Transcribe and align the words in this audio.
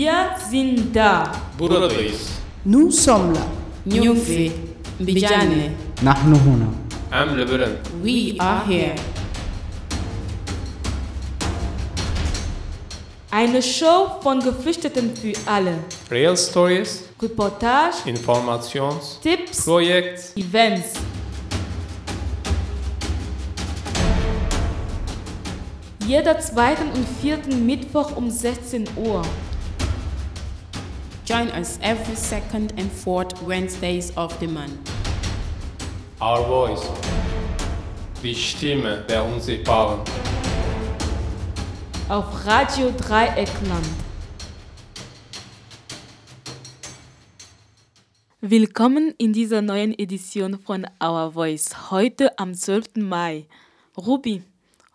Wir 0.00 0.14
sind 0.50 0.94
da. 0.94 1.32
Buradayız. 1.58 2.28
Nous 2.64 2.90
sommes 3.04 3.34
là. 3.34 3.46
Nyufi, 3.86 4.52
Mbijane, 5.00 5.70
نحن 6.02 6.34
هنا 6.34 6.68
Em 7.12 7.36
li 7.38 7.44
birin. 7.44 7.76
we 8.02 8.34
are 8.40 8.64
here. 8.66 8.94
Eine 13.30 13.62
Show 13.62 14.18
von 14.22 14.40
Geflüchteten 14.40 15.14
für 15.14 15.34
alle. 15.46 15.74
Real 16.10 16.36
Stories, 16.36 17.04
Reportage, 17.22 17.96
Informations, 18.06 19.18
Tipps, 19.22 19.64
Projekt. 19.64 20.32
Events. 20.36 20.94
Jeder 26.06 26.38
zweiten 26.38 26.88
und 26.94 27.06
vierten 27.20 27.66
Mittwoch 27.66 28.16
um 28.16 28.30
16 28.30 28.84
Uhr. 28.96 29.22
Join 31.23 31.49
us 31.51 31.77
every 31.83 32.15
second 32.15 32.73
and 32.77 32.91
fourth 32.91 33.39
Wednesdays 33.43 34.11
of 34.17 34.37
the 34.39 34.47
month. 34.47 34.89
Our 36.19 36.43
Voice. 36.47 36.81
Die 38.23 38.33
Stimme 38.33 39.05
der 39.07 39.23
Unsichtbaren. 39.23 39.99
Auf 42.09 42.45
Radio 42.45 42.91
Dreieckland. 42.91 43.85
Willkommen 48.41 49.13
in 49.19 49.31
dieser 49.31 49.61
neuen 49.61 49.93
Edition 49.97 50.57
von 50.57 50.87
Our 51.01 51.33
Voice. 51.33 51.91
Heute 51.91 52.37
am 52.39 52.55
12. 52.55 52.95
Mai. 52.95 53.45
Ruby, 53.95 54.41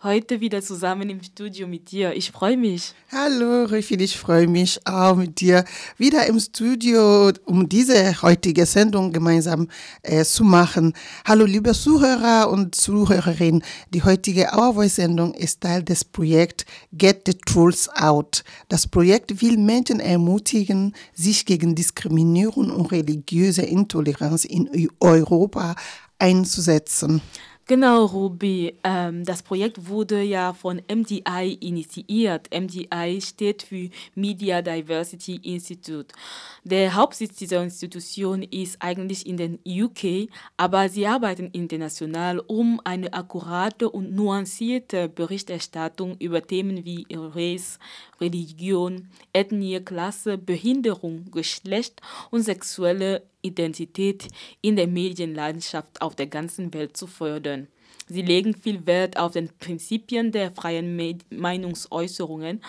heute 0.06 0.41
wieder 0.41 0.62
zusammen 0.62 1.10
im 1.10 1.20
Studio 1.20 1.66
mit 1.66 1.90
dir. 1.90 2.15
Ich 2.15 2.30
freue 2.30 2.57
mich. 2.57 2.95
Hallo, 3.10 3.65
Rufin, 3.65 3.99
ich 3.99 4.16
freue 4.16 4.46
mich 4.46 4.79
auch 4.87 5.16
mit 5.16 5.40
dir 5.40 5.65
wieder 5.98 6.26
im 6.26 6.38
Studio, 6.38 7.32
um 7.45 7.68
diese 7.68 8.23
heutige 8.23 8.66
Sendung 8.66 9.13
gemeinsam 9.13 9.68
äh, 10.02 10.24
zu 10.24 10.45
machen. 10.45 10.93
Hallo, 11.24 11.45
liebe 11.45 11.73
Zuhörer 11.73 12.48
und 12.51 12.76
Zuhörerinnen. 12.76 13.65
Die 13.93 14.04
heutige 14.04 14.52
Our 14.57 14.74
Voice-Sendung 14.74 15.35
ist 15.35 15.63
Teil 15.63 15.82
des 15.82 16.04
Projekts 16.04 16.66
Get 16.93 17.23
the 17.26 17.35
Trolls 17.35 17.88
Out. 17.88 18.45
Das 18.68 18.87
Projekt 18.87 19.43
will 19.43 19.59
Menschen 19.59 19.98
ermutigen, 19.98 20.95
sich 21.15 21.45
gegen 21.46 21.74
Diskriminierung 21.74 22.70
und 22.70 22.93
religiöse 22.93 23.63
Intoleranz 23.63 24.45
in 24.45 24.88
Europa 25.01 25.74
einzusetzen. 26.20 27.20
Genau, 27.68 28.04
Ruby. 28.04 28.76
Ähm, 28.84 29.24
das 29.24 29.42
Projekt 29.42 29.88
wurde 29.88 30.22
ja 30.22 30.52
von 30.52 30.80
MDI 30.88 31.59
initiiert. 31.60 32.48
MDI 32.54 33.20
steht 33.20 33.64
für 33.64 33.90
Media 34.14 34.62
Diversity 34.62 35.40
Institute. 35.42 36.14
Der 36.62 36.95
Hauptsitz 36.95 37.34
dieser 37.34 37.64
Institution 37.64 38.45
ist 38.45 38.76
eigentlich 38.80 39.26
in 39.26 39.36
den 39.36 39.58
UK, 39.66 40.30
aber 40.56 40.88
sie 40.88 41.08
arbeiten 41.08 41.50
international, 41.50 42.38
um 42.38 42.80
eine 42.84 43.12
akkurate 43.12 43.90
und 43.90 44.14
nuancierte 44.14 45.08
Berichterstattung 45.08 46.16
über 46.20 46.46
Themen 46.46 46.84
wie 46.84 47.04
Race, 47.10 47.80
Religion, 48.20 49.08
Ethnie, 49.32 49.80
Klasse, 49.80 50.38
Behinderung, 50.38 51.32
Geschlecht 51.32 52.01
und 52.30 52.42
sexuelle 52.42 53.24
Identität 53.46 54.28
in 54.60 54.76
der 54.76 54.86
Medienlandschaft 54.86 56.02
auf 56.02 56.14
der 56.14 56.26
ganzen 56.26 56.74
Welt 56.74 56.96
zu 56.96 57.06
fördern. 57.06 57.68
Sie 58.08 58.22
legen 58.22 58.54
viel 58.54 58.86
Wert 58.86 59.16
auf 59.18 59.32
den 59.32 59.48
Prinzipien 59.58 60.30
der 60.30 60.52
freien 60.52 60.94
Me- 60.94 61.18
Meinungsäußerungen 61.30 62.62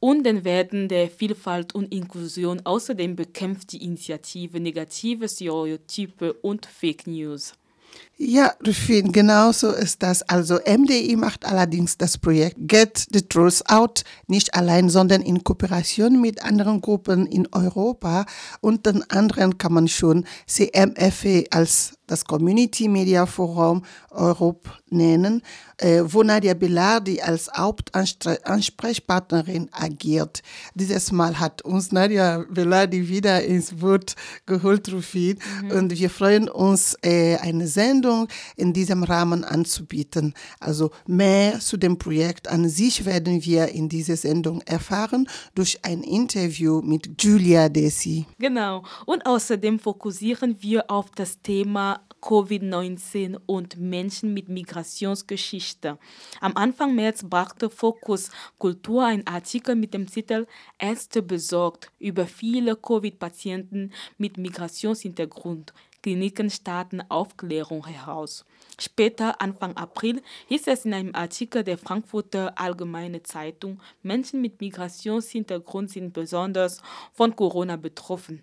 und 0.00 0.24
den 0.24 0.44
Werten 0.44 0.88
der 0.88 1.10
Vielfalt 1.10 1.74
und 1.74 1.92
Inklusion. 1.92 2.62
Außerdem 2.64 3.14
bekämpft 3.14 3.72
die 3.72 3.84
Initiative 3.84 4.58
negative 4.60 5.28
Stereotype 5.28 6.32
und 6.32 6.64
Fake 6.64 7.06
News. 7.06 7.52
Ja, 8.20 8.52
Rufin, 8.66 9.12
genau 9.12 9.52
so 9.52 9.70
ist 9.70 10.02
das. 10.02 10.22
Also 10.22 10.56
MDI 10.56 11.14
macht 11.14 11.46
allerdings 11.46 11.96
das 11.98 12.18
Projekt 12.18 12.56
Get 12.58 13.06
the 13.12 13.22
Truth 13.22 13.62
Out 13.68 14.02
nicht 14.26 14.54
allein, 14.54 14.90
sondern 14.90 15.22
in 15.22 15.44
Kooperation 15.44 16.20
mit 16.20 16.42
anderen 16.42 16.80
Gruppen 16.80 17.26
in 17.26 17.46
Europa. 17.52 18.26
Und 18.60 18.86
den 18.86 19.08
anderen 19.08 19.56
kann 19.56 19.72
man 19.72 19.86
schon 19.86 20.24
CMFE 20.48 21.44
als 21.52 21.92
das 22.08 22.24
Community 22.24 22.88
Media 22.88 23.24
Forum 23.24 23.84
Europe 24.10 24.68
nennen, 24.90 25.42
äh, 25.78 26.02
wo 26.04 26.22
Nadia 26.22 26.54
Belardi 26.54 27.20
als 27.20 27.50
Hauptansprechpartnerin 27.54 29.68
agiert. 29.72 30.42
Dieses 30.74 31.12
Mal 31.12 31.38
hat 31.38 31.62
uns 31.62 31.92
Nadia 31.92 32.44
Belardi 32.50 33.08
wieder 33.08 33.44
ins 33.44 33.74
Boot 33.74 34.14
geholt, 34.46 34.90
Rufin. 34.92 35.38
Und 35.70 35.98
wir 35.98 36.10
freuen 36.10 36.48
uns, 36.48 36.96
äh, 37.02 37.36
eine 37.36 37.66
Sendung 37.66 38.28
in 38.56 38.72
diesem 38.72 39.04
Rahmen 39.04 39.44
anzubieten. 39.44 40.34
Also 40.60 40.90
mehr 41.06 41.60
zu 41.60 41.76
dem 41.76 41.98
Projekt 41.98 42.48
an 42.48 42.68
sich 42.68 43.04
werden 43.04 43.44
wir 43.44 43.68
in 43.68 43.88
dieser 43.88 44.16
Sendung 44.16 44.62
erfahren 44.62 45.28
durch 45.54 45.84
ein 45.84 46.02
Interview 46.02 46.80
mit 46.82 47.22
Julia 47.22 47.68
Desi. 47.68 48.26
Genau. 48.38 48.82
Und 49.06 49.26
außerdem 49.26 49.78
fokussieren 49.78 50.56
wir 50.60 50.90
auf 50.90 51.10
das 51.14 51.40
Thema 51.42 52.00
Covid-19 52.28 53.38
und 53.46 53.78
Menschen 53.78 54.34
mit 54.34 54.50
Migrationsgeschichte. 54.50 55.98
Am 56.42 56.56
Anfang 56.58 56.94
März 56.94 57.24
brachte 57.24 57.70
Fokus 57.70 58.30
Kultur 58.58 59.06
ein 59.06 59.26
Artikel 59.26 59.74
mit 59.74 59.94
dem 59.94 60.06
Titel 60.06 60.46
Ärzte 60.78 61.22
besorgt 61.22 61.90
über 61.98 62.26
viele 62.26 62.76
Covid-Patienten 62.76 63.94
mit 64.18 64.36
Migrationshintergrund. 64.36 65.72
Kliniken 66.02 66.50
starten 66.50 67.00
Aufklärung 67.08 67.86
heraus. 67.86 68.44
Später, 68.78 69.40
Anfang 69.40 69.74
April, 69.78 70.22
hieß 70.48 70.66
es 70.66 70.84
in 70.84 70.92
einem 70.92 71.14
Artikel 71.14 71.64
der 71.64 71.78
Frankfurter 71.78 72.58
Allgemeine 72.58 73.22
Zeitung, 73.22 73.80
Menschen 74.02 74.42
mit 74.42 74.60
Migrationshintergrund 74.60 75.90
sind 75.90 76.12
besonders 76.12 76.82
von 77.14 77.34
Corona 77.34 77.76
betroffen. 77.76 78.42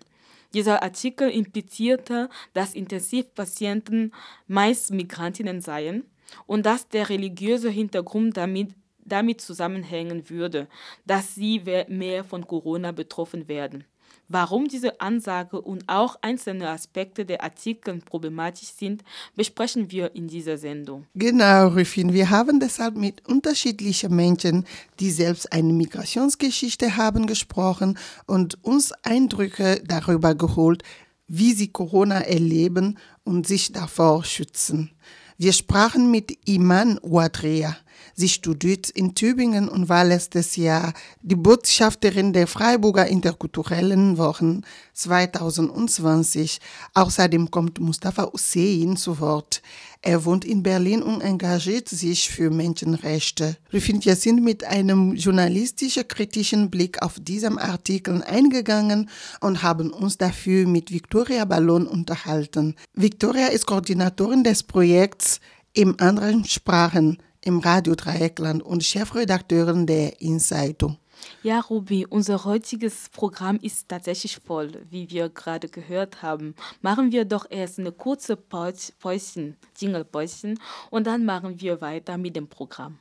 Dieser 0.54 0.82
Artikel 0.82 1.30
implizierte, 1.30 2.28
dass 2.54 2.74
Intensivpatienten 2.74 4.12
meist 4.46 4.90
Migrantinnen 4.90 5.60
seien 5.60 6.04
und 6.46 6.66
dass 6.66 6.88
der 6.88 7.08
religiöse 7.08 7.70
Hintergrund 7.70 8.36
damit, 8.36 8.74
damit 9.04 9.40
zusammenhängen 9.40 10.28
würde, 10.30 10.68
dass 11.04 11.34
sie 11.34 11.62
mehr 11.88 12.24
von 12.24 12.46
Corona 12.46 12.92
betroffen 12.92 13.48
werden. 13.48 13.84
Warum 14.28 14.66
diese 14.66 15.00
Ansage 15.00 15.60
und 15.60 15.84
auch 15.88 16.16
einzelne 16.20 16.68
Aspekte 16.68 17.24
der 17.24 17.44
Artikel 17.44 17.98
problematisch 17.98 18.70
sind, 18.76 19.04
besprechen 19.36 19.92
wir 19.92 20.14
in 20.16 20.26
dieser 20.26 20.58
Sendung. 20.58 21.06
Genau, 21.14 21.68
Rufin. 21.68 22.12
Wir 22.12 22.30
haben 22.30 22.58
deshalb 22.58 22.96
mit 22.96 23.26
unterschiedlichen 23.28 24.14
Menschen, 24.14 24.66
die 24.98 25.10
selbst 25.10 25.52
eine 25.52 25.72
Migrationsgeschichte 25.72 26.96
haben, 26.96 27.26
gesprochen 27.26 27.98
und 28.26 28.62
uns 28.64 28.92
Eindrücke 29.04 29.80
darüber 29.86 30.34
geholt, 30.34 30.82
wie 31.28 31.52
sie 31.52 31.68
Corona 31.68 32.20
erleben 32.20 32.98
und 33.24 33.46
sich 33.46 33.72
davor 33.72 34.24
schützen. 34.24 34.90
Wir 35.38 35.52
sprachen 35.52 36.10
mit 36.10 36.48
Iman 36.48 36.98
Ouadrea. 37.02 37.76
Sie 38.14 38.28
studiert 38.28 38.90
in 38.90 39.14
Tübingen 39.14 39.68
und 39.68 39.88
war 39.88 40.04
letztes 40.04 40.56
Jahr 40.56 40.92
die 41.22 41.34
Botschafterin 41.34 42.32
der 42.32 42.46
Freiburger 42.46 43.06
Interkulturellen 43.06 44.16
Wochen 44.18 44.62
2020. 44.94 46.60
Außerdem 46.94 47.50
kommt 47.50 47.78
Mustafa 47.80 48.30
Hussein 48.32 48.96
zu 48.96 49.20
Wort. 49.20 49.62
Er 50.02 50.24
wohnt 50.24 50.44
in 50.44 50.62
Berlin 50.62 51.02
und 51.02 51.20
engagiert 51.20 51.88
sich 51.88 52.30
für 52.30 52.50
Menschenrechte. 52.50 53.56
Wir 53.70 54.14
sind 54.14 54.42
mit 54.42 54.62
einem 54.62 55.14
journalistisch-kritischen 55.14 56.70
Blick 56.70 57.02
auf 57.02 57.18
diesen 57.20 57.58
Artikel 57.58 58.22
eingegangen 58.22 59.10
und 59.40 59.62
haben 59.62 59.90
uns 59.90 60.16
dafür 60.16 60.66
mit 60.68 60.92
Victoria 60.92 61.44
Ballon 61.44 61.88
unterhalten. 61.88 62.76
Victoria 62.94 63.48
ist 63.48 63.66
Koordinatorin 63.66 64.44
des 64.44 64.62
Projekts 64.62 65.40
in 65.72 65.98
anderen 65.98 66.44
Sprachen 66.44 67.18
im 67.46 67.60
Radio 67.60 67.94
Dreieckland 67.94 68.62
und 68.62 68.84
Chefredakteurin 68.84 69.86
der 69.86 70.20
In-Zeitung. 70.20 70.98
Ja, 71.42 71.60
Ruby, 71.60 72.04
unser 72.04 72.44
heutiges 72.44 73.08
Programm 73.10 73.58
ist 73.62 73.88
tatsächlich 73.88 74.38
voll, 74.44 74.72
wie 74.90 75.08
wir 75.10 75.28
gerade 75.28 75.68
gehört 75.68 76.22
haben. 76.22 76.54
Machen 76.82 77.12
wir 77.12 77.24
doch 77.24 77.46
erst 77.48 77.78
eine 77.78 77.92
kurze 77.92 78.36
Päuschen, 78.36 79.56
Jingle-Päuschen 79.78 80.58
und 80.90 81.06
dann 81.06 81.24
machen 81.24 81.60
wir 81.60 81.80
weiter 81.80 82.18
mit 82.18 82.36
dem 82.36 82.48
Programm. 82.48 82.98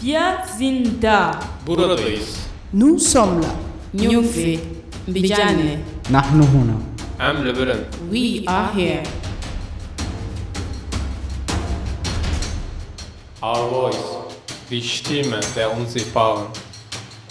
Wir 0.00 0.38
sind 0.58 1.02
da. 1.02 1.38
Buradayız. 1.64 2.48
Nous 2.72 2.98
sommes 2.98 3.44
là. 3.44 3.54
Nyufi, 3.92 4.58
Bijane. 5.06 5.78
Nahnu 6.10 6.44
huna. 6.44 6.76
Am 7.18 7.36
We 8.10 8.42
are 8.46 8.72
here. 8.74 9.02
Our 13.42 13.68
Voice. 13.68 14.36
Die 14.70 14.80
Stimme 14.80 15.40
der 15.56 15.76
Unsichtbaren. 15.76 16.46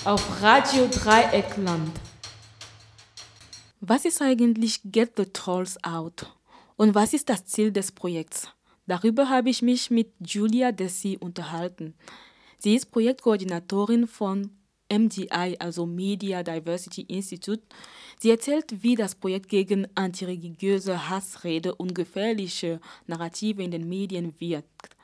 auf 0.04 0.42
Radio 0.42 0.88
Dreieckland. 0.88 1.90
Was 3.80 4.04
ist 4.04 4.22
eigentlich 4.22 4.82
Get 4.84 5.14
the 5.16 5.24
Trolls 5.24 5.82
Out? 5.86 6.26
Und 6.76 6.96
was 6.96 7.14
ist 7.14 7.30
das 7.30 7.46
Ziel 7.46 7.72
des 7.72 7.94
Projekts? 7.94 8.50
Darüber 8.88 9.30
habe 9.30 9.50
ich 9.50 9.62
mich 9.62 9.90
mit 9.90 10.12
Julia 10.20 10.74
Desi 10.74 11.18
unterhalten. 11.18 11.94
Sie 12.58 12.76
ist 12.76 12.92
Projektkoordinatorin 12.92 14.06
von 14.06 14.52
MDI, 14.92 15.56
also 15.60 15.86
Media 15.86 16.44
Diversity 16.44 17.04
Institute. 17.04 17.64
Sie 18.20 18.32
erzählt, 18.32 18.84
wie 18.84 18.96
das 18.96 19.16
Projekt 19.16 19.48
gegen 19.48 19.88
antireligiöse 19.96 21.10
Hassrede 21.10 21.74
und 21.74 21.96
gefährliche 21.96 22.82
Narrative 23.08 23.64
in 23.64 23.72
den 23.72 23.88
Medien 23.88 24.36
wirkt. 24.40 24.98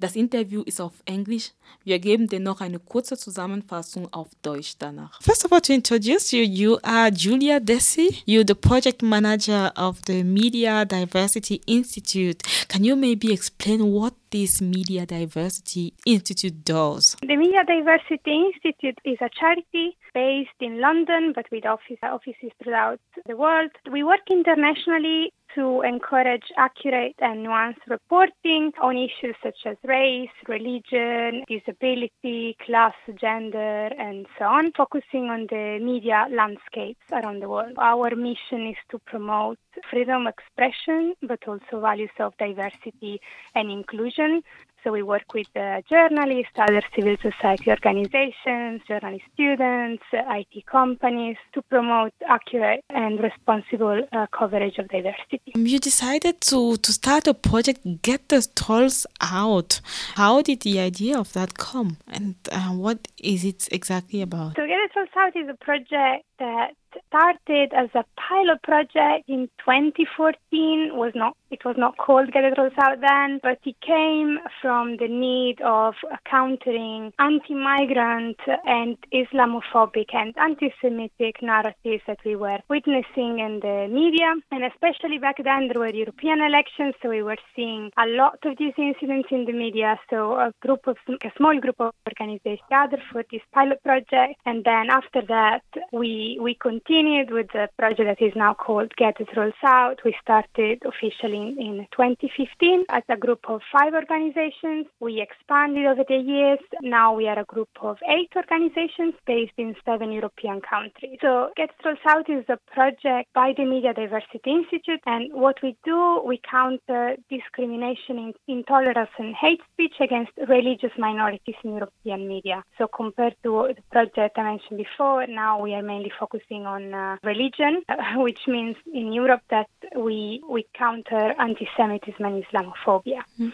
Das 0.00 0.16
Interview 0.16 0.62
ist 0.62 0.80
auf 0.80 0.94
Englisch. 1.04 1.50
Wir 1.84 1.98
geben 1.98 2.26
dennoch 2.26 2.62
eine 2.62 2.78
kurze 2.78 3.18
Zusammenfassung 3.18 4.10
auf 4.14 4.28
Deutsch 4.42 4.72
danach. 4.78 5.20
First 5.20 5.44
of 5.44 5.52
all, 5.52 5.60
to 5.60 5.74
introduce 5.74 6.32
you, 6.32 6.42
you 6.42 6.78
are 6.82 7.10
Julia 7.10 7.60
Desi. 7.60 8.22
You're 8.24 8.46
the 8.46 8.54
project 8.54 9.02
manager 9.02 9.70
of 9.76 10.00
the 10.06 10.24
Media 10.24 10.86
Diversity 10.86 11.60
Institute. 11.66 12.42
Can 12.68 12.82
you 12.82 12.96
maybe 12.96 13.30
explain 13.30 13.92
what 13.92 14.14
this 14.30 14.62
Media 14.62 15.04
Diversity 15.04 15.92
Institute 16.06 16.64
does? 16.64 17.16
The 17.20 17.36
Media 17.36 17.62
Diversity 17.66 18.46
Institute 18.46 18.98
is 19.04 19.18
a 19.20 19.28
charity 19.28 19.98
based 20.14 20.60
in 20.60 20.80
London 20.80 21.32
but 21.34 21.44
with 21.52 21.66
office, 21.66 21.98
offices 22.02 22.52
throughout 22.62 23.00
the 23.26 23.36
world. 23.36 23.70
We 23.92 24.02
work 24.02 24.30
internationally 24.30 25.34
to 25.54 25.82
encourage 25.82 26.44
accurate 26.56 27.14
and 27.20 27.46
nuanced 27.46 27.86
reporting 27.88 28.72
on 28.82 28.96
issues 28.96 29.36
such 29.42 29.58
as 29.66 29.76
race, 29.84 30.30
religion, 30.48 31.44
disability, 31.48 32.56
class, 32.64 32.94
gender, 33.20 33.90
and 33.98 34.26
so 34.38 34.44
on, 34.44 34.72
focusing 34.76 35.28
on 35.30 35.46
the 35.50 35.78
media 35.82 36.26
landscapes 36.30 37.04
around 37.12 37.42
the 37.42 37.48
world. 37.48 37.72
Our 37.78 38.14
mission 38.14 38.68
is 38.68 38.76
to 38.90 38.98
promote 38.98 39.58
freedom 39.90 40.26
of 40.26 40.34
expression, 40.34 41.14
but 41.22 41.40
also 41.46 41.80
values 41.80 42.10
of 42.18 42.36
diversity 42.38 43.20
and 43.54 43.70
inclusion. 43.70 44.42
So 44.82 44.92
we 44.92 45.02
work 45.02 45.34
with 45.34 45.48
uh, 45.54 45.82
journalists, 45.88 46.52
other 46.56 46.82
civil 46.94 47.16
society 47.20 47.70
organizations, 47.70 48.80
journalist 48.88 49.24
students, 49.34 50.02
uh, 50.12 50.22
IT 50.38 50.64
companies 50.66 51.36
to 51.52 51.62
promote 51.62 52.14
accurate 52.26 52.82
and 52.88 53.20
responsible 53.20 54.08
uh, 54.12 54.26
coverage 54.32 54.78
of 54.78 54.88
diversity. 54.88 55.52
You 55.54 55.78
decided 55.78 56.40
to, 56.42 56.76
to 56.78 56.92
start 56.92 57.26
a 57.26 57.34
project, 57.34 57.80
Get 58.02 58.28
the 58.30 58.46
Trolls 58.54 59.06
Out. 59.20 59.80
How 60.14 60.40
did 60.40 60.60
the 60.60 60.80
idea 60.80 61.18
of 61.18 61.32
that 61.34 61.58
come? 61.58 61.98
And 62.08 62.36
uh, 62.50 62.70
what 62.70 63.08
is 63.18 63.44
it 63.44 63.68
exactly 63.70 64.22
about? 64.22 64.56
So 64.56 64.66
Get 64.66 64.78
the 64.86 64.88
Trolls 64.92 65.08
Out 65.16 65.36
is 65.36 65.48
a 65.48 65.64
project 65.64 66.24
that 66.38 66.72
started 67.08 67.72
as 67.72 67.88
a 67.94 68.04
pilot 68.16 68.62
project 68.62 69.28
in 69.28 69.48
2014 69.58 70.90
was 70.94 71.12
not 71.14 71.36
it 71.50 71.64
was 71.64 71.76
not 71.76 71.96
called 71.96 72.32
Get 72.32 72.54
Trolls 72.54 72.72
Out 72.78 73.00
then 73.00 73.40
but 73.42 73.58
it 73.64 73.76
came 73.80 74.38
from 74.60 74.96
the 74.98 75.08
need 75.08 75.60
of 75.62 75.94
countering 76.24 77.12
anti-migrant 77.18 78.38
and 78.64 78.96
islamophobic 79.12 80.14
and 80.14 80.34
anti-semitic 80.38 81.42
narratives 81.42 82.02
that 82.06 82.18
we 82.24 82.36
were 82.36 82.58
witnessing 82.68 83.40
in 83.40 83.60
the 83.60 83.88
media. 83.90 84.34
And 84.52 84.64
especially 84.64 85.18
back 85.18 85.36
then 85.42 85.68
there 85.68 85.80
were 85.80 85.92
european 85.92 86.40
elections 86.40 86.94
so 87.02 87.08
we 87.08 87.22
were 87.22 87.42
seeing 87.56 87.90
a 87.96 88.06
lot 88.06 88.38
of 88.44 88.56
these 88.58 88.74
incidents 88.78 89.28
in 89.30 89.44
the 89.44 89.52
media. 89.52 89.98
So 90.08 90.34
a 90.34 90.52
group 90.60 90.86
of 90.86 90.96
a 91.08 91.32
small 91.36 91.58
group 91.60 91.80
of 91.80 91.92
organizations 92.08 92.68
gathered 92.70 93.02
for 93.10 93.24
this 93.30 93.42
pilot 93.52 93.82
project. 93.82 94.40
And 94.46 94.64
then 94.64 94.90
after 94.90 95.22
that 95.28 95.62
we 95.92 96.38
we 96.40 96.54
continued 96.54 96.79
with 96.88 97.48
the 97.52 97.68
project 97.78 98.18
that 98.20 98.24
is 98.24 98.32
now 98.34 98.54
called 98.54 98.92
Get 98.96 99.20
It 99.20 99.28
Trolls 99.32 99.54
Out. 99.64 100.00
We 100.04 100.14
started 100.22 100.82
officially 100.84 101.36
in, 101.36 101.58
in 101.58 101.86
2015 101.92 102.84
as 102.88 103.02
a 103.08 103.16
group 103.16 103.40
of 103.48 103.60
five 103.72 103.94
organizations. 103.94 104.86
We 105.00 105.20
expanded 105.20 105.86
over 105.86 106.04
the 106.08 106.16
years. 106.16 106.58
Now 106.82 107.14
we 107.14 107.28
are 107.28 107.38
a 107.38 107.44
group 107.44 107.68
of 107.82 107.98
eight 108.08 108.30
organizations 108.34 109.14
based 109.26 109.52
in 109.56 109.76
seven 109.84 110.12
European 110.12 110.60
countries. 110.60 111.18
So 111.20 111.50
Get 111.56 111.70
It 111.70 111.82
Trolls 111.82 111.98
Out 112.06 112.28
is 112.30 112.44
a 112.48 112.58
project 112.72 113.28
by 113.34 113.52
the 113.56 113.64
Media 113.64 113.92
Diversity 113.94 114.50
Institute, 114.50 115.00
and 115.06 115.32
what 115.32 115.56
we 115.62 115.76
do, 115.84 116.22
we 116.24 116.40
counter 116.48 117.16
discrimination, 117.28 118.32
intolerance, 118.48 119.10
and 119.18 119.34
hate 119.34 119.60
speech 119.72 119.94
against 120.00 120.32
religious 120.48 120.92
minorities 120.98 121.56
in 121.62 121.74
European 121.74 122.26
media. 122.26 122.64
So 122.78 122.86
compared 122.88 123.36
to 123.42 123.72
the 123.76 123.82
project 123.90 124.38
I 124.38 124.44
mentioned 124.44 124.78
before, 124.78 125.26
now 125.26 125.60
we 125.60 125.74
are 125.74 125.82
mainly 125.82 126.12
focusing 126.18 126.66
on 126.66 126.69
uh, 126.94 127.16
religion, 127.22 127.82
which 128.16 128.46
means 128.46 128.76
in 128.92 129.12
Europe 129.12 129.42
that 129.50 129.68
we 129.96 130.42
we 130.48 130.66
counter 130.74 131.34
anti-Semitism 131.38 132.24
and 132.24 132.44
Islamophobia. 132.44 133.22
Mm. 133.38 133.52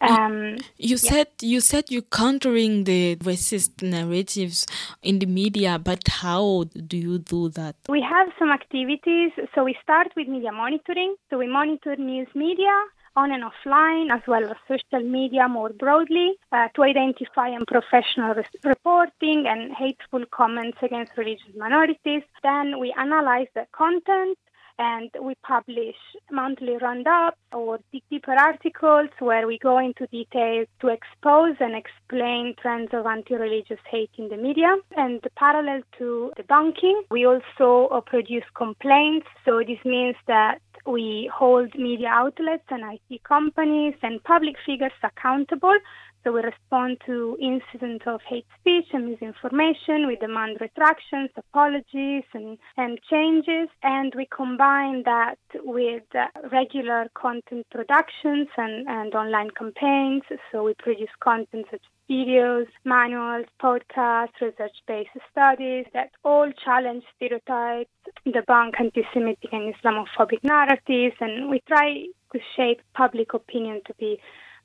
Um, 0.00 0.56
you 0.76 0.96
yeah. 0.96 1.10
said 1.10 1.28
you 1.40 1.60
said 1.60 1.84
you're 1.88 2.02
countering 2.02 2.84
the 2.84 3.16
racist 3.16 3.82
narratives 3.82 4.66
in 5.02 5.18
the 5.18 5.26
media, 5.26 5.78
but 5.78 6.02
how 6.08 6.64
do 6.86 6.96
you 6.96 7.18
do 7.18 7.48
that? 7.50 7.76
We 7.88 8.02
have 8.02 8.28
some 8.38 8.50
activities. 8.50 9.32
So 9.54 9.64
we 9.64 9.76
start 9.82 10.08
with 10.16 10.28
media 10.28 10.52
monitoring. 10.52 11.16
So 11.30 11.38
we 11.38 11.48
monitor 11.48 11.96
news 11.96 12.28
media 12.34 12.72
on 13.20 13.32
and 13.32 13.44
offline, 13.50 14.06
as 14.16 14.22
well 14.32 14.44
as 14.52 14.56
social 14.72 15.04
media 15.18 15.48
more 15.48 15.72
broadly, 15.84 16.28
uh, 16.52 16.68
to 16.74 16.80
identify 16.92 17.48
unprofessional 17.60 18.34
res- 18.40 18.60
reporting 18.72 19.40
and 19.52 19.60
hateful 19.84 20.24
comments 20.40 20.78
against 20.82 21.16
religious 21.22 21.54
minorities. 21.64 22.22
Then 22.42 22.78
we 22.82 22.88
analyze 23.06 23.50
the 23.54 23.66
content 23.82 24.38
and 24.78 25.10
we 25.20 25.34
publish 25.42 25.96
monthly 26.30 26.76
roundups 26.80 27.36
or 27.52 27.78
deeper 28.10 28.32
articles 28.32 29.08
where 29.18 29.46
we 29.46 29.58
go 29.58 29.78
into 29.78 30.06
detail 30.08 30.64
to 30.80 30.88
expose 30.88 31.56
and 31.60 31.74
explain 31.74 32.54
trends 32.60 32.90
of 32.92 33.06
anti-religious 33.06 33.80
hate 33.90 34.10
in 34.18 34.28
the 34.28 34.36
media. 34.36 34.76
And 34.96 35.20
parallel 35.36 35.82
to 35.98 36.32
the 36.36 36.42
debunking, 36.42 37.02
we 37.10 37.26
also 37.26 37.88
uh, 37.92 38.00
produce 38.00 38.44
complaints. 38.54 39.26
So 39.44 39.60
this 39.66 39.78
means 39.84 40.16
that 40.26 40.60
we 40.86 41.30
hold 41.34 41.74
media 41.74 42.08
outlets 42.08 42.64
and 42.70 42.82
IT 43.10 43.22
companies 43.24 43.94
and 44.02 44.22
public 44.24 44.56
figures 44.64 44.92
accountable. 45.02 45.76
So 46.24 46.32
we 46.32 46.40
respond 46.40 46.98
to 47.06 47.36
incidents 47.40 48.04
of 48.06 48.20
hate 48.28 48.46
speech 48.60 48.86
and 48.92 49.08
misinformation. 49.10 50.06
We 50.06 50.16
demand 50.16 50.58
retractions, 50.60 51.30
apologies, 51.36 52.24
and, 52.34 52.58
and 52.76 52.98
changes. 53.10 53.68
And 53.82 54.12
we 54.16 54.26
combine 54.34 55.04
that 55.04 55.36
with 55.54 56.02
uh, 56.14 56.26
regular 56.50 57.06
content 57.14 57.66
productions 57.70 58.48
and, 58.56 58.88
and 58.88 59.14
online 59.14 59.50
campaigns. 59.50 60.22
So 60.50 60.64
we 60.64 60.74
produce 60.74 61.10
content 61.20 61.66
such 61.70 61.80
as 61.80 61.98
videos, 62.10 62.66
manuals, 62.84 63.46
podcasts, 63.62 64.40
research-based 64.40 65.10
studies 65.30 65.86
that 65.92 66.10
all 66.24 66.50
challenge 66.64 67.04
stereotypes, 67.16 67.90
debunk 68.26 68.72
anti-Semitic 68.78 69.50
and 69.52 69.74
Islamophobic 69.74 70.42
narratives, 70.42 71.16
and 71.20 71.50
we 71.50 71.60
try 71.68 72.04
to 72.32 72.38
shape 72.56 72.80
public 72.94 73.34
opinion 73.34 73.80
to 73.86 73.94
be 73.98 74.18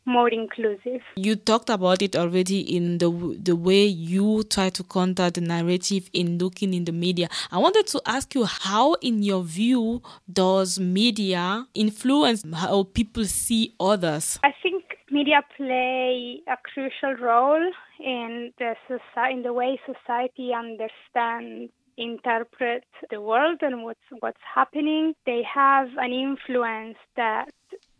more 0.05 0.29
inclusive. 0.29 1.01
You 1.15 1.35
talked 1.35 1.69
about 1.69 2.01
it 2.01 2.15
already 2.15 2.59
in 2.75 2.97
the 2.97 3.09
the 3.41 3.55
way 3.55 3.85
you 3.85 4.43
try 4.43 4.69
to 4.69 4.83
counter 4.83 5.29
the 5.29 5.41
narrative 5.41 6.09
in 6.13 6.37
looking 6.37 6.73
in 6.73 6.85
the 6.85 6.91
media. 6.91 7.29
I 7.51 7.57
wanted 7.57 7.87
to 7.87 8.01
ask 8.05 8.33
you 8.35 8.45
how 8.45 8.93
in 8.95 9.23
your 9.23 9.43
view 9.43 10.01
does 10.31 10.79
media 10.79 11.65
influence 11.73 12.43
how 12.53 12.83
people 12.83 13.25
see 13.25 13.75
others? 13.79 14.39
I 14.43 14.53
think 14.61 14.83
media 15.11 15.41
play 15.55 16.41
a 16.47 16.57
crucial 16.73 17.15
role 17.23 17.71
in 17.99 18.51
the 18.57 18.75
society 18.87 19.33
in 19.33 19.43
the 19.43 19.53
way 19.53 19.79
society 19.85 20.51
understands 20.53 21.71
interpret 21.97 22.83
the 23.11 23.21
world 23.21 23.59
and 23.61 23.83
what's 23.83 23.99
what's 24.19 24.41
happening. 24.55 25.13
They 25.25 25.41
have 25.43 25.89
an 25.97 26.11
influence 26.11 26.97
that 27.15 27.51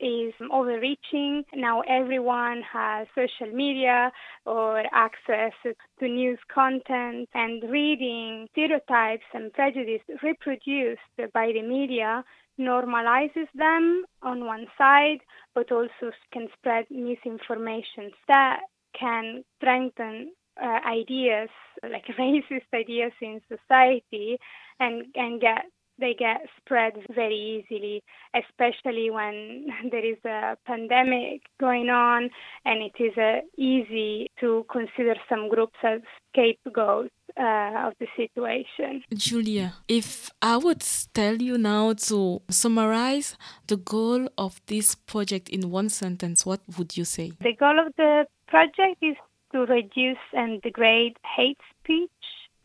is 0.03 0.33
overreaching. 0.51 1.43
Now 1.55 1.81
everyone 1.81 2.61
has 2.71 3.07
social 3.15 3.53
media 3.53 4.11
or 4.45 4.83
access 4.91 5.53
to 5.63 6.07
news 6.07 6.39
content 6.53 7.29
and 7.33 7.63
reading 7.69 8.47
stereotypes 8.51 9.23
and 9.33 9.53
prejudice 9.53 10.01
reproduced 10.21 11.01
by 11.33 11.51
the 11.53 11.61
media 11.61 12.23
normalizes 12.59 13.47
them 13.55 14.03
on 14.21 14.45
one 14.45 14.67
side, 14.77 15.19
but 15.55 15.71
also 15.71 16.11
can 16.31 16.47
spread 16.57 16.85
misinformation 16.89 18.11
that 18.27 18.61
can 18.99 19.43
strengthen 19.57 20.31
uh, 20.61 20.79
ideas, 20.87 21.49
like 21.83 22.05
racist 22.19 22.67
ideas 22.73 23.11
in 23.21 23.41
society, 23.49 24.37
and 24.79 25.05
and 25.15 25.41
get 25.41 25.65
they 25.99 26.15
get 26.17 26.41
spread 26.57 26.93
very 27.13 27.63
easily, 27.63 28.03
especially 28.35 29.09
when 29.09 29.67
there 29.91 30.05
is 30.05 30.17
a 30.25 30.57
pandemic 30.65 31.41
going 31.59 31.89
on, 31.89 32.29
and 32.65 32.81
it 32.81 33.01
is 33.01 33.17
uh, 33.17 33.41
easy 33.57 34.27
to 34.39 34.65
consider 34.71 35.15
some 35.29 35.49
groups 35.49 35.77
as 35.83 36.01
scapegoats 36.31 37.11
uh, 37.39 37.87
of 37.87 37.93
the 37.99 38.07
situation. 38.15 39.03
Julia, 39.13 39.73
if 39.87 40.29
I 40.41 40.57
would 40.57 40.83
tell 41.13 41.35
you 41.35 41.57
now 41.57 41.93
to 41.93 42.41
summarize 42.49 43.37
the 43.67 43.77
goal 43.77 44.27
of 44.37 44.61
this 44.67 44.95
project 44.95 45.49
in 45.49 45.69
one 45.69 45.89
sentence, 45.89 46.45
what 46.45 46.61
would 46.77 46.97
you 46.97 47.05
say? 47.05 47.31
The 47.41 47.55
goal 47.55 47.79
of 47.79 47.93
the 47.97 48.25
project 48.47 49.01
is 49.01 49.15
to 49.53 49.65
reduce 49.65 50.17
and 50.33 50.61
degrade 50.61 51.15
hate 51.35 51.59
speech, 51.79 52.09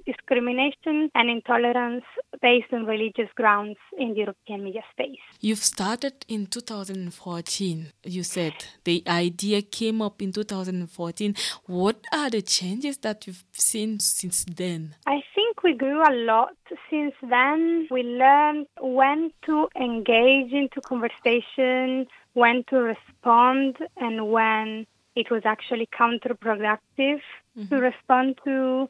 discrimination, 0.08 1.10
and 1.14 1.28
intolerance 1.28 2.04
based 2.40 2.72
on 2.72 2.86
religious 2.86 3.30
grounds 3.34 3.76
in 3.98 4.14
the 4.14 4.20
European 4.20 4.64
media 4.64 4.82
space. 4.92 5.24
You've 5.40 5.62
started 5.62 6.14
in 6.28 6.46
2014. 6.46 7.92
You 8.04 8.22
said 8.22 8.54
the 8.84 9.02
idea 9.06 9.62
came 9.62 10.00
up 10.00 10.22
in 10.22 10.32
2014. 10.32 11.34
What 11.66 11.98
are 12.12 12.30
the 12.30 12.42
changes 12.42 12.98
that 12.98 13.26
you've 13.26 13.44
seen 13.52 14.00
since 14.00 14.44
then? 14.44 14.94
I 15.06 15.20
think 15.34 15.62
we 15.62 15.74
grew 15.74 16.00
a 16.02 16.14
lot 16.32 16.56
since 16.90 17.14
then. 17.22 17.88
We 17.90 18.02
learned 18.02 18.66
when 18.80 19.30
to 19.46 19.68
engage 19.76 20.52
into 20.52 20.80
conversation, 20.80 22.06
when 22.32 22.64
to 22.70 22.76
respond, 22.76 23.76
and 23.98 24.30
when 24.30 24.86
it 25.14 25.30
was 25.30 25.42
actually 25.44 25.88
counterproductive 26.02 27.20
to 27.56 27.64
mm-hmm. 27.64 27.76
respond 27.76 28.38
to 28.44 28.88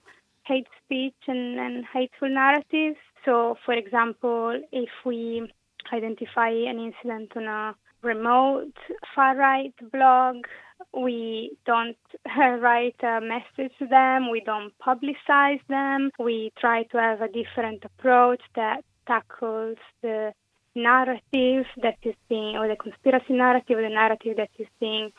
hate 0.48 0.66
speech 0.84 1.20
and, 1.26 1.58
and 1.58 1.84
hateful 1.92 2.28
narratives. 2.28 2.98
So, 3.24 3.56
for 3.64 3.74
example, 3.74 4.60
if 4.72 4.90
we 5.04 5.52
identify 5.92 6.48
an 6.48 6.78
incident 6.78 7.32
on 7.36 7.44
a 7.44 7.74
remote 8.02 8.76
far 9.14 9.36
right 9.36 9.74
blog, 9.92 10.36
we 10.94 11.56
don't 11.66 11.96
write 12.38 12.96
a 13.02 13.20
message 13.20 13.72
to 13.78 13.86
them, 13.86 14.30
we 14.30 14.40
don't 14.40 14.72
publicize 14.78 15.60
them, 15.68 16.10
we 16.18 16.52
try 16.58 16.84
to 16.84 16.98
have 16.98 17.20
a 17.20 17.28
different 17.28 17.84
approach 17.84 18.40
that 18.54 18.84
tackles 19.06 19.78
the 20.02 20.32
narrative 20.74 21.66
that 21.82 21.98
is 22.02 22.14
being, 22.28 22.56
or 22.56 22.68
the 22.68 22.76
conspiracy 22.76 23.32
narrative, 23.32 23.78
or 23.78 23.82
the 23.82 23.88
narrative 23.88 24.36
that 24.36 24.50
is 24.58 24.68
being 24.80 25.10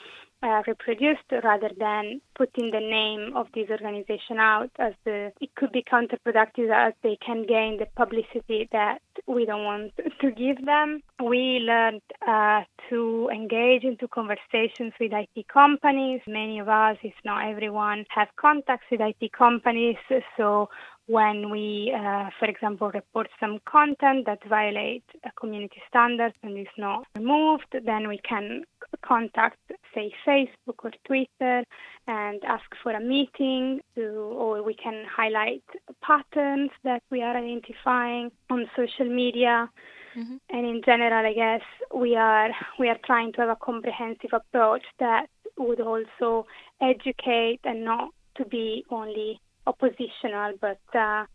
uh, 0.41 0.63
reproduced 0.67 1.29
rather 1.43 1.69
than 1.77 2.21
putting 2.35 2.71
the 2.71 2.79
name 2.79 3.35
of 3.35 3.47
this 3.53 3.69
organization 3.69 4.37
out 4.37 4.71
as 4.79 4.93
the 5.03 5.31
it 5.41 5.53
could 5.55 5.71
be 5.71 5.83
counterproductive 5.83 6.69
as 6.73 6.93
they 7.03 7.17
can 7.25 7.45
gain 7.45 7.77
the 7.77 7.87
publicity 7.95 8.69
that 8.71 8.99
we 9.27 9.45
don't 9.45 9.65
want 9.65 9.91
to 10.21 10.31
give 10.31 10.65
them. 10.65 11.01
We 11.21 11.59
learned 11.59 12.01
uh, 12.25 12.61
to 12.89 13.29
engage 13.33 13.83
into 13.83 14.07
conversations 14.07 14.93
with 14.99 15.11
IT 15.13 15.47
companies. 15.47 16.21
Many 16.27 16.59
of 16.59 16.69
us, 16.69 16.97
if 17.03 17.13
not 17.25 17.45
everyone, 17.45 18.05
have 18.09 18.29
contacts 18.35 18.85
with 18.89 19.01
IT 19.01 19.31
companies. 19.33 19.97
So 20.37 20.69
when 21.09 21.49
we, 21.49 21.91
uh, 21.91 22.29
for 22.37 22.45
example, 22.45 22.91
report 22.93 23.27
some 23.39 23.57
content 23.65 24.27
that 24.27 24.37
violates 24.47 25.07
community 25.39 25.81
standards 25.89 26.35
and 26.43 26.55
is 26.55 26.67
not 26.77 27.07
removed, 27.17 27.65
then 27.83 28.07
we 28.07 28.19
can 28.19 28.63
contact, 29.01 29.57
say, 29.95 30.13
Facebook 30.23 30.77
or 30.83 30.91
Twitter 31.07 31.63
and 32.07 32.43
ask 32.43 32.69
for 32.83 32.91
a 32.91 32.99
meeting 32.99 33.81
to, 33.95 34.03
or 34.03 34.61
we 34.61 34.75
can 34.75 35.03
highlight 35.11 35.63
patterns 36.03 36.69
that 36.83 37.01
we 37.09 37.23
are 37.23 37.35
identifying 37.35 38.31
on 38.51 38.69
social 38.75 39.09
media. 39.09 39.67
Mm-hmm. 40.15 40.37
And 40.51 40.65
in 40.67 40.81
general, 40.85 41.25
I 41.25 41.33
guess 41.33 41.65
we 41.91 42.15
are 42.15 42.49
we 42.77 42.87
are 42.87 42.99
trying 43.03 43.33
to 43.33 43.41
have 43.41 43.49
a 43.49 43.55
comprehensive 43.55 44.31
approach 44.31 44.83
that 44.99 45.25
would 45.57 45.81
also 45.81 46.45
educate 46.81 47.61
and 47.63 47.83
not 47.83 48.09
to 48.35 48.45
be 48.45 48.85
only 48.91 49.39
oppositional, 49.69 50.53
but 50.59 50.81
uh, 50.95 51.25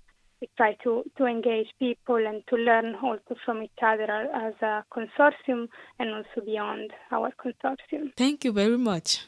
we 0.40 0.48
try 0.56 0.76
to, 0.84 1.04
to 1.16 1.24
engage 1.26 1.68
people 1.78 2.20
and 2.26 2.42
to 2.48 2.56
learn 2.56 2.96
also 2.96 3.34
from 3.44 3.62
each 3.62 3.82
other 3.82 4.10
as 4.46 4.54
a 4.62 4.84
consortium 4.96 5.68
and 5.98 6.10
also 6.10 6.44
beyond 6.44 6.92
our 7.10 7.30
consortium. 7.44 8.12
Thank 8.16 8.44
you 8.44 8.52
very 8.52 8.78
much. 8.78 9.26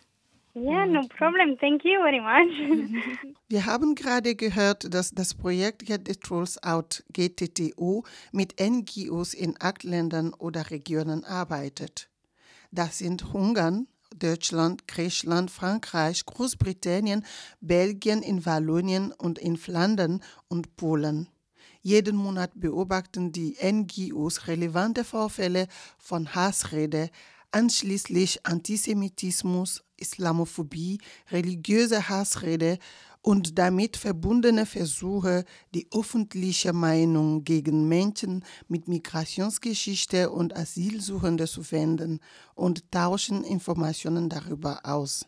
Yeah, 0.59 0.87
no 0.87 1.03
problem. 1.09 1.59
Thank 1.59 1.85
you 1.85 2.01
very 2.03 2.21
much. 2.21 2.51
Wir 3.49 3.67
haben 3.67 3.95
gerade 3.95 4.35
gehört, 4.35 4.93
dass 4.95 5.11
das 5.11 5.35
Projekt 5.35 5.85
Get 5.85 6.09
the 6.09 6.15
Trolls 6.15 6.63
Out 6.63 7.05
GTTO 7.13 8.05
mit 8.33 8.55
NGOs 8.59 9.35
in 9.35 9.55
acht 9.61 9.85
Ländern 9.85 10.33
oder 10.33 10.71
Regionen 10.71 11.25
arbeitet. 11.25 12.09
Das 12.73 12.99
sind 12.99 13.35
Ungarn, 13.35 13.87
Deutschland, 14.19 14.89
Griechenland, 14.89 15.51
Frankreich, 15.51 16.25
Großbritannien, 16.27 17.25
Belgien, 17.61 18.23
in 18.23 18.45
Wallonien 18.47 19.13
und 19.13 19.39
in 19.39 19.57
Flandern 19.57 20.23
und 20.49 20.77
Polen. 20.77 21.29
Jeden 21.83 22.17
Monat 22.17 22.51
beobachten 22.55 23.31
die 23.31 23.57
NGOs 23.63 24.49
relevante 24.49 25.05
Vorfälle 25.05 25.69
von 25.99 26.35
Hassrede, 26.35 27.11
anschließend 27.53 28.41
Antisemitismus, 28.45 29.85
Islamophobie, 29.97 30.99
religiöse 31.31 32.09
Hassrede 32.09 32.79
und 33.27 33.59
damit 33.59 33.97
verbundene 33.97 34.67
Versuche, 34.67 35.45
die 35.75 35.89
öffentliche 35.93 36.73
Meinung 36.73 37.43
gegen 37.43 37.89
Menschen 37.89 38.45
mit 38.69 38.87
Migrationsgeschichte 38.87 40.31
und 40.31 40.57
Asylsuchende 40.57 41.49
zu 41.49 41.69
wenden 41.73 42.21
und 42.55 42.89
tauschen 42.93 43.43
Informationen 43.43 44.29
darüber 44.29 44.79
aus. 44.85 45.27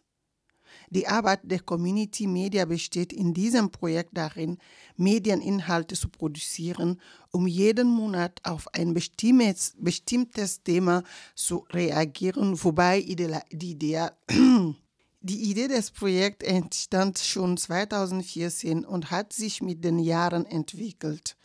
Die 0.91 1.09
Arbeit 1.09 1.41
der 1.43 1.59
Community 1.59 2.29
Media 2.29 2.67
besteht 2.67 3.13
in 3.13 3.35
diesem 3.35 3.69
Projekt 3.73 4.17
darin, 4.17 4.59
Medieninhalte 4.97 5.97
zu 5.97 6.09
produzieren, 6.09 7.01
um 7.33 7.49
jeden 7.49 7.89
Monat 7.89 8.39
auf 8.45 8.73
ein 8.75 8.95
bestimmtes, 8.95 9.75
bestimmtes 9.77 10.63
Thema 10.63 11.03
zu 11.35 11.67
reagieren, 11.71 12.63
wobei 12.63 13.01
die 13.01 13.73
Idee, 13.73 14.11
die 15.21 15.51
Idee 15.51 15.67
des 15.67 15.91
Projekts 15.91 16.47
entstand 16.47 17.19
schon 17.19 17.57
2014 17.57 18.85
und 18.85 19.11
hat 19.11 19.33
sich 19.33 19.61
mit 19.61 19.83
den 19.83 19.99
Jahren 19.99 20.47
entwickelt. 20.47 21.37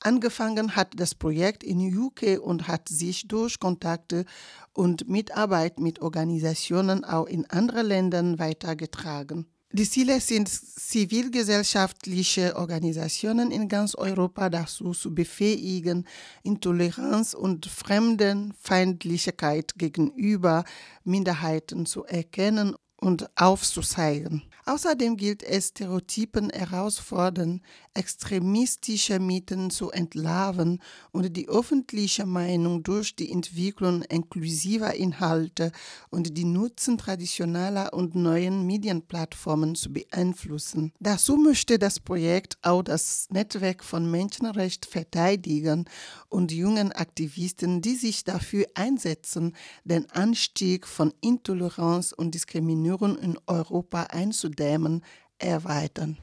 Angefangen 0.00 0.76
hat 0.76 0.92
das 0.96 1.14
Projekt 1.14 1.62
in 1.62 1.96
UK 1.96 2.40
und 2.42 2.68
hat 2.68 2.88
sich 2.88 3.28
durch 3.28 3.58
Kontakte 3.58 4.24
und 4.72 5.08
Mitarbeit 5.08 5.78
mit 5.78 6.00
Organisationen 6.00 7.04
auch 7.04 7.26
in 7.26 7.48
anderen 7.50 7.86
Ländern 7.86 8.38
weitergetragen. 8.38 9.46
Die 9.72 9.88
Ziele 9.88 10.20
sind, 10.20 10.48
zivilgesellschaftliche 10.48 12.56
Organisationen 12.56 13.52
in 13.52 13.68
ganz 13.68 13.94
Europa 13.94 14.50
dazu 14.50 14.90
zu 14.92 15.14
befähigen, 15.14 16.08
Intoleranz 16.42 17.34
und 17.34 17.66
Fremdenfeindlichkeit 17.66 19.74
gegenüber 19.76 20.64
Minderheiten 21.04 21.86
zu 21.86 22.04
erkennen 22.04 22.74
und 23.00 23.28
aufzuzeigen. 23.36 24.42
Außerdem 24.66 25.16
gilt 25.16 25.42
es, 25.42 25.68
Stereotypen 25.68 26.50
herausfordern, 26.50 27.62
extremistische 27.94 29.18
Mythen 29.18 29.70
zu 29.70 29.90
entlarven 29.90 30.80
und 31.10 31.36
die 31.36 31.48
öffentliche 31.48 32.26
Meinung 32.26 32.82
durch 32.82 33.16
die 33.16 33.32
Entwicklung 33.32 34.02
inklusiver 34.02 34.94
Inhalte 34.94 35.72
und 36.10 36.36
die 36.36 36.44
Nutzen 36.44 36.98
traditioneller 36.98 37.92
und 37.92 38.14
neuen 38.14 38.66
Medienplattformen 38.66 39.74
zu 39.74 39.92
beeinflussen. 39.92 40.92
Dazu 41.00 41.36
möchte 41.36 41.78
das 41.78 41.98
Projekt 41.98 42.58
auch 42.62 42.82
das 42.82 43.26
Netzwerk 43.30 43.82
von 43.82 44.10
Menschenrechtsverteidigern 44.10 45.86
und 46.28 46.52
jungen 46.52 46.92
Aktivisten, 46.92 47.80
die 47.80 47.96
sich 47.96 48.24
dafür 48.24 48.66
einsetzen, 48.74 49.56
den 49.84 50.08
Anstieg 50.10 50.86
von 50.86 51.12
Intoleranz 51.20 52.12
und 52.12 52.34
Diskriminierung 52.34 53.18
in 53.18 53.38
Europa 53.46 54.04
einzudämmen, 54.04 54.49
Dämen 54.56 55.02
erweitern. 55.38 56.16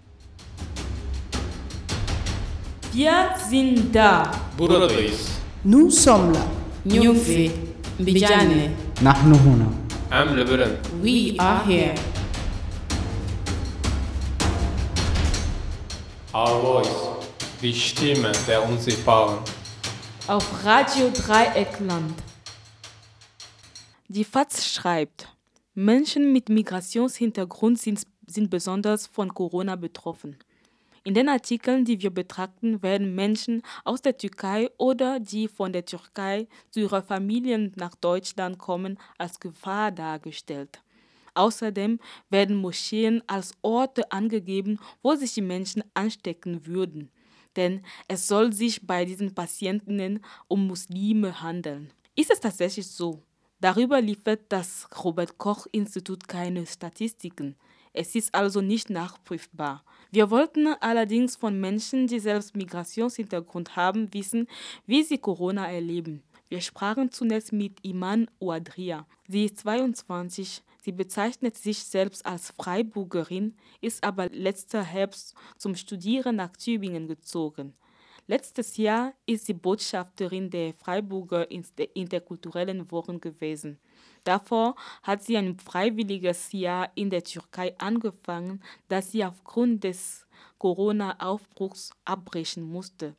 Wir 2.94 3.30
sind 3.50 3.94
da. 3.94 4.32
Buradayız. 4.58 5.30
Nous 5.64 5.92
sommes 5.92 6.34
là. 6.36 6.42
Nyumfi. 6.86 7.52
Mbijane. 8.00 8.72
Nahnu 9.02 9.36
huna. 9.36 9.66
Am 10.12 10.36
Lebanon. 10.36 10.78
We 11.04 11.36
are 11.40 11.64
here. 11.66 11.96
Our 16.34 16.62
voice. 16.62 16.96
Die 17.62 17.74
Stimme 17.74 18.32
der 18.48 18.70
Unsichtbaren. 18.70 19.40
Auf 20.28 20.64
Radio 20.64 21.10
Dreieckland. 21.10 22.14
Die 24.08 24.24
FAZ 24.24 24.66
schreibt, 24.66 25.28
Menschen 25.74 26.32
mit 26.32 26.50
Migrationshintergrund 26.50 27.80
sind 27.80 28.04
sind 28.28 28.50
besonders 28.50 29.08
von 29.08 29.34
Corona 29.34 29.76
betroffen. 29.76 30.38
In 31.04 31.14
den 31.14 31.30
Artikeln, 31.30 31.86
die 31.86 32.02
wir 32.02 32.10
betrachten, 32.10 32.84
werden 32.84 33.16
Menschen 33.16 33.64
aus 33.86 34.02
der 34.02 34.18
Türkei 34.18 34.70
oder 34.78 35.22
die 35.22 35.48
von 35.48 35.72
der 35.72 35.86
Türkei 35.86 36.48
zu 36.70 36.82
ihren 36.82 37.02
Familien 37.02 37.72
nach 37.78 37.96
Deutschland 37.96 38.58
kommen, 38.58 39.00
als 39.18 39.40
Gefahr 39.40 39.92
dargestellt. 39.92 40.82
Außerdem 41.34 42.00
werden 42.30 42.58
Moscheen 42.58 43.24
als 43.28 43.54
Orte 43.62 44.12
angegeben, 44.12 44.80
wo 45.02 45.16
sich 45.16 45.34
die 45.34 45.42
Menschen 45.42 45.84
anstecken 45.94 46.66
würden. 46.66 47.10
Denn 47.56 47.86
es 48.08 48.28
soll 48.28 48.52
sich 48.52 48.86
bei 48.86 49.06
diesen 49.06 49.34
Patienten 49.34 50.20
um 50.50 50.68
Muslime 50.68 51.42
handeln. 51.42 51.92
Ist 52.16 52.32
es 52.32 52.40
tatsächlich 52.40 52.88
so? 52.88 53.24
Darüber 53.62 54.02
liefert 54.02 54.42
das 54.50 54.88
Robert 55.04 55.38
Koch 55.38 55.68
Institut 55.72 56.28
keine 56.28 56.66
Statistiken. 56.66 57.56
Es 57.98 58.13
ist 58.13 58.36
also 58.36 58.62
nicht 58.62 58.92
nachprüfbar. 58.92 59.84
Wir 60.12 60.30
wollten 60.30 60.68
allerdings 60.68 61.36
von 61.36 61.60
Menschen, 61.60 62.06
die 62.06 62.20
selbst 62.20 62.56
Migrationshintergrund 62.56 63.75
haben, 63.75 64.13
wissen, 64.13 64.48
wie 64.86 65.01
sie 65.01 65.18
Corona 65.18 65.72
erleben. 65.72 66.22
Wir 66.48 66.62
sprachen 66.62 67.12
zunächst 67.12 67.51
mit 67.54 67.84
Iman 67.84 68.30
Ouadria. 68.39 69.08
Sie 69.27 69.46
ist 69.46 69.58
22, 69.58 70.62
sie 70.80 70.92
bezeichnet 70.92 71.58
sich 71.58 71.80
selbst 71.80 72.24
als 72.24 72.51
Freiburgerin, 72.51 73.56
ist 73.82 74.04
aber 74.04 74.30
letzter 74.30 74.84
Herbst 74.84 75.34
zum 75.58 75.75
Studieren 75.75 76.36
nach 76.36 76.56
Tübingen 76.56 77.08
gezogen. 77.08 77.74
Letztes 78.30 78.76
Jahr 78.76 79.14
ist 79.26 79.46
sie 79.46 79.54
Botschafterin 79.54 80.50
der 80.50 80.74
Freiburger 80.74 81.50
Interkulturellen 81.50 82.92
Wochen 82.92 83.22
gewesen. 83.22 83.80
Davor 84.26 84.76
hat 85.02 85.24
sie 85.24 85.38
ein 85.38 85.58
freiwilliges 85.58 86.52
Jahr 86.52 86.92
in 86.96 87.10
der 87.10 87.24
Türkei 87.24 87.74
angefangen, 87.78 88.62
das 88.90 89.14
sie 89.14 89.24
aufgrund 89.24 89.86
des 89.86 90.28
Corona-Aufbruchs 90.58 91.92
abbrechen 92.04 92.64
musste. 92.64 93.16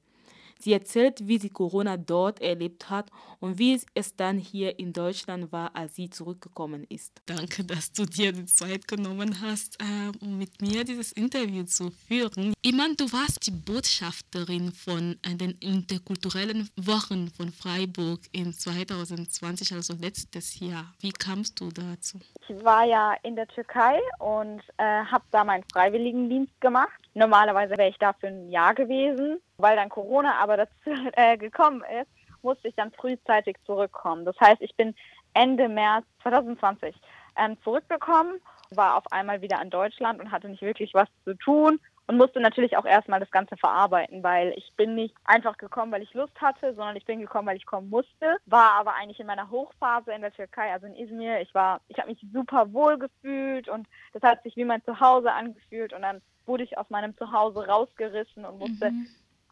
Sie 0.59 0.73
erzählt, 0.73 1.27
wie 1.27 1.38
sie 1.38 1.50
Corona 1.50 1.97
dort 1.97 2.41
erlebt 2.41 2.91
hat 2.91 3.11
und 3.41 3.59
wie 3.59 3.81
es 3.95 4.17
dann 4.17 4.38
hier 4.38 4.79
in 4.79 4.93
Deutschland 4.93 5.53
war, 5.53 5.75
als 5.77 5.95
sie 5.95 6.11
zurückgekommen 6.11 6.85
ist. 6.88 7.23
Danke, 7.27 7.65
dass 7.65 7.93
du 7.93 8.05
dir 8.05 8.33
die 8.33 8.47
Zeit 8.47 8.88
genommen 8.88 9.41
hast, 9.41 9.81
äh, 9.81 9.85
um 10.21 10.38
mit 10.38 10.61
mir 10.61 10.85
dieses 10.85 11.12
Interview 11.12 11.65
zu 11.65 11.91
führen. 11.91 12.55
Iman, 12.62 12.97
du 12.97 13.05
warst 13.12 13.47
die 13.47 13.53
Botschafterin 13.53 14.73
von 14.73 15.17
äh, 15.23 15.35
den 15.37 15.53
interkulturellen 15.61 16.69
Wochen 16.77 17.29
von 17.29 17.53
Freiburg 17.53 18.21
in 18.33 18.53
2020, 18.53 19.73
also 19.75 19.95
letztes 19.95 20.59
Jahr. 20.59 20.93
Wie 21.00 21.12
kamst 21.12 21.61
du 21.61 21.71
dazu? 21.71 22.19
Ich 22.49 22.65
war 22.65 22.85
ja 22.85 23.15
in 23.23 23.37
der 23.37 23.47
Türkei 23.49 24.00
und 24.19 24.61
äh, 24.79 25.05
habe 25.05 25.25
da 25.31 25.45
meinen 25.45 25.65
Freiwilligendienst 25.73 26.61
gemacht. 26.61 26.99
Normalerweise 27.15 27.77
wäre 27.77 27.88
ich 27.88 27.99
da 27.99 28.12
für 28.12 28.29
ein 28.29 28.50
Jahr 28.50 28.75
gewesen. 28.75 29.41
Weil 29.59 29.77
dann 29.77 29.88
Corona 29.88 30.37
aber 30.41 30.57
dazu 30.57 30.91
äh, 31.12 31.37
gekommen 31.37 31.83
ist, 32.00 32.11
musste 32.43 32.69
ich 32.69 32.75
dann 32.75 32.93
frühzeitig 32.93 33.57
zurückkommen. 33.65 34.25
Das 34.25 34.38
heißt, 34.41 34.62
ich 34.62 34.75
bin 34.77 34.95
Ende 35.35 35.69
März 35.69 36.05
2020 36.23 36.95
ähm, 37.37 37.57
zurückgekommen, 37.62 38.41
war 38.71 38.97
auf 38.97 39.11
einmal 39.12 39.41
wieder 39.43 39.61
in 39.62 39.71
Deutschland 39.71 40.21
und 40.21 40.31
hatte 40.31 40.49
nicht 40.49 40.62
wirklich 40.62 40.95
was 40.95 41.09
zu 41.25 41.35
tun 41.35 41.79
und 42.07 42.17
musste 42.17 42.41
natürlich 42.41 42.77
auch 42.77 42.87
erstmal 42.87 43.21
das 43.21 43.31
Ganze 43.31 43.57
verarbeiten, 43.57 44.23
weil 44.23 44.55
ich 44.57 44.73
bin 44.77 44.95
nicht 44.95 45.15
einfach 45.25 45.59
gekommen, 45.59 45.93
weil 45.93 46.03
ich 46.03 46.15
Lust 46.15 46.41
hatte, 46.41 46.75
sondern 46.75 46.97
ich 46.97 47.05
bin 47.05 47.21
gekommen, 47.21 47.47
weil 47.47 47.57
ich 47.57 47.67
kommen 47.67 47.91
musste. 47.91 48.38
War 48.47 48.73
aber 48.73 48.95
eigentlich 48.95 49.21
in 49.21 49.27
meiner 49.27 49.50
Hochphase 49.50 50.12
in 50.12 50.23
der 50.23 50.33
Türkei, 50.33 50.73
also 50.73 50.87
in 50.87 50.97
Izmir. 50.97 51.41
Ich 51.41 51.55
war, 51.55 51.81
ich 51.88 51.99
habe 51.99 52.09
mich 52.09 52.19
super 52.33 52.73
wohl 52.73 52.99
gefühlt 52.99 53.69
und 53.69 53.87
das 54.15 54.23
hat 54.23 54.43
sich 54.43 54.57
wie 54.57 54.65
mein 54.65 54.83
Zuhause 54.85 55.33
angefühlt 55.33 55.93
und 55.93 56.03
dann 56.03 56.23
wurde 56.49 56.64
ich 56.64 56.76
aus 56.78 56.90
meinem 56.90 57.17
Zuhause 57.17 57.67
rausgerissen 57.67 58.45
und 58.45 58.59
musste 58.59 58.90
mhm 58.90 59.07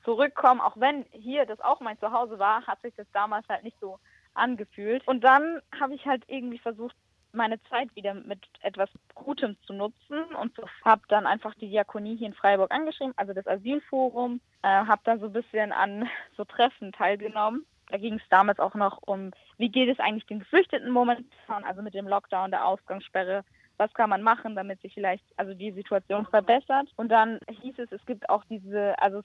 zurückkommen, 0.07 0.61
auch 0.61 0.77
wenn 0.77 1.05
hier 1.11 1.45
das 1.45 1.61
auch 1.61 1.81
mein 1.81 1.99
Zuhause 1.99 2.39
war, 2.39 2.67
hat 2.67 2.81
sich 2.81 2.95
das 2.97 3.09
damals 3.13 3.47
halt 3.49 3.65
nicht 3.65 3.77
so 3.81 3.99
angefühlt. 4.35 5.07
Und 5.07 5.25
dann 5.25 5.61
habe 5.79 5.95
ich 5.95 6.07
halt 6.07 6.23
irgendwie 6.29 6.59
versucht, 6.59 6.95
meine 7.33 7.61
Zeit 7.65 7.95
wieder 7.97 8.15
mit 8.15 8.39
etwas 8.61 8.89
Gutem 9.15 9.57
zu 9.67 9.75
nutzen 9.75 10.23
und 10.41 10.57
habe 10.85 11.03
dann 11.09 11.27
einfach 11.27 11.55
die 11.57 11.69
Diakonie 11.69 12.17
hier 12.17 12.29
in 12.29 12.35
Freiburg 12.35 12.71
angeschrieben, 12.71 13.13
also 13.17 13.35
das 13.35 13.47
Asylforum, 13.47 14.41
äh, 14.63 14.69
habe 14.69 15.03
dann 15.05 15.21
so 15.21 15.27
ein 15.27 15.33
bisschen 15.33 15.73
an 15.73 16.09
so 16.37 16.45
Treffen 16.45 16.93
teilgenommen. 16.93 17.67
Da 17.89 17.99
ging 17.99 18.15
es 18.15 18.29
damals 18.31 18.59
auch 18.59 18.75
noch 18.75 19.01
um, 19.03 19.33
wie 19.59 19.69
geht 19.69 19.89
es 19.89 19.99
eigentlich 19.99 20.27
den 20.27 20.39
Geflüchteten 20.39 20.91
momentan, 20.91 21.65
also 21.65 21.83
mit 21.83 21.95
dem 21.95 22.09
Lockdown, 22.09 22.53
der 22.53 22.65
Ausgangssperre, 22.65 23.45
was 23.79 23.93
kann 23.95 24.11
man 24.11 24.23
machen, 24.23 24.55
damit 24.55 24.81
sich 24.81 24.95
vielleicht 24.95 25.25
also 25.37 25.55
die 25.55 25.73
Situation 25.73 26.27
verbessert. 26.27 26.89
Und 26.97 27.09
dann 27.09 27.41
hieß 27.63 27.79
es, 27.79 27.93
es 27.93 28.05
gibt 28.07 28.29
auch 28.29 28.45
diese, 28.45 28.99
also 29.01 29.23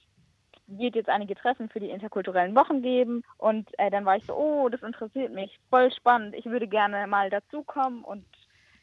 wird 0.68 0.96
jetzt 0.96 1.10
einige 1.10 1.36
Treffen 1.36 1.70
für 1.70 1.80
die 1.80 1.90
interkulturellen 1.90 2.56
Wochen 2.56 2.82
geben. 2.82 3.24
Und 3.38 3.70
äh, 3.80 3.90
dann 3.90 4.06
war 4.06 4.18
ich 4.18 4.26
so, 4.26 4.36
oh, 4.36 4.70
das 4.70 4.84
interessiert 4.84 5.34
mich, 5.34 5.60
voll 5.70 5.92
spannend. 5.92 6.36
Ich 6.36 6.46
würde 6.46 6.68
gerne 6.68 7.08
mal 7.08 7.30
dazukommen. 7.30 8.04
Und 8.04 8.26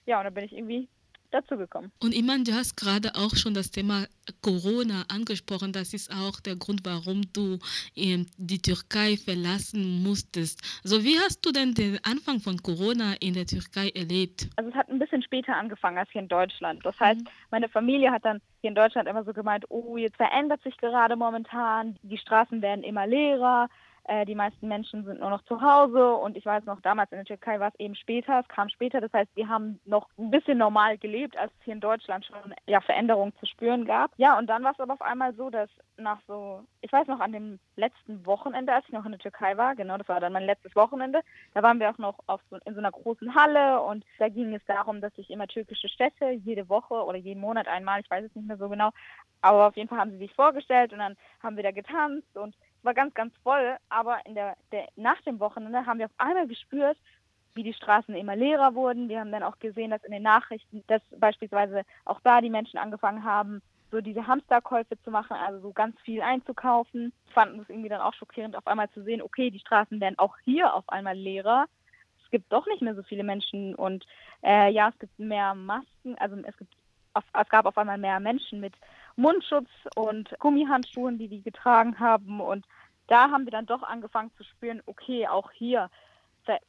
ja, 0.07 0.19
und 0.19 0.25
dann 0.25 0.35
bin 0.35 0.45
ich 0.45 0.53
irgendwie 0.53 0.89
dazugekommen. 1.31 1.93
Und 2.03 2.15
Iman, 2.15 2.45
du 2.45 2.53
hast 2.53 2.77
gerade 2.77 3.15
auch 3.15 3.35
schon 3.37 3.55
das 3.55 3.71
Thema 3.71 4.07
Corona 4.43 5.05
angesprochen. 5.09 5.73
Das 5.73 5.95
ist 5.95 6.11
auch 6.13 6.41
der 6.41 6.57
Grund, 6.57 6.81
warum 6.85 7.23
du 7.33 7.59
ähm, 7.97 8.27
die 8.37 8.61
Türkei 8.61 9.17
verlassen 9.17 10.03
musstest. 10.03 10.61
Also 10.85 11.05
wie 11.05 11.19
hast 11.19 11.45
du 11.45 11.53
denn 11.53 11.75
den 11.75 11.99
Anfang 12.05 12.41
von 12.41 12.59
Corona 12.59 13.15
in 13.21 13.35
der 13.35 13.47
Türkei 13.47 13.91
erlebt? 13.91 14.49
Also 14.57 14.71
es 14.71 14.77
hat 14.77 14.89
ein 14.89 14.99
bisschen 14.99 15.23
später 15.23 15.57
angefangen 15.57 15.99
als 15.99 16.11
hier 16.11 16.23
in 16.23 16.29
Deutschland. 16.29 16.85
Das 16.85 16.99
heißt, 16.99 17.21
mhm. 17.21 17.29
meine 17.51 17.69
Familie 17.69 18.11
hat 18.11 18.25
dann 18.25 18.41
hier 18.61 18.69
in 18.69 18.75
Deutschland 18.75 19.09
immer 19.09 19.25
so 19.25 19.33
gemeint, 19.33 19.65
oh, 19.69 19.97
jetzt 19.97 20.17
verändert 20.17 20.63
sich 20.63 20.77
gerade 20.77 21.17
momentan, 21.17 21.97
die 22.03 22.19
Straßen 22.19 22.63
werden 22.63 22.83
immer 22.83 23.07
leerer, 23.07 23.69
äh, 24.09 24.25
die 24.25 24.35
meisten 24.35 24.69
Menschen 24.69 25.05
sind 25.05 25.21
nur 25.21 25.29
noch 25.29 25.43
zu 25.45 25.61
Hause 25.61 26.15
und 26.15 26.37
ich 26.37 26.47
weiß 26.47 26.65
noch, 26.65 26.81
damals 26.81 27.13
in 27.13 27.19
der 27.19 27.27
Türkei 27.27 27.61
war 27.61 27.69
es 27.69 27.79
eben 27.79 27.95
später, 27.95 28.41
es 28.41 28.49
kam 28.49 28.71
später. 28.71 29.01
Das 29.01 29.13
heißt, 29.13 29.31
wir 29.37 29.49
haben 29.49 29.81
noch 29.85 30.09
ein 30.19 30.31
bisschen 30.31 30.57
normal 30.57 30.97
gelebt, 30.97 31.37
als 31.37 31.53
es 31.53 31.65
hier 31.65 31.75
in 31.75 31.81
Deutschland 31.81 32.25
schon 32.25 32.55
ja, 32.67 32.81
Veränderungen 32.81 33.35
zu 33.39 33.47
spüren 33.47 33.85
gab. 33.85 34.11
Ja, 34.17 34.39
und 34.39 34.47
dann 34.47 34.65
war 34.65 34.73
es 34.73 34.81
aber 34.81 34.95
auf 34.95 35.03
einmal 35.03 35.35
so, 35.35 35.51
dass 35.51 35.69
nach 35.99 36.21
so, 36.27 36.65
ich 36.81 36.91
weiß 36.91 37.07
noch, 37.07 37.21
an 37.21 37.33
dem 37.33 37.59
letzten 37.77 38.25
Wochenende, 38.25 38.73
als 38.73 38.87
ich 38.87 38.93
noch 38.93 39.05
in 39.05 39.13
der 39.13 39.21
Türkei 39.21 39.57
war, 39.59 39.75
genau, 39.77 39.99
das 39.99 40.09
war 40.09 40.21
dann 40.21 40.33
mein 40.33 40.47
letztes 40.47 40.75
Wochenende, 40.75 41.21
da 41.53 41.63
waren 41.63 41.79
wir 41.79 41.91
auch 41.91 41.99
noch 41.99 42.19
so, 42.49 42.57
in 42.65 42.73
so 42.73 42.81
einer 42.81 42.93
großen 42.93 43.35
Halle 43.35 43.83
und 43.83 44.07
da 44.19 44.29
ging 44.29 44.55
es 44.55 44.65
darum, 44.67 45.03
dass 45.03 45.15
sich 45.17 45.31
immer 45.31 45.47
türkische 45.47 45.89
Städte 45.89 46.31
jede 46.31 46.69
Woche 46.69 46.95
oder 46.95 47.19
jeden 47.19 47.41
Monat 47.41 47.69
einmal, 47.69 48.01
ich 48.01 48.11
weiß 48.11 48.25
es 48.25 48.35
nicht 48.35 48.49
mehr 48.49 48.57
so 48.57 48.69
genau, 48.69 48.91
aber 49.43 49.69
auf 49.69 49.77
jeden 49.77 49.89
Fall 49.89 49.99
haben 49.99 50.13
sie 50.13 50.19
sich 50.19 50.33
vorgestellt 50.35 50.93
und 50.93 50.99
dann 50.99 51.17
haben 51.43 51.57
wir 51.57 51.63
da 51.63 51.73
getanzt 51.73 52.37
und 52.37 52.57
war 52.83 52.95
ganz, 52.95 53.15
ganz 53.15 53.35
voll, 53.43 53.77
aber 53.89 54.25
in 54.27 54.35
der, 54.35 54.57
der, 54.73 54.89
nach 54.97 55.21
dem 55.23 55.41
Wochenende 55.41 55.87
haben 55.87 55.99
wir 55.99 56.07
auf 56.07 56.13
einmal 56.19 56.47
gespürt, 56.47 56.97
wie 57.55 57.63
die 57.63 57.75
Straßen 57.75 58.15
immer 58.15 58.37
leerer 58.37 58.75
wurden. 58.75 59.09
Wir 59.09 59.21
haben 59.21 59.33
dann 59.33 59.43
auch 59.43 59.59
gesehen, 59.59 59.91
dass 59.91 60.05
in 60.05 60.13
den 60.13 60.23
Nachrichten, 60.23 60.85
dass 60.87 61.03
beispielsweise 61.19 61.83
auch 62.05 62.21
da 62.21 62.41
die 62.41 62.51
Menschen 62.51 62.79
angefangen 62.79 63.25
haben, 63.25 63.63
so 63.91 64.01
diese 64.01 64.27
Hamsterkäufe 64.27 65.01
zu 65.03 65.11
machen, 65.11 65.35
also 65.35 65.61
so 65.61 65.73
ganz 65.73 65.99
viel 66.03 66.21
einzukaufen. 66.21 67.13
Fanden 67.33 67.61
es 67.61 67.69
irgendwie 67.69 67.89
dann 67.89 68.01
auch 68.01 68.15
schockierend, 68.15 68.57
auf 68.57 68.67
einmal 68.67 68.91
zu 68.91 69.03
sehen, 69.03 69.23
okay, 69.23 69.51
die 69.51 69.59
Straßen 69.59 70.01
werden 70.01 70.19
auch 70.19 70.37
hier 70.45 70.75
auf 70.75 70.89
einmal 70.89 71.17
leerer. 71.17 71.67
Es 72.25 72.31
gibt 72.31 72.53
doch 72.53 72.67
nicht 72.67 72.83
mehr 72.83 72.95
so 72.95 73.03
viele 73.03 73.25
Menschen 73.25 73.75
und 73.75 74.05
äh, 74.43 74.71
ja, 74.71 74.91
es 74.91 74.99
gibt 74.99 75.19
mehr 75.19 75.55
Masken, 75.55 76.17
also 76.19 76.37
es 76.37 76.57
gibt 76.57 76.75
es 77.15 77.49
gab 77.49 77.67
auf 77.67 77.77
einmal 77.79 77.99
mehr 77.99 78.21
Menschen 78.21 78.61
mit 78.61 78.75
Mundschutz 79.19 79.69
und 79.97 80.31
Gummihandschuhen, 80.39 81.19
die 81.19 81.29
die 81.29 81.43
getragen 81.43 81.99
haben. 81.99 82.41
Und 82.41 82.65
da 83.09 83.31
haben 83.31 83.45
wir 83.45 83.51
dann 83.51 83.67
doch 83.67 83.83
angefangen 83.83 84.31
zu 84.37 84.45
spüren, 84.45 84.81
okay, 84.87 85.27
auch 85.27 85.51
hier 85.51 85.91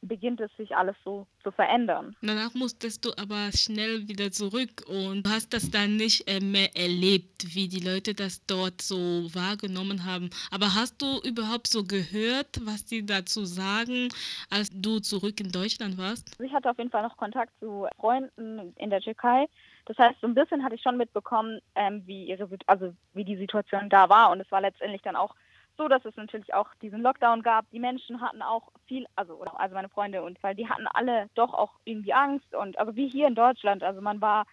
beginnt 0.02 0.40
es 0.40 0.54
sich 0.58 0.76
alles 0.76 0.96
so 1.04 1.26
zu 1.42 1.50
verändern. 1.50 2.14
Danach 2.20 2.52
musstest 2.52 3.04
du 3.04 3.12
aber 3.16 3.50
schnell 3.52 4.08
wieder 4.08 4.30
zurück 4.30 4.84
und 4.86 5.26
hast 5.26 5.54
das 5.54 5.70
dann 5.70 5.96
nicht 5.96 6.28
äh, 6.28 6.40
mehr 6.40 6.76
erlebt, 6.76 7.54
wie 7.54 7.68
die 7.68 7.80
Leute 7.80 8.12
das 8.12 8.44
dort 8.46 8.82
so 8.82 8.96
wahrgenommen 9.32 10.04
haben. 10.04 10.28
Aber 10.50 10.74
hast 10.74 11.00
du 11.00 11.20
überhaupt 11.26 11.68
so 11.68 11.84
gehört, 11.84 12.60
was 12.66 12.84
die 12.84 13.06
dazu 13.06 13.46
sagen, 13.46 14.08
als 14.50 14.68
du 14.70 14.98
zurück 14.98 15.40
in 15.40 15.50
Deutschland 15.50 15.96
warst? 15.96 16.38
Ich 16.40 16.52
hatte 16.52 16.68
auf 16.68 16.76
jeden 16.76 16.90
Fall 16.90 17.02
noch 17.02 17.16
Kontakt 17.16 17.52
zu 17.60 17.86
Freunden 17.98 18.74
in 18.76 18.90
der 18.90 19.00
Türkei. 19.00 19.46
Das 19.86 19.98
heißt, 19.98 20.20
so 20.20 20.26
ein 20.26 20.34
bisschen 20.34 20.64
hatte 20.64 20.74
ich 20.74 20.82
schon 20.82 20.96
mitbekommen, 20.96 21.60
ähm, 21.74 22.02
wie 22.06 22.24
ihre, 22.24 22.48
also 22.66 22.92
wie 23.14 23.24
die 23.24 23.36
Situation 23.36 23.88
da 23.88 24.08
war. 24.08 24.30
Und 24.30 24.40
es 24.40 24.50
war 24.50 24.60
letztendlich 24.60 25.02
dann 25.02 25.16
auch 25.16 25.34
so, 25.76 25.88
dass 25.88 26.04
es 26.04 26.16
natürlich 26.16 26.52
auch 26.52 26.68
diesen 26.82 27.00
Lockdown 27.00 27.42
gab. 27.42 27.68
Die 27.70 27.80
Menschen 27.80 28.20
hatten 28.20 28.42
auch 28.42 28.70
viel, 28.86 29.06
also 29.16 29.40
also 29.40 29.74
meine 29.74 29.88
Freunde 29.88 30.22
und 30.22 30.42
weil 30.42 30.54
die 30.54 30.68
hatten 30.68 30.86
alle 30.86 31.30
doch 31.34 31.54
auch 31.54 31.72
irgendwie 31.84 32.12
Angst 32.12 32.54
und 32.54 32.78
also 32.78 32.96
wie 32.96 33.08
hier 33.08 33.26
in 33.26 33.34
Deutschland, 33.34 33.82
also 33.82 34.00
man 34.00 34.20
war 34.20 34.44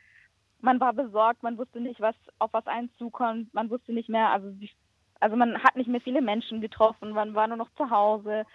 man 0.62 0.80
war 0.80 0.94
besorgt, 0.94 1.44
man 1.44 1.58
wusste 1.58 1.80
nicht, 1.80 2.00
was 2.00 2.16
auf 2.40 2.54
was 2.54 2.66
eins 2.66 2.96
zukommt, 2.98 3.54
man 3.54 3.70
wusste 3.70 3.94
nicht 3.94 4.10
mehr, 4.10 4.32
also 4.32 4.54
also 5.20 5.36
man 5.36 5.62
hat 5.64 5.76
nicht 5.76 5.90
mehr 5.90 6.02
viele 6.02 6.22
Menschen 6.22 6.62
getroffen, 6.62 7.12
man 7.12 7.36
war 7.36 7.48
nur 7.48 7.58
noch 7.58 7.70
zu 7.76 7.90
Hause. 7.90 8.46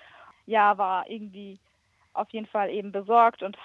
Ja, 0.46 0.78
war 0.78 1.08
irgendwie 1.08 1.58
auf 2.14 2.30
jeden 2.30 2.46
Fall 2.46 2.70
eben 2.70 2.92
besorgt 2.92 3.42
und 3.42 3.56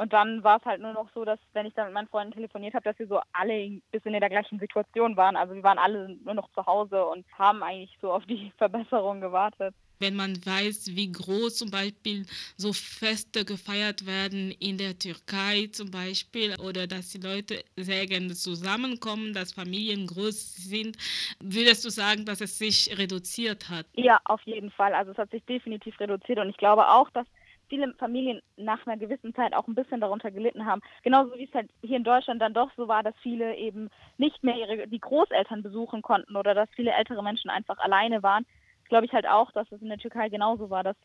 und 0.00 0.14
dann 0.14 0.42
war 0.42 0.56
es 0.56 0.64
halt 0.64 0.80
nur 0.80 0.94
noch 0.94 1.10
so, 1.14 1.26
dass 1.26 1.38
wenn 1.52 1.66
ich 1.66 1.74
dann 1.74 1.88
mit 1.88 1.92
meinen 1.92 2.08
Freunden 2.08 2.32
telefoniert 2.32 2.72
habe, 2.72 2.84
dass 2.84 2.98
wir 2.98 3.06
so 3.06 3.20
alle 3.34 3.52
ein 3.52 3.82
bisschen 3.90 4.14
in 4.14 4.20
der 4.20 4.30
gleichen 4.30 4.58
Situation 4.58 5.14
waren. 5.14 5.36
Also 5.36 5.54
wir 5.54 5.62
waren 5.62 5.76
alle 5.76 6.16
nur 6.24 6.32
noch 6.32 6.50
zu 6.54 6.64
Hause 6.64 7.04
und 7.04 7.26
haben 7.38 7.62
eigentlich 7.62 7.98
so 8.00 8.10
auf 8.10 8.24
die 8.24 8.50
Verbesserung 8.56 9.20
gewartet. 9.20 9.74
Wenn 9.98 10.16
man 10.16 10.34
weiß, 10.36 10.96
wie 10.96 11.12
groß 11.12 11.58
zum 11.58 11.70
Beispiel 11.70 12.24
so 12.56 12.72
Feste 12.72 13.44
gefeiert 13.44 14.06
werden 14.06 14.52
in 14.52 14.78
der 14.78 14.98
Türkei 14.98 15.68
zum 15.70 15.90
Beispiel 15.90 16.54
oder 16.58 16.86
dass 16.86 17.10
die 17.10 17.18
Leute 17.18 17.62
sehr 17.76 18.06
gerne 18.06 18.32
zusammenkommen, 18.32 19.34
dass 19.34 19.52
Familien 19.52 20.06
groß 20.06 20.56
sind, 20.56 20.96
würdest 21.40 21.84
du 21.84 21.90
sagen, 21.90 22.24
dass 22.24 22.40
es 22.40 22.56
sich 22.56 22.96
reduziert 22.96 23.68
hat? 23.68 23.84
Ja, 23.92 24.18
auf 24.24 24.40
jeden 24.44 24.70
Fall. 24.70 24.94
Also 24.94 25.12
es 25.12 25.18
hat 25.18 25.30
sich 25.30 25.44
definitiv 25.44 26.00
reduziert 26.00 26.38
und 26.38 26.48
ich 26.48 26.56
glaube 26.56 26.88
auch, 26.88 27.10
dass 27.10 27.26
viele 27.70 27.94
Familien 27.94 28.42
nach 28.56 28.86
einer 28.86 28.98
gewissen 28.98 29.34
Zeit 29.34 29.54
auch 29.54 29.66
ein 29.66 29.74
bisschen 29.74 30.00
darunter 30.00 30.30
gelitten 30.30 30.66
haben. 30.66 30.82
Genauso 31.02 31.34
wie 31.36 31.44
es 31.44 31.54
halt 31.54 31.70
hier 31.82 31.96
in 31.96 32.04
Deutschland 32.04 32.42
dann 32.42 32.52
doch 32.52 32.70
so 32.76 32.88
war, 32.88 33.02
dass 33.02 33.14
viele 33.22 33.56
eben 33.56 33.88
nicht 34.18 34.44
mehr 34.44 34.56
ihre, 34.56 34.88
die 34.88 35.00
Großeltern 35.00 35.62
besuchen 35.62 36.02
konnten 36.02 36.36
oder 36.36 36.54
dass 36.54 36.68
viele 36.76 36.92
ältere 36.92 37.22
Menschen 37.22 37.48
einfach 37.48 37.78
alleine 37.78 38.22
waren. 38.22 38.44
Glaube 38.88 39.06
ich 39.06 39.12
halt 39.12 39.26
auch, 39.26 39.52
dass 39.52 39.70
es 39.70 39.80
in 39.80 39.88
der 39.88 39.98
Türkei 39.98 40.28
genauso 40.28 40.68
war, 40.68 40.82
dass, 40.82 40.96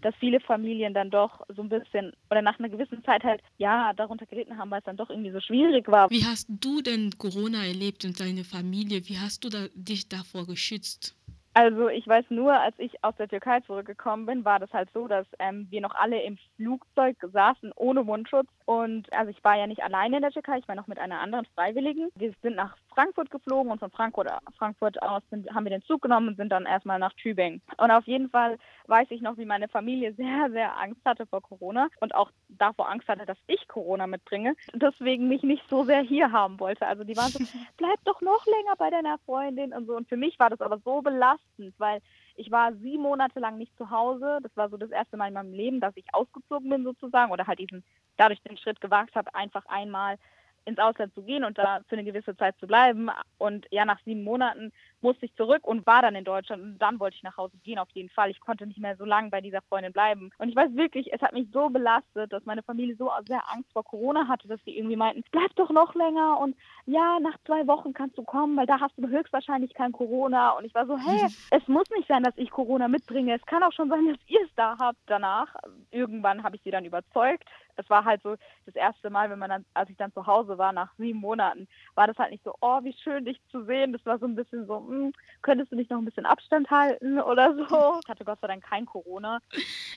dass 0.00 0.14
viele 0.16 0.40
Familien 0.40 0.94
dann 0.94 1.10
doch 1.10 1.42
so 1.48 1.60
ein 1.60 1.68
bisschen 1.68 2.14
oder 2.30 2.40
nach 2.40 2.58
einer 2.58 2.70
gewissen 2.70 3.04
Zeit 3.04 3.24
halt 3.24 3.42
ja 3.58 3.92
darunter 3.92 4.24
gelitten 4.24 4.56
haben, 4.56 4.70
weil 4.70 4.78
es 4.78 4.86
dann 4.86 4.96
doch 4.96 5.10
irgendwie 5.10 5.32
so 5.32 5.40
schwierig 5.40 5.86
war. 5.86 6.08
Wie 6.08 6.24
hast 6.24 6.46
du 6.48 6.80
denn 6.80 7.10
Corona 7.18 7.62
erlebt 7.66 8.06
und 8.06 8.18
deine 8.18 8.42
Familie? 8.42 9.06
Wie 9.06 9.18
hast 9.18 9.44
du 9.44 9.50
da, 9.50 9.66
dich 9.74 10.08
davor 10.08 10.46
geschützt? 10.46 11.14
Also 11.58 11.88
ich 11.88 12.06
weiß 12.06 12.26
nur, 12.28 12.52
als 12.52 12.74
ich 12.76 13.02
aus 13.02 13.16
der 13.16 13.28
Türkei 13.28 13.60
zurückgekommen 13.60 14.26
bin, 14.26 14.44
war 14.44 14.58
das 14.58 14.70
halt 14.74 14.90
so, 14.92 15.08
dass 15.08 15.26
ähm, 15.38 15.66
wir 15.70 15.80
noch 15.80 15.94
alle 15.94 16.20
im 16.20 16.36
Flugzeug 16.56 17.16
saßen 17.32 17.72
ohne 17.76 18.04
Mundschutz. 18.04 18.46
Und 18.66 19.10
also 19.10 19.30
ich 19.30 19.42
war 19.42 19.56
ja 19.56 19.66
nicht 19.66 19.82
alleine 19.82 20.16
in 20.16 20.22
der 20.22 20.32
Türkei, 20.32 20.58
ich 20.58 20.68
war 20.68 20.74
noch 20.74 20.86
mit 20.86 20.98
einer 20.98 21.18
anderen 21.20 21.46
Freiwilligen. 21.54 22.10
Wir 22.14 22.34
sind 22.42 22.56
nach 22.56 22.76
Frankfurt 22.96 23.30
geflogen 23.30 23.70
und 23.70 23.78
von 23.78 23.90
Frankfurt, 23.90 24.28
Frankfurt 24.58 25.00
aus 25.02 25.22
sind, 25.30 25.48
haben 25.54 25.64
wir 25.64 25.70
den 25.70 25.82
Zug 25.82 26.02
genommen 26.02 26.28
und 26.28 26.36
sind 26.36 26.50
dann 26.50 26.66
erstmal 26.66 26.98
nach 26.98 27.12
Tübingen. 27.12 27.62
Und 27.76 27.90
auf 27.90 28.06
jeden 28.06 28.30
Fall 28.30 28.58
weiß 28.86 29.08
ich 29.10 29.20
noch, 29.20 29.38
wie 29.38 29.44
meine 29.44 29.68
Familie 29.68 30.12
sehr, 30.16 30.50
sehr 30.50 30.76
Angst 30.80 31.04
hatte 31.04 31.26
vor 31.26 31.42
Corona 31.42 31.88
und 32.00 32.14
auch 32.14 32.30
davor 32.48 32.90
Angst 32.90 33.06
hatte, 33.06 33.26
dass 33.26 33.38
ich 33.46 33.68
Corona 33.68 34.06
mitbringe. 34.06 34.54
Deswegen 34.74 35.28
mich 35.28 35.42
nicht 35.42 35.62
so 35.68 35.84
sehr 35.84 36.00
hier 36.00 36.32
haben 36.32 36.58
wollte. 36.58 36.86
Also 36.86 37.04
die 37.04 37.16
waren 37.16 37.30
so, 37.30 37.44
bleib 37.76 38.02
doch 38.04 38.20
noch 38.20 38.44
länger 38.46 38.74
bei 38.78 38.90
deiner 38.90 39.18
Freundin 39.18 39.72
und 39.72 39.86
so. 39.86 39.94
Und 39.94 40.08
für 40.08 40.16
mich 40.16 40.38
war 40.38 40.50
das 40.50 40.60
aber 40.60 40.78
so 40.78 41.02
belastend 41.02 41.36
belastend, 41.36 41.74
weil 41.78 42.00
ich 42.36 42.50
war 42.50 42.74
sieben 42.74 43.02
Monate 43.02 43.40
lang 43.40 43.58
nicht 43.58 43.76
zu 43.76 43.90
Hause. 43.90 44.38
Das 44.42 44.54
war 44.56 44.68
so 44.68 44.76
das 44.76 44.90
erste 44.90 45.16
Mal 45.16 45.28
in 45.28 45.34
meinem 45.34 45.52
Leben, 45.52 45.80
dass 45.80 45.96
ich 45.96 46.06
ausgezogen 46.12 46.68
bin 46.68 46.84
sozusagen 46.84 47.32
oder 47.32 47.46
halt 47.46 47.58
diesen 47.58 47.84
dadurch 48.16 48.40
den 48.42 48.56
Schritt 48.56 48.80
gewagt 48.80 49.14
habe, 49.14 49.34
einfach 49.34 49.64
einmal 49.66 50.16
ins 50.66 50.78
Ausland 50.78 51.14
zu 51.14 51.22
gehen 51.22 51.44
und 51.44 51.56
da 51.56 51.80
für 51.88 51.96
eine 51.96 52.04
gewisse 52.04 52.36
Zeit 52.36 52.58
zu 52.58 52.66
bleiben. 52.66 53.08
Und 53.38 53.66
ja, 53.70 53.84
nach 53.84 54.00
sieben 54.04 54.24
Monaten 54.24 54.72
musste 55.00 55.26
ich 55.26 55.34
zurück 55.36 55.66
und 55.66 55.86
war 55.86 56.02
dann 56.02 56.14
in 56.16 56.24
Deutschland. 56.24 56.62
Und 56.62 56.78
dann 56.78 56.98
wollte 57.00 57.16
ich 57.16 57.22
nach 57.22 57.36
Hause 57.36 57.56
gehen, 57.62 57.78
auf 57.78 57.90
jeden 57.92 58.08
Fall. 58.10 58.30
Ich 58.30 58.40
konnte 58.40 58.66
nicht 58.66 58.80
mehr 58.80 58.96
so 58.96 59.04
lange 59.04 59.30
bei 59.30 59.40
dieser 59.40 59.62
Freundin 59.62 59.92
bleiben. 59.92 60.30
Und 60.38 60.48
ich 60.48 60.56
weiß 60.56 60.74
wirklich, 60.74 61.12
es 61.12 61.22
hat 61.22 61.32
mich 61.32 61.48
so 61.52 61.68
belastet, 61.68 62.32
dass 62.32 62.44
meine 62.44 62.62
Familie 62.62 62.96
so 62.96 63.10
sehr 63.26 63.42
Angst 63.52 63.72
vor 63.72 63.84
Corona 63.84 64.26
hatte, 64.28 64.48
dass 64.48 64.60
sie 64.64 64.76
irgendwie 64.76 64.96
meinten, 64.96 65.22
bleib 65.30 65.54
doch 65.54 65.70
noch 65.70 65.94
länger 65.94 66.38
und 66.40 66.56
ja, 66.86 67.18
nach 67.20 67.36
zwei 67.46 67.66
Wochen 67.66 67.92
kannst 67.92 68.18
du 68.18 68.22
kommen, 68.22 68.56
weil 68.56 68.66
da 68.66 68.80
hast 68.80 68.96
du 68.96 69.08
höchstwahrscheinlich 69.08 69.74
kein 69.74 69.92
Corona. 69.92 70.50
Und 70.50 70.64
ich 70.64 70.74
war 70.74 70.86
so, 70.86 70.96
hey, 70.98 71.28
es 71.50 71.68
muss 71.68 71.88
nicht 71.90 72.08
sein, 72.08 72.22
dass 72.22 72.36
ich 72.36 72.50
Corona 72.50 72.88
mitbringe. 72.88 73.34
Es 73.34 73.46
kann 73.46 73.62
auch 73.62 73.72
schon 73.72 73.88
sein, 73.88 74.06
dass 74.06 74.18
ihr 74.28 74.40
es 74.42 74.54
da 74.56 74.76
habt. 74.78 74.98
Danach, 75.06 75.54
irgendwann 75.90 76.42
habe 76.42 76.56
ich 76.56 76.62
sie 76.62 76.70
dann 76.70 76.84
überzeugt. 76.84 77.44
Es 77.76 77.88
war 77.90 78.04
halt 78.04 78.22
so 78.22 78.36
das 78.64 78.74
erste 78.74 79.10
Mal, 79.10 79.30
wenn 79.30 79.38
man 79.38 79.50
dann, 79.50 79.64
als 79.74 79.90
ich 79.90 79.96
dann 79.96 80.12
zu 80.12 80.26
Hause 80.26 80.55
war, 80.58 80.72
nach 80.72 80.90
sieben 80.98 81.20
Monaten, 81.20 81.68
war 81.94 82.06
das 82.06 82.16
halt 82.18 82.30
nicht 82.30 82.44
so, 82.44 82.54
oh, 82.60 82.82
wie 82.82 82.94
schön 83.02 83.24
dich 83.24 83.40
zu 83.50 83.64
sehen. 83.64 83.92
Das 83.92 84.04
war 84.06 84.18
so 84.18 84.26
ein 84.26 84.34
bisschen 84.34 84.66
so, 84.66 84.78
hm, 84.78 85.12
könntest 85.42 85.72
du 85.72 85.76
nicht 85.76 85.90
noch 85.90 85.98
ein 85.98 86.04
bisschen 86.04 86.26
Abstand 86.26 86.70
halten 86.70 87.20
oder 87.20 87.54
so. 87.54 88.00
Ich 88.02 88.08
hatte 88.08 88.24
Gott 88.24 88.40
sei 88.40 88.48
Dank 88.48 88.64
kein 88.64 88.86
Corona. 88.86 89.38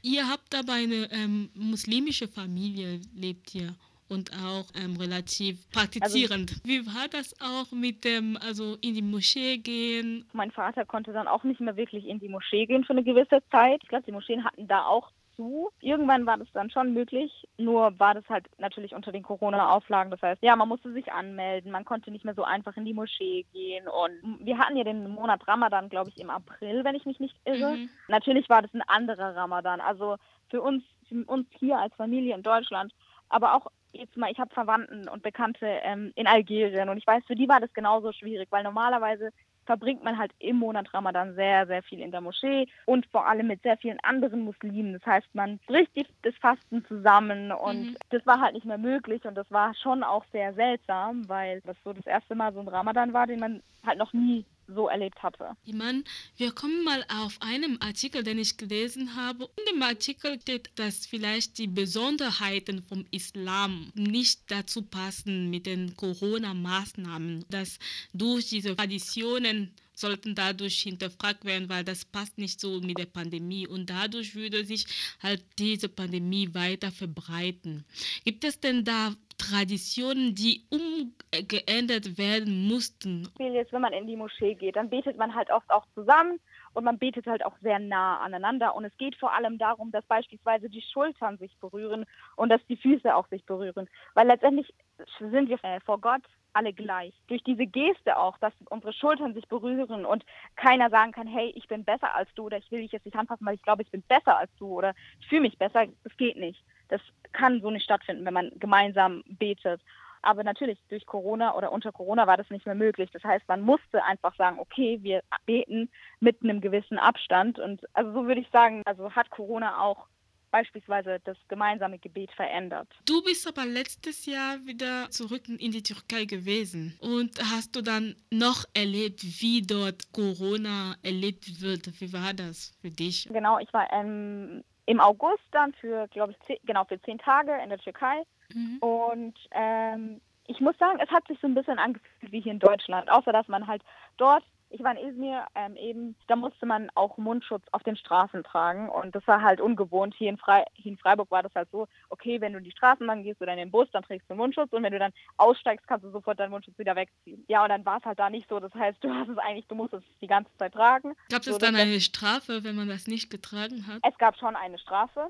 Ihr 0.02 0.28
habt 0.28 0.56
aber 0.56 0.74
eine 0.74 1.12
ähm, 1.12 1.50
muslimische 1.54 2.28
Familie, 2.28 3.02
lebt 3.14 3.54
ihr 3.56 3.76
und 4.10 4.32
auch 4.34 4.66
ähm, 4.76 4.98
relativ 4.98 5.70
praktizierend. 5.72 6.52
Also, 6.52 6.64
Wie 6.64 6.86
war 6.86 7.08
das 7.10 7.36
auch 7.40 7.72
mit 7.72 8.04
dem, 8.04 8.38
also 8.42 8.76
in 8.82 8.96
die 8.96 9.02
Moschee 9.02 9.58
gehen? 9.58 10.26
Mein 10.34 10.52
Vater 10.52 10.86
konnte 10.86 11.14
dann 11.14 11.28
auch 11.28 11.44
nicht 11.44 11.62
mehr 11.62 11.78
wirklich 11.78 12.06
in 12.08 12.20
die 12.20 12.28
Moschee 12.28 12.66
gehen 12.66 12.84
für 12.84 12.94
eine 12.94 13.04
gewisse 13.04 13.42
Zeit. 13.52 13.82
Ich 13.84 13.90
glaube, 13.90 14.06
die 14.06 14.12
Moscheen 14.12 14.44
hatten 14.44 14.68
da 14.68 14.86
auch 14.86 15.12
zu. 15.40 15.72
Irgendwann 15.80 16.26
war 16.26 16.38
das 16.38 16.52
dann 16.52 16.70
schon 16.70 16.94
möglich, 16.94 17.48
nur 17.58 17.98
war 17.98 18.14
das 18.14 18.28
halt 18.28 18.46
natürlich 18.58 18.94
unter 18.94 19.14
den 19.14 19.24
Corona-Auflagen. 19.24 20.12
Das 20.12 20.22
heißt, 20.22 20.44
ja, 20.44 20.54
man 20.58 20.68
musste 20.68 20.92
sich 20.92 21.14
anmelden, 21.14 21.72
man 21.72 21.86
konnte 21.86 22.12
nicht 22.12 22.26
mehr 22.26 22.36
so 22.36 22.44
einfach 22.44 22.76
in 22.76 22.84
die 22.84 22.94
Moschee 22.94 23.46
gehen. 23.54 23.88
Und 23.88 24.46
wir 24.46 24.58
hatten 24.58 24.76
ja 24.76 24.84
den 24.84 25.10
Monat 25.10 25.48
Ramadan, 25.48 25.88
glaube 25.88 26.10
ich, 26.10 26.20
im 26.20 26.30
April, 26.30 26.84
wenn 26.84 26.96
ich 26.96 27.06
mich 27.06 27.22
nicht 27.22 27.38
irre. 27.46 27.78
Mhm. 27.78 27.90
Natürlich 28.10 28.50
war 28.50 28.62
das 28.62 28.74
ein 28.74 28.82
anderer 28.82 29.34
Ramadan. 29.34 29.80
Also 29.80 30.18
für 30.50 30.62
uns, 30.62 30.84
für 31.08 31.24
uns 31.26 31.48
hier 31.58 31.78
als 31.78 31.96
Familie 31.96 32.36
in 32.36 32.44
Deutschland, 32.44 32.94
aber 33.30 33.56
auch 33.56 33.68
jetzt 33.94 34.18
mal, 34.18 34.32
ich 34.32 34.40
habe 34.40 34.54
Verwandten 34.54 35.08
und 35.08 35.24
Bekannte 35.24 35.66
ähm, 35.84 36.12
in 36.16 36.28
Algerien 36.28 36.90
und 36.90 36.98
ich 36.98 37.08
weiß, 37.08 37.24
für 37.26 37.36
die 37.36 37.48
war 37.48 37.60
das 37.60 37.74
genauso 37.74 38.12
schwierig, 38.12 38.48
weil 38.52 38.64
normalerweise 38.64 39.32
verbringt 39.70 40.04
man 40.04 40.18
halt 40.18 40.32
im 40.40 40.56
Monat 40.56 40.92
Ramadan 40.96 41.36
sehr, 41.36 41.68
sehr 41.68 41.84
viel 41.84 42.00
in 42.00 42.10
der 42.10 42.22
Moschee 42.22 42.66
und 42.88 43.06
vor 43.12 43.28
allem 43.28 43.46
mit 43.46 43.62
sehr 43.62 43.78
vielen 43.78 44.00
anderen 44.00 44.42
Muslimen. 44.42 44.94
Das 44.94 45.06
heißt, 45.06 45.28
man 45.36 45.60
bricht 45.68 45.92
das 46.24 46.34
Fasten 46.38 46.84
zusammen 46.86 47.52
und 47.52 47.92
mhm. 47.92 47.98
das 48.10 48.26
war 48.26 48.42
halt 48.42 48.56
nicht 48.56 48.66
mehr 48.66 48.80
möglich 48.80 49.26
und 49.26 49.36
das 49.36 49.52
war 49.52 49.76
schon 49.76 50.02
auch 50.02 50.26
sehr 50.32 50.56
seltsam, 50.56 51.30
weil 51.30 51.62
das 51.68 51.78
so 51.84 51.94
das 51.94 52.08
erste 52.08 52.34
Mal 52.34 52.52
so 52.52 52.62
ein 52.62 52.68
Ramadan 52.68 53.14
war, 53.14 53.28
den 53.28 53.40
man 53.40 53.62
halt 53.86 54.00
noch 54.00 54.12
nie 54.12 54.44
so 54.74 54.88
erlebt 54.88 55.22
hatte. 55.24 55.52
Iman, 55.66 56.04
wir 56.38 56.52
kommen 56.52 56.84
mal 56.84 57.04
auf 57.10 57.38
einen 57.42 57.82
Artikel, 57.82 58.24
den 58.24 58.40
ich 58.40 58.58
gelesen 58.58 59.16
habe. 59.16 59.50
In 59.58 59.74
dem 59.74 59.82
Artikel 59.82 60.40
steht, 60.42 60.70
dass 60.76 61.06
vielleicht 61.06 61.58
die 61.58 61.68
Besonderheiten 61.68 62.84
vom 62.84 63.06
Islam 63.12 63.92
nicht 63.96 64.42
dazu 64.48 64.82
passen 64.82 65.50
mit 65.50 65.66
den 65.66 65.96
Corona-Maßnahmen, 65.96 67.46
dass 67.50 67.80
durch 68.14 68.50
diese 68.50 68.76
Traditionen 68.76 69.74
sollten 70.00 70.34
dadurch 70.34 70.82
hinterfragt 70.82 71.44
werden, 71.46 71.70
weil 71.70 71.84
das 71.84 72.06
passt 72.06 72.38
nicht 72.38 72.60
so 72.60 72.80
mit 72.80 72.98
der 72.98 73.06
Pandemie 73.06 73.68
und 73.68 73.90
dadurch 73.90 74.34
würde 74.34 74.66
sich 74.66 74.86
halt 75.22 75.44
diese 75.58 75.90
Pandemie 75.90 76.54
weiter 76.54 76.92
verbreiten. 76.92 77.84
Gibt 78.24 78.44
es 78.46 78.60
denn 78.60 78.86
da 78.86 79.14
Traditionen, 79.40 80.36
die 80.36 80.62
umgeändert 80.70 82.18
werden 82.18 82.68
mussten. 82.68 83.28
Jetzt, 83.40 83.74
wenn 83.74 83.82
man 83.82 83.94
in 83.94 84.06
die 84.06 84.16
Moschee 84.16 84.54
geht, 84.54 84.76
dann 84.76 84.90
betet 84.90 85.18
man 85.18 85.34
halt 85.34 85.50
oft 85.50 85.70
auch 85.72 85.86
zusammen 85.96 86.40
und 86.74 86.84
man 86.84 87.00
betet 87.00 87.26
halt 87.26 87.44
auch 87.44 87.58
sehr 87.62 87.80
nah 87.80 88.20
aneinander. 88.20 88.76
Und 88.76 88.86
es 88.86 88.96
geht 88.98 89.16
vor 89.16 89.34
allem 89.34 89.58
darum, 89.58 89.92
dass 89.92 90.06
beispielsweise 90.06 90.70
die 90.70 90.84
Schultern 90.94 91.38
sich 91.38 91.58
berühren 91.60 92.06
und 92.36 92.50
dass 92.50 92.62
die 92.68 92.78
Füße 92.78 93.16
auch 93.16 93.28
sich 93.30 93.46
berühren. 93.46 93.90
Weil 94.14 94.28
letztendlich 94.28 94.72
sind 95.20 95.50
wir 95.50 95.64
äh, 95.64 95.80
vor 95.80 96.00
Gott 96.00 96.22
alle 96.54 96.74
gleich. 96.74 97.14
Durch 97.28 97.44
diese 97.44 97.66
Geste 97.66 98.18
auch, 98.18 98.38
dass 98.40 98.54
unsere 98.70 98.94
Schultern 98.94 99.34
sich 99.34 99.48
berühren 99.48 100.06
und 100.06 100.24
keiner 100.56 100.90
sagen 100.90 101.12
kann, 101.12 101.28
hey, 101.28 101.52
ich 101.56 101.68
bin 101.68 101.86
besser 101.86 102.16
als 102.16 102.30
du 102.36 102.46
oder 102.46 102.58
ich 102.58 102.70
will 102.72 102.82
dich 102.82 102.92
jetzt 102.92 103.06
nicht 103.06 103.18
anfassen, 103.18 103.46
weil 103.46 103.56
ich 103.56 103.64
glaube, 103.64 103.84
ich 103.84 103.92
bin 103.92 104.02
besser 104.04 104.38
als 104.38 104.52
du 104.58 104.68
oder 104.68 104.94
ich 105.20 105.28
fühle 105.28 105.42
mich 105.42 105.58
besser, 105.58 105.86
das 106.04 106.18
geht 106.18 106.38
nicht. 106.38 106.64
Das 106.90 107.02
kann 107.32 107.62
so 107.62 107.72
nicht 107.72 107.84
stattfinden, 107.84 108.26
wenn 108.26 108.34
man 108.34 108.52
gemeinsam 108.60 109.24
betet. 109.28 109.82
Aber 110.22 110.44
natürlich, 110.44 110.78
durch 110.90 111.06
Corona 111.06 111.56
oder 111.56 111.72
unter 111.72 111.92
Corona 111.92 112.28
war 112.28 112.38
das 112.38 112.50
nicht 112.50 112.66
mehr 112.66 112.76
möglich. 112.76 113.10
Das 113.12 113.24
heißt, 113.24 113.48
man 113.48 113.62
musste 113.62 114.04
einfach 114.04 114.36
sagen, 114.36 114.60
okay, 114.60 115.00
wir 115.02 115.24
beten 115.46 115.90
mit 116.20 116.44
einem 116.44 116.60
gewissen 116.60 117.00
Abstand. 117.00 117.58
Und 117.58 117.82
also 117.94 118.12
so 118.12 118.28
würde 118.28 118.42
ich 118.42 118.50
sagen, 118.50 118.82
also 118.86 119.12
hat 119.12 119.30
Corona 119.30 119.82
auch 119.82 120.08
beispielsweise 120.52 121.20
das 121.24 121.38
gemeinsame 121.48 122.00
Gebet 122.00 122.32
verändert. 122.32 122.88
Du 123.06 123.22
bist 123.24 123.48
aber 123.48 123.66
letztes 123.66 124.26
Jahr 124.26 124.58
wieder 124.66 125.10
zurück 125.12 125.48
in 125.48 125.72
die 125.72 125.84
Türkei 125.84 126.26
gewesen 126.26 126.98
und 127.02 127.40
hast 127.52 127.76
du 127.76 127.82
dann 127.82 128.16
noch 128.32 128.66
erlebt, 128.74 129.24
wie 129.24 129.62
dort 129.62 130.12
Corona 130.12 130.96
erlebt 131.04 131.62
wird? 131.62 132.02
Wie 132.02 132.12
war 132.14 132.34
das 132.34 132.76
für 132.82 132.90
dich? 132.90 133.30
Genau, 133.32 133.60
ich 133.60 133.72
war 133.74 133.92
ähm, 133.94 134.64
im 134.90 135.00
August 135.00 135.44
dann 135.52 135.72
für, 135.74 136.08
glaube 136.08 136.32
ich, 136.32 136.40
zehn, 136.48 136.58
genau 136.66 136.84
für 136.84 137.00
zehn 137.04 137.20
Tage 137.20 137.56
in 137.64 137.70
der 137.70 137.78
Türkei. 137.78 138.24
Mhm. 138.52 138.78
Und 138.80 139.38
ähm, 139.52 140.20
ich 140.48 140.60
muss 140.62 140.76
sagen, 140.80 141.00
es 141.00 141.12
hat 141.12 141.28
sich 141.28 141.40
so 141.40 141.46
ein 141.46 141.54
bisschen 141.54 141.78
angefühlt 141.78 142.32
wie 142.32 142.42
hier 142.42 142.54
in 142.54 142.60
Deutschland, 142.60 143.08
außer 143.12 143.32
dass 143.32 143.48
man 143.48 143.68
halt 143.68 143.84
dort 144.18 144.44
ich 144.70 144.84
war 144.84 144.98
in 144.98 145.10
Izmir 145.10 145.46
ähm, 145.56 145.76
eben, 145.76 146.16
da 146.28 146.36
musste 146.36 146.66
man 146.66 146.90
auch 146.96 147.18
Mundschutz 147.18 147.64
auf 147.72 147.84
den 147.84 147.96
Straßen 147.96 148.44
tragen 148.44 148.90
und 148.90 149.16
das 149.16 149.26
war 149.28 149.42
halt 149.42 149.60
ungewohnt. 149.60 150.14
Hier 150.16 150.30
in, 150.30 150.38
Fre 150.38 150.64
hier 150.74 150.92
in 150.92 150.98
Freiburg 150.98 151.32
war 151.32 151.44
das 151.44 151.54
halt 151.56 151.70
so, 151.72 151.88
okay, 152.10 152.40
wenn 152.42 152.54
du 152.54 152.62
die 152.62 152.72
Straßen 152.72 153.06
lang 153.06 153.24
gehst 153.24 153.42
oder 153.42 153.54
in 153.54 153.60
den 153.60 153.72
Bus, 153.72 153.90
dann 153.92 154.04
trägst 154.04 154.30
du 154.30 154.36
Mundschutz 154.36 154.72
und 154.72 154.84
wenn 154.84 154.94
du 154.94 155.00
dann 155.00 155.14
aussteigst, 155.38 155.88
kannst 155.88 156.06
du 156.06 156.12
sofort 156.12 156.40
deinen 156.40 156.52
Mundschutz 156.52 156.78
wieder 156.78 156.96
wegziehen. 156.96 157.44
Ja, 157.48 157.64
und 157.64 157.70
dann 157.70 157.86
war 157.86 157.98
es 157.98 158.06
halt 158.06 158.20
da 158.20 158.30
nicht 158.30 158.48
so. 158.50 158.60
Das 158.60 158.74
heißt, 158.74 159.04
du 159.04 159.10
hast 159.14 159.30
es 159.30 159.38
eigentlich, 159.38 159.68
du 159.68 159.76
musst 159.76 159.94
es 159.94 160.04
die 160.22 160.28
ganze 160.28 160.56
Zeit 160.58 160.74
tragen. 160.74 161.16
Gab 161.30 161.42
es 161.42 161.48
so, 161.48 161.58
dann 161.58 161.76
eine 161.76 162.00
Strafe, 162.00 162.64
wenn 162.64 162.76
man 162.76 162.90
das 162.90 163.08
nicht 163.08 163.30
getragen 163.30 163.88
hat? 163.88 164.00
Es 164.08 164.18
gab 164.18 164.38
schon 164.38 164.56
eine 164.56 164.78
Strafe. 164.78 165.30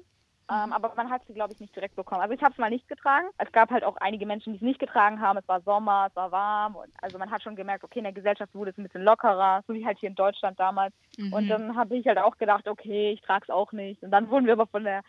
Ähm, 0.52 0.74
aber 0.74 0.92
man 0.96 1.12
hat 1.12 1.22
sie, 1.28 1.34
glaube 1.34 1.54
ich, 1.54 1.60
nicht 1.60 1.76
direkt 1.76 1.96
bekommen. 1.96 2.22
Also 2.22 2.34
ich 2.34 2.42
habe 2.42 2.54
es 2.54 2.58
mal 2.58 2.72
nicht 2.72 2.88
getragen. 2.88 3.28
Es 3.38 3.52
gab 3.52 3.70
halt 3.70 3.84
auch 3.84 3.98
einige 3.98 4.26
Menschen, 4.26 4.54
die 4.54 4.58
es 4.58 4.64
nicht 4.64 4.80
getragen 4.80 5.22
haben. 5.22 5.38
Es 5.38 5.48
war 5.48 5.62
Sommer, 5.62 6.08
es 6.10 6.16
war 6.16 6.32
warm. 6.32 6.76
Und 6.76 6.90
also 7.02 7.20
man 7.20 7.30
hat 7.30 7.44
schon 7.44 7.56
gemerkt, 7.56 7.84
okay, 7.84 8.00
in 8.00 8.06
der 8.06 8.14
Gesellschaft 8.14 8.56
wurde 8.56 8.72
es 8.72 8.78
ein 8.78 8.84
bisschen 8.84 9.04
lockerer, 9.04 9.64
so 9.68 9.76
wie 9.76 9.86
halt 9.86 10.00
hier 10.00 10.10
in 10.10 10.16
Deutschland 10.16 10.60
damals. 10.60 10.94
Mhm. 11.18 11.34
Und 11.34 11.48
dann 11.50 11.76
habe 11.76 11.96
ich 11.96 12.08
halt 12.08 12.18
auch 12.18 12.36
gedacht, 12.38 12.68
okay, 12.68 13.12
ich 13.12 13.22
trage 13.22 13.46
es 13.48 13.54
auch 13.54 13.72
nicht. 13.74 14.02
Und 14.02 14.10
dann 14.10 14.30
wurden 14.32 14.48
wir 14.48 14.54
aber 14.54 14.66
von 14.66 14.84
der, 14.84 15.02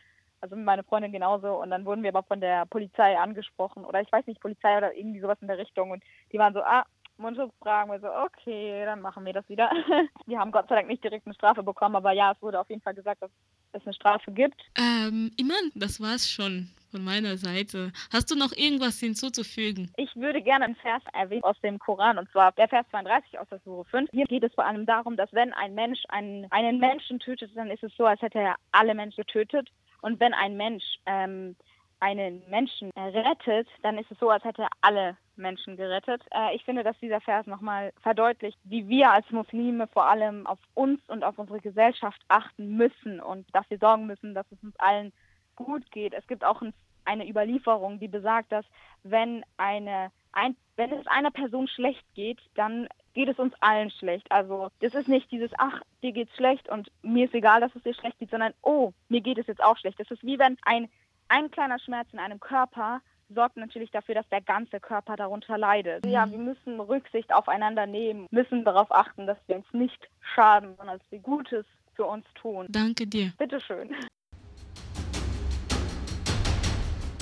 also 0.42 0.56
meine 0.56 0.84
Freundin 0.84 1.12
genauso, 1.12 1.62
und 1.62 1.70
dann 1.70 1.86
wurden 1.86 2.02
wir 2.02 2.10
aber 2.10 2.22
von 2.22 2.42
der 2.42 2.66
Polizei 2.66 3.18
angesprochen. 3.18 3.86
Oder 3.86 4.02
ich 4.02 4.12
weiß 4.12 4.26
nicht, 4.26 4.42
Polizei 4.42 4.76
oder 4.76 4.94
irgendwie 4.94 5.20
sowas 5.20 5.38
in 5.40 5.48
der 5.48 5.58
Richtung. 5.58 5.90
Und 5.90 6.02
die 6.32 6.38
waren 6.38 6.52
so, 6.52 6.60
ah, 6.60 6.84
Mundschutz 7.16 7.52
tragen. 7.60 7.90
Wir 7.90 8.00
so, 8.00 8.08
okay, 8.08 8.84
dann 8.84 9.00
machen 9.00 9.24
wir 9.24 9.32
das 9.32 9.48
wieder. 9.48 9.70
Wir 10.26 10.38
haben 10.38 10.52
Gott 10.52 10.68
sei 10.68 10.74
Dank 10.74 10.88
nicht 10.88 11.04
direkt 11.04 11.26
eine 11.26 11.34
Strafe 11.34 11.62
bekommen, 11.62 11.96
aber 11.96 12.12
ja, 12.12 12.32
es 12.32 12.42
wurde 12.42 12.60
auf 12.60 12.68
jeden 12.68 12.82
Fall 12.82 12.94
gesagt, 12.94 13.22
dass 13.22 13.30
es 13.72 13.82
eine 13.84 13.94
Strafe 13.94 14.32
gibt. 14.32 14.60
Ähm, 14.76 15.30
Iman, 15.36 15.70
das 15.74 16.00
war's 16.00 16.30
schon 16.30 16.68
von 16.90 17.04
meiner 17.04 17.36
Seite. 17.36 17.92
Hast 18.12 18.30
du 18.30 18.36
noch 18.36 18.52
irgendwas 18.52 18.98
hinzuzufügen? 18.98 19.92
Ich 19.96 20.14
würde 20.16 20.42
gerne 20.42 20.64
einen 20.64 20.76
Vers 20.76 21.02
erwähnen 21.12 21.44
aus 21.44 21.60
dem 21.60 21.78
Koran, 21.78 22.18
und 22.18 22.28
zwar 22.30 22.52
der 22.52 22.68
Vers 22.68 22.86
32 22.90 23.38
aus 23.38 23.48
der 23.48 23.60
Sure 23.60 23.84
5. 23.84 24.10
Hier 24.10 24.26
geht 24.26 24.42
es 24.42 24.54
vor 24.54 24.66
allem 24.66 24.86
darum, 24.86 25.16
dass 25.16 25.32
wenn 25.32 25.52
ein 25.52 25.74
Mensch 25.74 26.00
einen, 26.08 26.50
einen 26.50 26.78
Menschen 26.78 27.20
tötet, 27.20 27.52
dann 27.54 27.70
ist 27.70 27.82
es 27.82 27.92
so, 27.96 28.06
als 28.06 28.20
hätte 28.22 28.38
er 28.38 28.56
alle 28.72 28.94
Menschen 28.94 29.24
getötet. 29.24 29.68
Und 30.02 30.18
wenn 30.18 30.34
ein 30.34 30.56
Mensch 30.56 30.84
ähm, 31.06 31.56
einen 32.00 32.42
Menschen 32.48 32.90
rettet, 32.96 33.68
dann 33.82 33.98
ist 33.98 34.10
es 34.10 34.18
so, 34.18 34.30
als 34.30 34.44
hätte 34.44 34.62
er 34.62 34.70
alle 34.80 35.16
Menschen 35.36 35.76
gerettet. 35.76 36.22
Äh, 36.32 36.54
ich 36.54 36.64
finde, 36.64 36.82
dass 36.82 36.98
dieser 36.98 37.20
Vers 37.20 37.46
nochmal 37.46 37.92
verdeutlicht, 38.02 38.58
wie 38.64 38.88
wir 38.88 39.10
als 39.10 39.30
Muslime 39.30 39.86
vor 39.86 40.06
allem 40.06 40.46
auf 40.46 40.58
uns 40.74 41.00
und 41.08 41.24
auf 41.24 41.38
unsere 41.38 41.60
Gesellschaft 41.60 42.20
achten 42.28 42.76
müssen 42.76 43.20
und 43.20 43.46
dafür 43.54 43.78
sorgen 43.78 44.06
müssen, 44.06 44.34
dass 44.34 44.50
es 44.50 44.62
uns 44.62 44.78
allen 44.78 45.12
gut 45.56 45.90
geht. 45.90 46.14
Es 46.14 46.26
gibt 46.26 46.44
auch 46.44 46.62
eine 47.04 47.28
Überlieferung, 47.28 47.98
die 47.98 48.08
besagt, 48.08 48.52
dass 48.52 48.64
wenn 49.02 49.44
eine 49.56 50.10
ein, 50.32 50.56
wenn 50.76 50.92
es 50.92 51.06
einer 51.06 51.30
Person 51.30 51.68
schlecht 51.68 52.04
geht, 52.14 52.38
dann 52.54 52.88
geht 53.14 53.28
es 53.28 53.38
uns 53.38 53.52
allen 53.60 53.90
schlecht. 53.90 54.30
Also 54.30 54.70
das 54.80 54.94
ist 54.94 55.08
nicht 55.08 55.30
dieses, 55.30 55.50
ach, 55.58 55.80
dir 56.02 56.12
geht's 56.12 56.34
schlecht 56.36 56.68
und 56.68 56.90
mir 57.02 57.24
ist 57.24 57.34
egal, 57.34 57.60
dass 57.60 57.74
es 57.74 57.82
dir 57.82 57.94
schlecht 57.94 58.18
geht, 58.18 58.30
sondern, 58.30 58.54
oh, 58.62 58.92
mir 59.08 59.20
geht 59.20 59.38
es 59.38 59.46
jetzt 59.46 59.62
auch 59.62 59.76
schlecht. 59.76 59.98
Das 59.98 60.10
ist 60.10 60.22
wie 60.22 60.38
wenn 60.38 60.56
ein, 60.62 60.88
ein 61.30 61.50
kleiner 61.50 61.78
Schmerz 61.78 62.08
in 62.12 62.18
einem 62.18 62.40
Körper 62.40 63.00
sorgt 63.32 63.56
natürlich 63.56 63.90
dafür, 63.92 64.16
dass 64.16 64.28
der 64.30 64.40
ganze 64.40 64.80
Körper 64.80 65.16
darunter 65.16 65.56
leidet. 65.56 66.04
Ja, 66.04 66.28
wir 66.28 66.38
müssen 66.38 66.80
Rücksicht 66.80 67.32
aufeinander 67.32 67.86
nehmen, 67.86 68.26
müssen 68.30 68.64
darauf 68.64 68.90
achten, 68.90 69.26
dass 69.26 69.38
wir 69.46 69.56
uns 69.56 69.66
nicht 69.72 70.08
schaden, 70.34 70.74
sondern 70.76 70.98
dass 70.98 71.06
wir 71.10 71.20
Gutes 71.20 71.64
für 71.94 72.04
uns 72.04 72.24
tun. 72.34 72.66
Danke 72.68 73.06
dir. 73.06 73.32
Bitteschön. 73.38 73.94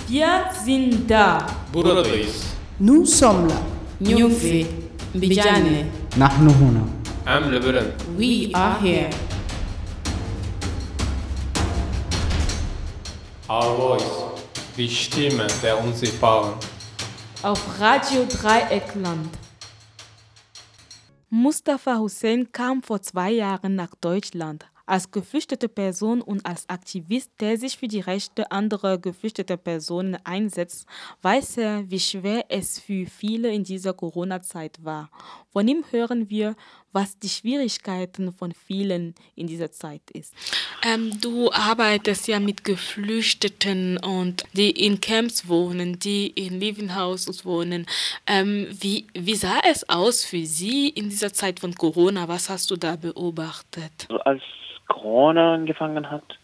Wir 0.07 0.47
sind 0.53 1.11
da. 1.11 1.47
Buradayız. 1.71 2.57
Nous 2.79 3.05
sommes 3.05 3.53
là. 3.53 3.61
Nyufi. 4.01 4.67
Bijane. 5.13 5.87
Nahnu 6.17 6.51
huna. 6.51 6.81
Am 7.27 7.51
We 8.17 8.51
are 8.55 8.81
here. 8.81 9.28
Our 13.51 13.75
voice. 13.79 14.43
Die 14.77 14.91
Stimme 14.91 15.47
der 15.63 15.83
Unsichtbaren. 15.83 16.53
Auf 17.43 17.81
Radio 17.81 18.27
Dreieckland. 18.27 19.31
Mustafa 21.31 21.97
Hussein 21.97 22.53
kam 22.53 22.83
vor 22.83 23.01
zwei 23.01 23.31
Jahren 23.31 23.75
nach 23.75 23.95
Deutschland. 24.03 24.67
Als 24.85 25.11
geflüchtete 25.11 25.71
Person 25.71 26.21
und 26.21 26.45
als 26.45 26.69
Aktivist, 26.69 27.31
der 27.41 27.57
sich 27.57 27.79
für 27.79 27.89
die 27.89 28.01
Rechte 28.01 28.51
anderer 28.51 28.99
geflüchteter 28.99 29.57
Personen 29.57 30.19
einsetzt, 30.25 30.87
weiß 31.23 31.57
er, 31.57 31.91
wie 31.91 32.01
schwer 32.01 32.45
es 32.51 32.79
für 32.79 33.07
viele 33.07 33.51
in 33.51 33.65
dieser 33.65 33.95
Corona-Zeit 33.95 34.85
war. 34.85 35.11
Von 35.53 35.69
ihm 35.69 35.85
hören 35.91 36.29
wir, 36.29 36.55
was 36.93 37.19
die 37.19 37.29
Schwierigkeiten 37.29 38.33
von 38.33 38.53
vielen 38.53 39.15
in 39.37 39.47
dieser 39.47 39.71
Zeit 39.71 40.03
ist. 40.13 40.35
Ähm, 40.85 41.21
du 41.21 41.51
arbeitest 41.53 42.29
ja 42.29 42.41
mit 42.41 42.65
Geflüchteten 42.65 43.99
und 43.99 44.45
die 44.55 44.71
in 44.71 45.01
Camps 45.01 45.49
wohnen, 45.49 45.99
die 45.99 46.29
in 46.29 46.61
Living 46.61 46.97
Houses 46.97 47.45
wohnen. 47.45 47.87
Ähm, 48.27 48.69
wie, 48.71 49.07
wie 49.15 49.35
sah 49.35 49.61
es 49.69 49.89
aus 49.89 50.25
für 50.25 50.45
sie 50.45 50.89
in 50.89 51.11
dieser 51.11 51.33
Zeit 51.33 51.61
von 51.61 51.75
Corona? 51.75 52.29
Was 52.29 52.49
hast 52.49 52.71
du 52.71 52.77
da 52.77 52.97
beobachtet? 52.97 54.07
Also 54.09 54.21
als 54.25 54.43
Corona 54.89 55.55
angefangen 55.55 56.11
hat, 56.11 56.39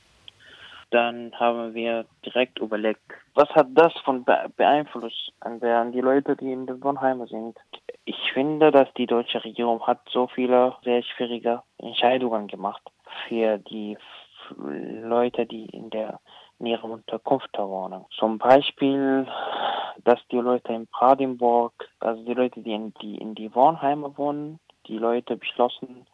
dann 0.91 1.33
haben 1.39 1.75
wir 1.75 2.05
direkt 2.25 2.59
überlegt, 2.59 3.01
was 3.35 3.49
hat 3.51 3.69
das 3.75 3.93
von 4.05 4.25
Be 4.25 4.51
beeinflusst 4.57 5.33
an, 5.41 5.61
der, 5.61 5.79
an 5.79 5.93
die 5.93 6.01
Leute, 6.01 6.37
die 6.37 6.53
in 6.53 6.67
den 6.67 6.83
Wohnheimen 6.83 7.27
sind. 7.27 7.59
Ich 8.05 8.33
finde, 8.33 8.71
dass 8.71 8.93
die 8.95 9.07
deutsche 9.07 9.45
Regierung 9.45 9.87
hat 9.87 10.01
so 10.11 10.29
viele 10.29 10.77
sehr 10.85 11.03
schwierige 11.03 11.63
Entscheidungen 11.79 12.47
gemacht 12.47 12.83
für 13.27 13.59
die 13.59 13.97
Leute, 14.59 15.47
die 15.47 15.67
in 15.67 15.91
der 15.91 16.21
in 16.61 16.67
ihrer 16.67 16.85
Unterkunft 16.85 17.59
wohnen. 17.59 18.05
Zum 18.17 18.39
Beispiel, 18.39 19.27
dass 20.05 20.21
die 20.31 20.39
Leute 20.39 20.73
in 20.73 20.87
Brandenburg, 20.87 21.73
also 21.99 22.23
die 22.25 22.35
Leute, 22.35 22.61
die 22.61 22.73
in 22.73 22.95
die 23.03 23.19
in 23.19 23.35
die 23.35 23.53
Wohnheime 23.55 24.17
wohnen, 24.17 24.61
die 24.87 24.99
Leute 24.99 25.37
beschlossen, 25.37 26.07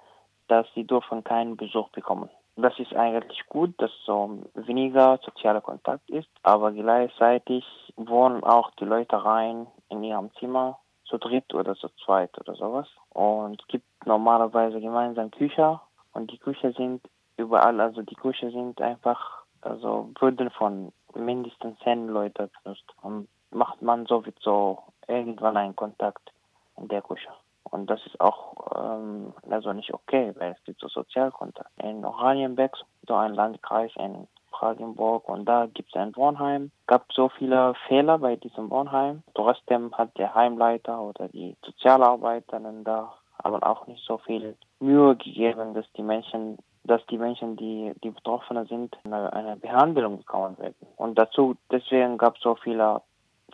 dass 0.48 0.66
sie 0.74 0.86
dürfen 0.86 1.24
keinen 1.24 1.56
Besuch 1.56 1.88
bekommen. 1.90 2.30
Das 2.62 2.78
ist 2.78 2.94
eigentlich 2.94 3.46
gut, 3.48 3.74
dass 3.78 3.90
so 4.04 4.38
weniger 4.54 5.18
sozialer 5.24 5.60
Kontakt 5.60 6.08
ist, 6.10 6.28
aber 6.42 6.72
gleichzeitig 6.72 7.64
wohnen 7.96 8.42
auch 8.44 8.70
die 8.72 8.84
Leute 8.84 9.24
rein 9.24 9.66
in 9.88 10.02
ihrem 10.02 10.30
Zimmer, 10.34 10.78
zu 11.04 11.18
dritt 11.18 11.54
oder 11.54 11.74
zu 11.74 11.88
zweit 12.04 12.38
oder 12.38 12.54
sowas. 12.54 12.86
Und 13.10 13.60
es 13.60 13.68
gibt 13.68 14.06
normalerweise 14.06 14.80
gemeinsam 14.80 15.30
Küche 15.30 15.80
und 16.12 16.30
die 16.30 16.38
Küche 16.38 16.72
sind 16.72 17.02
überall, 17.36 17.80
also 17.80 18.02
die 18.02 18.14
Küche 18.14 18.50
sind 18.50 18.80
einfach, 18.80 19.42
also 19.62 20.10
würden 20.18 20.50
von 20.50 20.92
mindestens 21.14 21.78
zehn 21.80 22.08
Leuten 22.08 22.50
benutzt. 22.62 22.84
Und 23.02 23.28
macht 23.50 23.82
man 23.82 24.06
sowieso 24.06 24.78
irgendwann 25.08 25.56
einen 25.56 25.76
Kontakt 25.76 26.32
in 26.76 26.88
der 26.88 27.02
Küche. 27.02 27.28
Und 27.70 27.88
das 27.88 28.04
ist 28.06 28.20
auch 28.20 28.54
ähm, 28.76 29.32
also 29.48 29.72
nicht 29.72 29.92
okay, 29.94 30.32
weil 30.38 30.52
es 30.52 30.64
gibt 30.64 30.80
so 30.80 30.88
Sozialkontakt. 30.88 31.70
In 31.82 32.04
Oranienbeck, 32.04 32.72
so 33.06 33.14
ein 33.14 33.34
Landkreis 33.34 33.92
in 33.96 34.26
Brandenburg 34.50 35.28
und 35.28 35.46
da 35.46 35.66
gibt 35.66 35.90
es 35.90 35.96
ein 35.96 36.14
Wohnheim. 36.16 36.70
gab 36.86 37.10
so 37.12 37.28
viele 37.28 37.74
Fehler 37.86 38.18
bei 38.18 38.36
diesem 38.36 38.70
Wohnheim. 38.70 39.22
Trotzdem 39.34 39.92
hat 39.96 40.16
der 40.18 40.34
Heimleiter 40.34 41.00
oder 41.00 41.28
die 41.28 41.56
Sozialarbeiterin 41.64 42.84
da 42.84 43.14
aber 43.38 43.66
auch 43.66 43.86
nicht 43.86 44.04
so 44.04 44.18
viel 44.18 44.56
Mühe 44.80 45.16
gegeben, 45.16 45.74
dass 45.74 45.90
die 45.96 46.02
Menschen 46.02 46.58
dass 46.84 47.04
die 47.06 47.18
Menschen, 47.18 47.56
die, 47.56 47.92
die 48.02 48.10
Betroffene 48.10 48.64
sind, 48.66 48.96
eine, 49.04 49.32
eine 49.32 49.56
Behandlung 49.56 50.18
bekommen 50.18 50.58
werden. 50.58 50.74
Und 50.96 51.18
dazu, 51.18 51.54
deswegen 51.70 52.16
gab 52.16 52.36
es 52.36 52.42
so 52.42 52.54
viele 52.54 53.02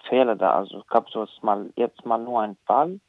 Fehler 0.08 0.36
da. 0.36 0.52
Also 0.52 0.78
es 0.78 0.86
gab 0.86 1.10
so 1.10 1.26
mal, 1.42 1.70
jetzt 1.76 2.04
mal 2.06 2.18
nur 2.18 2.40
einen 2.40 2.56
Fall 2.66 3.00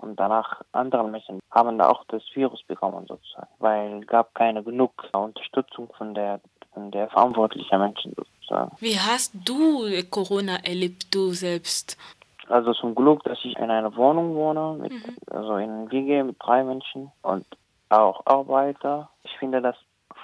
und 0.00 0.18
danach 0.18 0.62
andere 0.72 1.04
Menschen 1.08 1.40
haben 1.50 1.80
auch 1.80 2.04
das 2.08 2.22
Virus 2.34 2.62
bekommen 2.64 3.06
sozusagen, 3.06 3.48
weil 3.58 4.00
es 4.00 4.06
gab 4.06 4.34
keine 4.34 4.62
genug 4.62 4.92
Unterstützung 5.14 5.88
von 5.96 6.14
der 6.14 6.40
von 6.76 6.90
der 6.90 7.08
verantwortlichen 7.08 7.78
Menschen 7.80 8.14
sozusagen. 8.14 8.70
Wie 8.80 8.98
hast 8.98 9.32
du 9.32 9.88
Corona 10.10 10.56
erlebt, 10.62 11.14
du 11.14 11.30
selbst? 11.30 11.96
Also 12.48 12.74
zum 12.74 12.94
Glück, 12.94 13.24
dass 13.24 13.38
ich 13.44 13.56
in 13.56 13.70
einer 13.70 13.96
Wohnung 13.96 14.34
wohne, 14.34 14.78
mit, 14.78 14.92
also 15.30 15.56
in 15.56 15.70
einer 15.70 15.90
WG 15.90 16.22
mit 16.22 16.36
drei 16.38 16.62
Menschen 16.62 17.10
und 17.22 17.46
auch 17.88 18.24
Arbeiter. 18.26 19.08
Ich 19.24 19.32
finde 19.38 19.62
das 19.62 19.76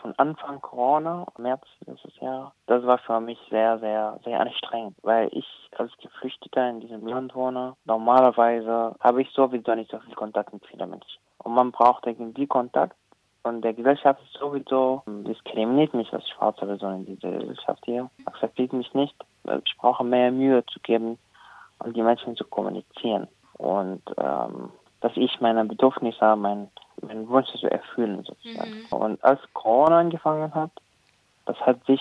von 0.02 0.12
Anfang 0.18 0.60
Corona, 0.60 1.24
März 1.38 1.62
letztes 1.86 2.18
Jahr, 2.20 2.52
das 2.66 2.84
war 2.84 2.98
für 2.98 3.20
mich 3.20 3.38
sehr, 3.48 3.78
sehr, 3.78 4.18
sehr 4.24 4.40
anstrengend, 4.40 4.96
weil 5.02 5.28
ich 5.32 5.46
als 5.78 5.92
Geflüchteter 5.98 6.68
in 6.68 6.80
diesem 6.80 7.06
Land 7.06 7.34
wohne, 7.34 7.74
normalerweise 7.84 8.96
habe 9.00 9.22
ich 9.22 9.30
sowieso 9.30 9.74
nicht 9.74 9.90
so 9.90 9.98
viel 10.00 10.14
Kontakt 10.14 10.52
mit 10.52 10.66
vielen 10.66 10.90
Menschen. 10.90 11.20
Und 11.38 11.54
man 11.54 11.70
braucht 11.70 12.06
irgendwie 12.06 12.46
Kontakt. 12.46 12.96
Und 13.44 13.62
der 13.62 13.72
Gesellschaft 13.72 14.20
ist 14.22 14.38
sowieso 14.38 15.02
diskriminiert 15.06 15.94
mich 15.94 16.12
als 16.12 16.28
schwarze 16.28 16.66
Person 16.66 16.94
in 16.94 17.06
dieser 17.06 17.30
Gesellschaft 17.30 17.84
hier, 17.84 18.10
akzeptiert 18.24 18.72
mich 18.72 18.92
nicht. 18.94 19.16
Ich 19.64 19.76
brauche 19.78 20.04
mehr 20.04 20.30
Mühe 20.30 20.64
zu 20.66 20.78
geben, 20.80 21.18
um 21.80 21.92
die 21.92 22.02
Menschen 22.02 22.36
zu 22.36 22.44
kommunizieren. 22.44 23.26
Und 23.58 24.02
ähm, 24.16 24.70
dass 25.00 25.12
ich 25.16 25.40
meine 25.40 25.64
Bedürfnisse, 25.64 26.36
mein, 26.36 26.70
meine 27.02 27.28
Wünsche 27.28 27.58
zu 27.58 27.70
erfüllen 27.70 28.24
sozusagen. 28.24 28.86
Und 28.90 29.22
als 29.22 29.40
Corona 29.52 29.98
angefangen 29.98 30.54
hat, 30.54 30.70
das 31.46 31.58
hat 31.60 31.84
sich 31.86 32.00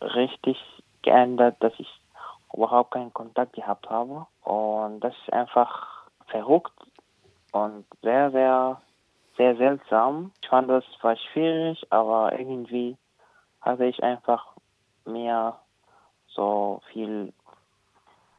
richtig 0.00 0.58
geändert, 1.02 1.56
dass 1.60 1.72
ich 1.78 1.88
überhaupt 2.52 2.92
keinen 2.92 3.12
Kontakt 3.12 3.54
gehabt 3.54 3.88
habe. 3.88 4.26
Und 4.42 5.00
das 5.00 5.14
ist 5.24 5.32
einfach 5.32 6.04
verrückt 6.26 6.72
und 7.52 7.84
sehr, 8.02 8.30
sehr, 8.30 8.80
sehr 9.36 9.56
seltsam. 9.56 10.32
Ich 10.42 10.48
fand 10.48 10.68
das 10.68 10.84
zwar 11.00 11.16
schwierig, 11.16 11.86
aber 11.90 12.38
irgendwie 12.38 12.96
hatte 13.60 13.86
ich 13.86 14.02
einfach 14.02 14.46
mehr 15.04 15.58
so 16.28 16.80
viel, 16.92 17.32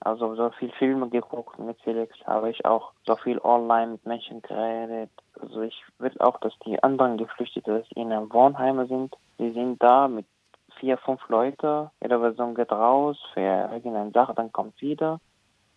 also 0.06 0.36
so 0.36 0.52
viel 0.52 0.72
Filme 0.74 1.10
geguckt 1.10 1.58
mit 1.58 1.82
Felix, 1.82 2.16
habe 2.26 2.52
ich 2.52 2.64
auch 2.64 2.92
so 3.08 3.16
viel 3.16 3.40
online 3.40 3.94
mit 3.94 4.06
Menschen 4.06 4.42
geredet. 4.44 5.10
Also 5.42 5.62
ich 5.62 5.84
will 5.98 6.14
auch, 6.20 6.40
dass 6.42 6.54
die 6.60 6.82
anderen 6.84 7.18
Geflüchteten 7.18 7.84
in 7.96 8.12
einem 8.12 8.32
Wohnheime 8.32 8.86
sind. 8.86 9.16
Sie 9.40 9.52
sind 9.52 9.82
da 9.82 10.08
mit 10.08 10.28
vier, 10.80 10.98
fünf 11.00 11.28
Leute. 11.28 11.90
Jede 12.02 12.20
Person 12.20 12.54
geht 12.54 12.72
raus 12.72 13.18
für 13.34 13.42
irgendeine 13.42 14.12
Sache, 14.12 14.36
dann 14.36 14.52
kommt 14.52 14.80
wieder. 14.80 15.20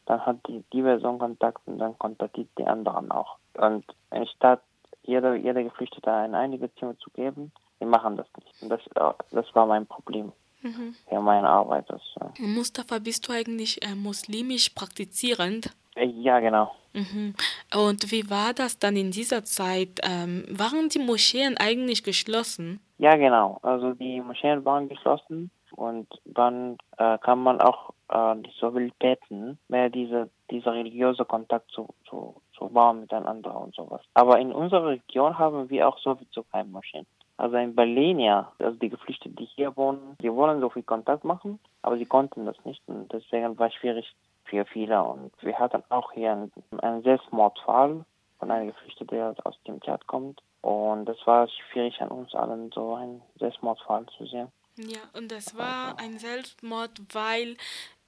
Dann 0.05 0.25
hat 0.25 0.37
die, 0.47 0.63
die 0.75 0.83
Person 0.83 1.19
Kontakt 1.19 1.63
und 1.67 1.79
dann 1.79 1.99
kontaktiert 1.99 2.51
die 2.59 2.67
anderen 2.67 3.11
auch. 3.11 3.39
Und 3.55 3.85
anstatt 4.11 4.61
jeder, 5.05 5.37
jeder 5.37 5.63
Geflüchtete 5.63 6.13
ein 6.13 6.35
einige 6.35 6.73
Zimmer 6.75 6.99
zu 6.99 7.09
geben, 7.11 7.51
die 7.81 7.87
machen 7.87 8.19
das 8.19 8.27
nicht. 8.37 8.63
Und 8.63 8.69
das, 8.69 8.83
das 9.31 9.55
war 9.55 9.65
mein 9.65 9.87
Problem 9.87 10.33
Mhm. 10.63 10.95
für 11.09 11.21
meine 11.21 11.49
Arbeit. 11.49 11.87
Das, 11.89 12.03
äh, 12.21 12.43
Mustafa, 12.43 12.99
bist 12.99 13.29
du 13.29 13.33
eigentlich 13.33 13.83
äh, 13.83 13.95
muslimisch 13.95 14.71
praktizierend? 14.71 15.71
äh, 15.99 16.07
ja, 16.07 16.41
genau. 16.41 16.73
Mhm. 16.95 17.35
Und 17.75 18.11
wie 18.11 18.29
war 18.31 18.55
das 18.55 18.79
dann 18.79 18.97
in 18.97 19.11
dieser 19.11 19.45
Zeit? 19.45 20.01
Ähm, 20.03 20.45
waren 20.51 20.89
die 20.89 20.99
Moscheen 20.99 21.57
eigentlich 21.59 22.03
geschlossen? 22.03 22.81
Ja, 22.99 23.17
genau. 23.17 23.59
Also 23.63 23.93
die 23.95 24.21
Moscheen 24.21 24.65
waren 24.65 24.89
geschlossen 24.89 25.51
und 25.73 26.09
dann 26.25 26.79
äh, 26.97 27.19
kann 27.19 27.41
man 27.43 27.61
auch 27.61 27.93
äh, 28.11 28.35
nicht 28.37 28.59
so 28.59 28.73
viel 28.73 28.91
beten, 28.99 29.59
mehr 29.69 29.91
diese, 29.91 30.31
dieser 30.51 30.73
religiöse 30.73 31.25
Kontakt 31.25 31.71
zu, 31.71 31.89
zu, 32.09 32.41
zu 32.57 32.69
bauen 32.69 33.01
miteinander 33.01 33.55
und 33.61 33.75
sowas. 33.75 34.01
Aber 34.15 34.39
in 34.41 34.53
unserer 34.53 34.89
Region 34.89 35.39
haben 35.39 35.69
wir 35.71 35.89
auch 35.89 35.99
sowieso 35.99 36.43
keine 36.45 36.69
Moscheen. 36.69 37.07
Also 37.39 37.57
in 37.57 37.75
Berlin 37.75 38.19
ja, 38.19 38.53
also 38.59 38.77
die 38.79 38.89
Geflüchteten, 38.91 39.37
die 39.37 39.47
hier 39.47 39.77
wohnen, 39.77 40.17
die 40.21 40.33
wollen 40.33 40.61
so 40.61 40.71
viel 40.71 40.83
Kontakt 40.83 41.25
machen, 41.25 41.61
aber 41.83 41.97
sie 41.97 42.05
konnten 42.05 42.47
das 42.47 42.57
nicht 42.65 42.83
und 42.87 43.13
deswegen 43.13 43.57
war 43.59 43.69
es 43.69 43.75
schwierig 43.75 44.13
für 44.45 44.65
viele. 44.67 45.03
Und 45.03 45.33
wir 45.41 45.57
hatten 45.59 45.85
auch 45.89 46.13
hier 46.13 46.33
einen, 46.33 46.53
einen 46.79 47.03
Selbstmordfall 47.03 48.05
von 48.41 48.51
einem 48.51 48.69
Geflüchteten, 48.69 49.17
der 49.17 49.35
aus 49.45 49.57
dem 49.67 49.81
Tschad 49.81 50.07
kommt. 50.09 50.43
Und 50.63 51.05
das 51.07 51.17
war 51.27 51.49
schwierig 51.71 52.01
an 52.01 52.09
uns 52.09 52.35
allen, 52.35 52.73
so 52.73 52.95
einen 52.95 53.23
Selbstmordfall 53.39 54.07
zu 54.17 54.27
sehen. 54.27 54.49
Ja, 54.77 55.01
und 55.17 55.31
das 55.31 55.57
war 55.57 55.99
ein 55.99 56.19
Selbstmord, 56.19 56.91
weil 57.13 57.57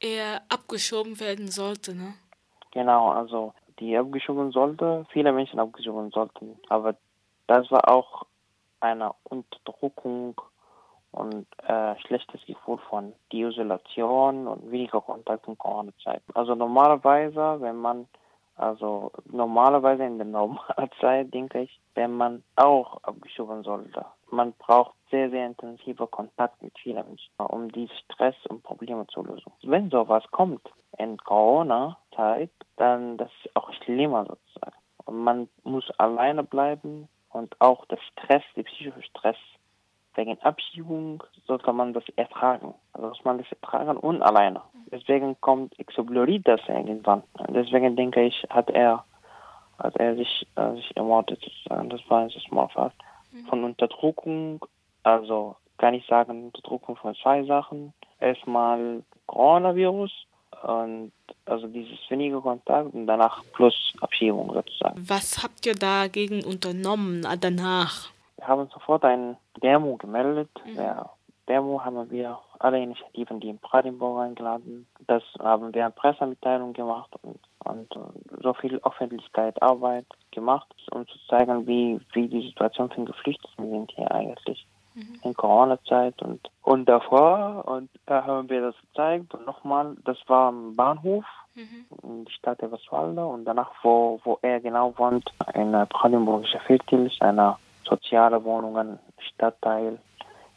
er 0.00 0.42
abgeschoben 0.48 1.20
werden 1.20 1.48
sollte, 1.48 1.94
ne? 1.94 2.14
Genau, 2.72 3.10
also 3.10 3.54
die 3.78 3.96
abgeschoben 3.96 4.52
sollte, 4.52 5.06
viele 5.12 5.32
Menschen 5.32 5.58
abgeschoben 5.58 6.10
sollten. 6.10 6.56
Aber 6.68 6.96
das 7.46 7.70
war 7.70 7.88
auch 7.88 8.26
eine 8.80 9.12
Unterdrückung 9.24 10.40
und 11.12 11.46
äh, 11.66 11.96
schlechtes 12.00 12.44
Gefühl 12.46 12.78
von 12.88 13.12
Isolation 13.32 14.46
und 14.46 14.70
weniger 14.70 15.00
Kontakt 15.00 15.46
in 15.48 15.58
Corona-Zeit. 15.58 16.22
Also 16.34 16.54
normalerweise, 16.54 17.60
wenn 17.60 17.76
man, 17.76 18.06
also 18.56 19.10
normalerweise 19.30 20.04
in 20.04 20.18
der 20.18 20.26
normalen 20.26 20.90
Zeit, 21.00 21.34
denke 21.34 21.62
ich, 21.62 21.80
wenn 21.94 22.16
man 22.16 22.42
auch 22.56 23.02
abgeschoben 23.02 23.64
sollte. 23.64 24.04
Man 24.30 24.52
braucht 24.52 24.94
sehr, 25.10 25.30
sehr 25.30 25.46
intensiver 25.46 26.06
Kontakt 26.06 26.62
mit 26.62 26.78
vielen 26.78 27.04
Menschen, 27.04 27.32
um 27.38 27.70
die 27.72 27.88
Stress 28.04 28.36
und 28.48 28.62
Probleme 28.62 29.06
zu 29.08 29.24
lösen. 29.24 29.52
Wenn 29.62 29.90
sowas 29.90 30.22
kommt 30.30 30.62
in 30.98 31.18
Corona-Zeit, 31.18 32.50
dann 32.76 33.16
das 33.16 33.30
ist 33.44 33.56
auch 33.56 33.72
schlimmer 33.82 34.24
sozusagen. 34.26 34.76
Und 35.04 35.24
man 35.24 35.48
muss 35.64 35.90
alleine 35.98 36.44
bleiben 36.44 37.08
und 37.32 37.60
auch 37.60 37.84
der 37.86 37.98
Stress, 37.98 38.42
der 38.56 38.64
psychische 38.64 39.02
Stress 39.02 39.36
wegen 40.14 40.40
Abschiebung 40.42 41.22
sollte 41.46 41.72
man 41.72 41.92
das 41.92 42.04
ertragen. 42.16 42.74
Also 42.92 43.08
muss 43.08 43.24
man 43.24 43.38
das 43.38 43.50
ertragen 43.52 43.96
und 43.96 44.22
alleine. 44.22 44.60
Deswegen 44.90 45.40
kommt, 45.40 45.78
explodiert 45.78 46.48
das 46.48 46.60
irgendwann. 46.68 47.22
Deswegen 47.48 47.94
denke 47.96 48.22
ich, 48.22 48.44
hat 48.50 48.70
er, 48.70 49.04
hat 49.78 49.96
er 49.96 50.16
sich, 50.16 50.46
äh, 50.56 50.72
sich 50.74 50.96
ermordet. 50.96 51.40
Das 51.66 52.00
war 52.10 52.22
ein 52.22 52.32
Mordfall. 52.50 52.92
Von 53.48 53.62
Unterdrückung, 53.62 54.64
also 55.04 55.54
kann 55.78 55.94
ich 55.94 56.04
sagen, 56.06 56.46
Unterdrückung 56.46 56.96
von 56.96 57.14
zwei 57.14 57.44
Sachen. 57.44 57.92
Erstmal 58.18 59.02
Coronavirus 59.26 60.10
und 60.62 61.12
also 61.46 61.66
dieses 61.66 61.98
wenige 62.08 62.40
Kontakt 62.40 62.92
und 62.94 63.06
danach 63.06 63.42
plus 63.52 63.94
Abschiebung 64.00 64.52
sozusagen. 64.52 65.08
Was 65.08 65.42
habt 65.42 65.66
ihr 65.66 65.74
dagegen 65.74 66.44
unternommen 66.44 67.24
äh, 67.24 67.38
danach? 67.38 68.10
Wir 68.36 68.48
haben 68.48 68.68
sofort 68.72 69.04
eine 69.04 69.36
Demo 69.62 69.96
gemeldet. 69.96 70.50
Der 70.76 71.10
Demo 71.48 71.84
haben 71.84 72.10
wir 72.10 72.38
alle 72.58 72.82
Initiativen, 72.82 73.40
die 73.40 73.50
in 73.50 73.58
Brandenburg 73.58 74.20
eingeladen. 74.20 74.86
Das 75.06 75.22
haben 75.38 75.74
wir 75.74 75.84
eine 75.84 75.92
Pressemitteilung 75.92 76.72
gemacht 76.72 77.10
und, 77.22 77.38
und 77.64 77.88
so 78.42 78.54
viel 78.54 78.78
Öffentlichkeit, 78.84 79.60
Arbeit 79.62 80.06
gemacht, 80.30 80.68
um 80.92 81.06
zu 81.08 81.18
zeigen, 81.28 81.66
wie, 81.66 82.00
wie 82.12 82.28
die 82.28 82.46
Situation 82.48 82.90
von 82.90 83.06
Geflüchteten 83.06 83.70
sind 83.70 83.92
hier 83.92 84.10
eigentlich 84.10 84.66
in 85.22 85.34
Corona-Zeit 85.34 86.20
und, 86.22 86.40
und 86.62 86.88
davor. 86.88 87.64
Und 87.66 87.90
da 88.06 88.24
haben 88.24 88.48
wir 88.48 88.60
das 88.60 88.74
gezeigt 88.80 89.34
und 89.34 89.46
nochmal, 89.46 89.96
das 90.04 90.18
war 90.26 90.48
am 90.48 90.76
Bahnhof 90.76 91.24
in 92.02 92.24
die 92.24 92.32
Stadt 92.32 92.62
Eberswalde 92.62 93.24
und 93.24 93.44
danach, 93.44 93.70
wo, 93.82 94.20
wo 94.24 94.38
er 94.42 94.60
genau 94.60 94.94
wohnt, 94.96 95.30
in 95.54 95.72
Brandenburgischer 95.72 96.60
Viertel, 96.60 97.06
ist 97.06 97.20
eine 97.20 97.56
soziale 97.84 98.42
Wohnungen 98.44 98.98
Stadtteil 99.18 99.98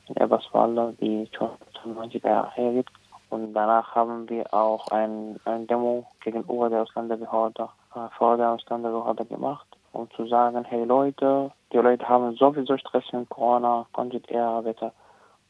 in 0.07 0.15
Eberswalde, 0.15 0.95
die 0.99 1.29
schon 1.35 1.49
90er 1.85 2.27
Jahre 2.27 2.51
her 2.51 2.73
gibt. 2.73 2.91
Und 3.29 3.53
danach 3.53 3.95
haben 3.95 4.29
wir 4.29 4.53
auch 4.53 4.87
ein, 4.89 5.39
ein 5.45 5.65
Demo 5.65 6.05
gegenüber 6.23 6.69
der 6.69 6.83
Ausländerbehörde, 6.83 7.67
äh, 7.95 8.07
vor 8.17 8.37
der 8.37 8.51
Ausländerbehörde 8.51 9.25
gemacht, 9.25 9.65
um 9.93 10.09
zu 10.11 10.27
sagen, 10.27 10.63
hey 10.65 10.83
Leute, 10.83 11.51
die 11.71 11.77
Leute 11.77 12.07
haben 12.07 12.35
sowieso 12.35 12.77
Stress 12.77 13.05
mit 13.13 13.29
Corona, 13.29 13.87
konntet 13.93 14.29
ihr 14.29 14.61
bitte 14.63 14.91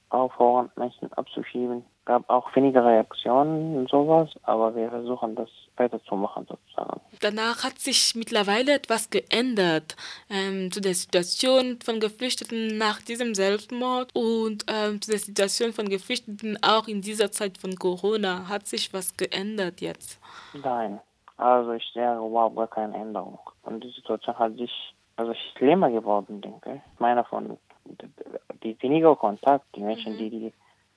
aufhören, 0.09 0.69
Menschen 0.75 1.11
abzuschieben. 1.13 1.83
Gab 2.05 2.29
auch 2.29 2.53
weniger 2.55 2.85
Reaktionen 2.85 3.77
und 3.77 3.89
sowas, 3.89 4.29
aber 4.43 4.75
wir 4.75 4.89
versuchen 4.89 5.35
das 5.35 5.49
weiterzumachen 5.77 6.45
sozusagen. 6.47 6.99
Danach 7.21 7.63
hat 7.63 7.79
sich 7.79 8.13
mittlerweile 8.13 8.73
etwas 8.73 9.09
geändert 9.09 9.95
ähm, 10.29 10.69
zu 10.71 10.81
der 10.81 10.93
Situation 10.93 11.79
von 11.83 11.99
Geflüchteten 12.01 12.77
nach 12.77 13.01
diesem 13.01 13.33
Selbstmord 13.33 14.13
und 14.13 14.65
ähm, 14.67 15.01
zu 15.01 15.11
der 15.11 15.19
Situation 15.19 15.71
von 15.71 15.87
Geflüchteten 15.87 16.59
auch 16.61 16.87
in 16.87 17.01
dieser 17.01 17.31
Zeit 17.31 17.57
von 17.57 17.75
Corona. 17.75 18.49
Hat 18.49 18.67
sich 18.67 18.93
was 18.93 19.15
geändert 19.15 19.79
jetzt? 19.79 20.19
Nein, 20.53 20.99
also 21.37 21.71
ich 21.73 21.85
sehe 21.93 22.15
überhaupt 22.15 22.55
gar 22.55 22.67
keine 22.67 22.95
Änderung. 22.95 23.39
Und 23.63 23.83
die 23.83 23.89
Situation 23.89 24.37
hat 24.37 24.55
sich 24.57 24.93
also 25.15 25.33
schlimmer 25.33 25.89
geworden, 25.89 26.41
denke 26.41 26.75
ich. 26.75 26.81
Ich 26.93 26.99
meine 26.99 27.23
von 27.23 27.57
die 28.63 28.81
weniger 28.81 29.15
Kontakt, 29.15 29.65
die 29.75 29.81
Menschen, 29.81 30.17
die 30.17 30.29
die 30.29 30.53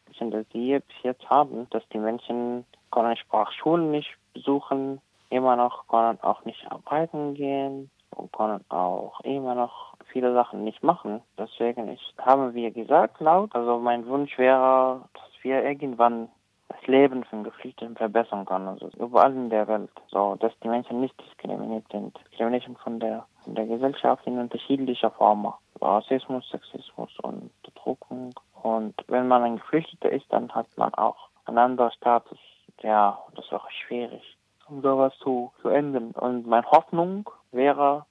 Menschen, 0.06 0.46
die 0.52 0.78
bis 0.78 1.02
jetzt 1.02 1.28
haben, 1.28 1.66
dass 1.70 1.82
die 1.92 1.98
Menschen 1.98 2.64
können 2.90 3.16
Sprachschulen 3.16 3.90
nicht 3.90 4.16
besuchen, 4.32 5.00
immer 5.30 5.56
noch 5.56 5.86
können 5.88 6.18
auch 6.22 6.44
nicht 6.44 6.70
arbeiten 6.70 7.34
gehen 7.34 7.90
und 8.10 8.32
können 8.32 8.64
auch 8.68 9.20
immer 9.20 9.54
noch 9.54 9.94
viele 10.12 10.32
Sachen 10.32 10.64
nicht 10.64 10.82
machen. 10.82 11.20
Deswegen 11.38 11.88
ist, 11.88 12.14
haben 12.18 12.54
wir 12.54 12.70
gesagt 12.70 13.20
laut, 13.20 13.54
also 13.54 13.78
mein 13.78 14.06
Wunsch 14.06 14.38
wäre, 14.38 15.02
dass 15.12 15.42
wir 15.42 15.62
irgendwann 15.64 16.28
das 16.68 16.86
Leben 16.86 17.24
von 17.24 17.44
Geflüchteten 17.44 17.96
verbessern 17.96 18.44
können, 18.44 18.68
also 18.68 18.90
überall 18.98 19.32
in 19.32 19.50
der 19.50 19.68
Welt, 19.68 19.90
so 20.08 20.36
dass 20.36 20.52
die 20.62 20.68
Menschen 20.68 21.00
nicht 21.00 21.14
diskriminiert 21.20 21.84
sind. 21.90 22.18
Diskriminierung 22.30 22.76
von 22.78 23.00
der 23.00 23.26
von 23.46 23.54
der 23.54 23.66
Gesellschaft 23.66 24.26
in 24.26 24.38
unterschiedlicher 24.38 25.10
Formen. 25.12 25.52
Rassismus, 25.80 26.48
Sexismus 26.50 27.10
und 27.22 27.50
Bedrohung. 27.62 28.34
Und 28.62 28.94
wenn 29.06 29.28
man 29.28 29.44
ein 29.44 29.56
Geflüchteter 29.56 30.10
ist, 30.10 30.26
dann 30.30 30.52
hat 30.52 30.66
man 30.76 30.92
auch 30.94 31.28
einen 31.44 31.58
anderen 31.58 31.92
Status. 31.92 32.38
Ja, 32.82 33.18
das 33.34 33.44
ist 33.44 33.52
auch 33.52 33.70
schwierig, 33.70 34.36
um 34.68 34.82
sowas 34.82 35.12
zu, 35.20 35.52
zu 35.62 35.68
ändern. 35.68 36.10
Und 36.12 36.46
meine 36.46 36.66
Hoffnung 36.66 37.30
wäre, 37.52 38.04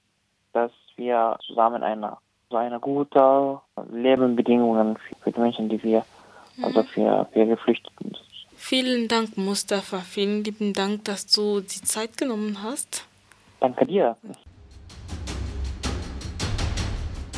dass 0.52 0.72
wir 0.96 1.36
zusammen 1.46 1.82
eine 1.82 2.16
so 2.48 2.56
eine 2.56 2.78
gute 2.78 3.60
Lebensbedingungen 3.90 4.96
für, 4.96 5.16
für 5.16 5.32
die 5.32 5.40
Menschen, 5.40 5.68
die 5.68 5.82
wir, 5.82 6.04
also 6.62 6.82
für, 6.84 7.26
für 7.32 7.46
Geflüchteten. 7.46 8.16
Vielen 8.56 9.06
Dank, 9.08 9.36
Mustafa. 9.36 10.00
Vielen 10.00 10.42
lieben 10.42 10.72
Dank, 10.72 11.04
dass 11.04 11.26
du 11.26 11.60
die 11.60 11.82
Zeit 11.82 12.16
genommen 12.16 12.62
hast. 12.62 13.04
Danke 13.60 13.86
dir. 13.86 14.16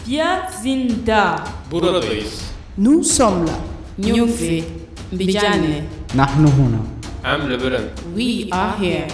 Wir 0.06 0.48
sind 0.62 1.06
da. 1.06 1.44
Buradayız. 1.70 2.44
Nous 2.76 3.02
sommes 3.04 3.46
là. 3.50 3.58
Nyumfi. 3.98 4.64
Mbijane. 5.12 5.84
Nahnu 6.14 6.48
huna. 6.56 6.78
Am 7.24 7.48
Lebanon. 7.48 7.90
We 8.14 8.46
are 8.50 8.78
here. 8.78 9.08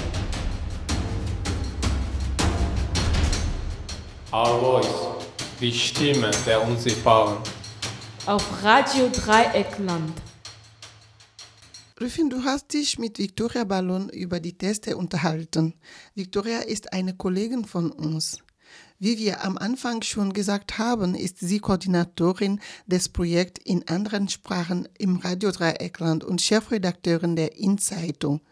Our 4.33 4.61
voice. 4.61 4.95
Die 5.61 5.73
Stimme 5.73 6.31
der 6.47 6.63
Unsichtbaren. 6.69 7.39
Auf 8.27 8.63
Radio 8.63 9.09
Dreieckland. 9.09 10.13
Rüffin, 12.05 12.29
du 12.29 12.45
hast 12.45 12.75
dich 12.75 12.99
mit 12.99 13.19
Victoria 13.19 13.65
Ballon 13.65 14.11
über 14.11 14.39
die 14.39 14.59
Teste 14.59 14.99
unterhalten. 14.99 15.73
Victoria 16.15 16.59
ist 16.59 16.93
eine 16.93 17.17
Kollegin 17.17 17.65
von 17.65 17.91
uns. 17.91 18.41
Wie 18.99 19.17
wir 19.17 19.43
am 19.43 19.57
Anfang 19.57 20.03
schon 20.03 20.35
gesagt 20.35 20.77
haben, 20.77 21.15
ist 21.15 21.39
sie 21.41 21.61
Koordinatorin 21.61 22.61
des 22.87 23.09
Projekts 23.09 23.63
in 23.65 23.89
anderen 23.89 24.29
Sprachen 24.29 24.87
im 24.99 25.17
Radio 25.17 25.51
Dreieckland 25.51 26.25
und 26.25 26.43
Chefredakteurin 26.43 27.37
der 27.37 27.57
In-Zeitung. 27.57 28.43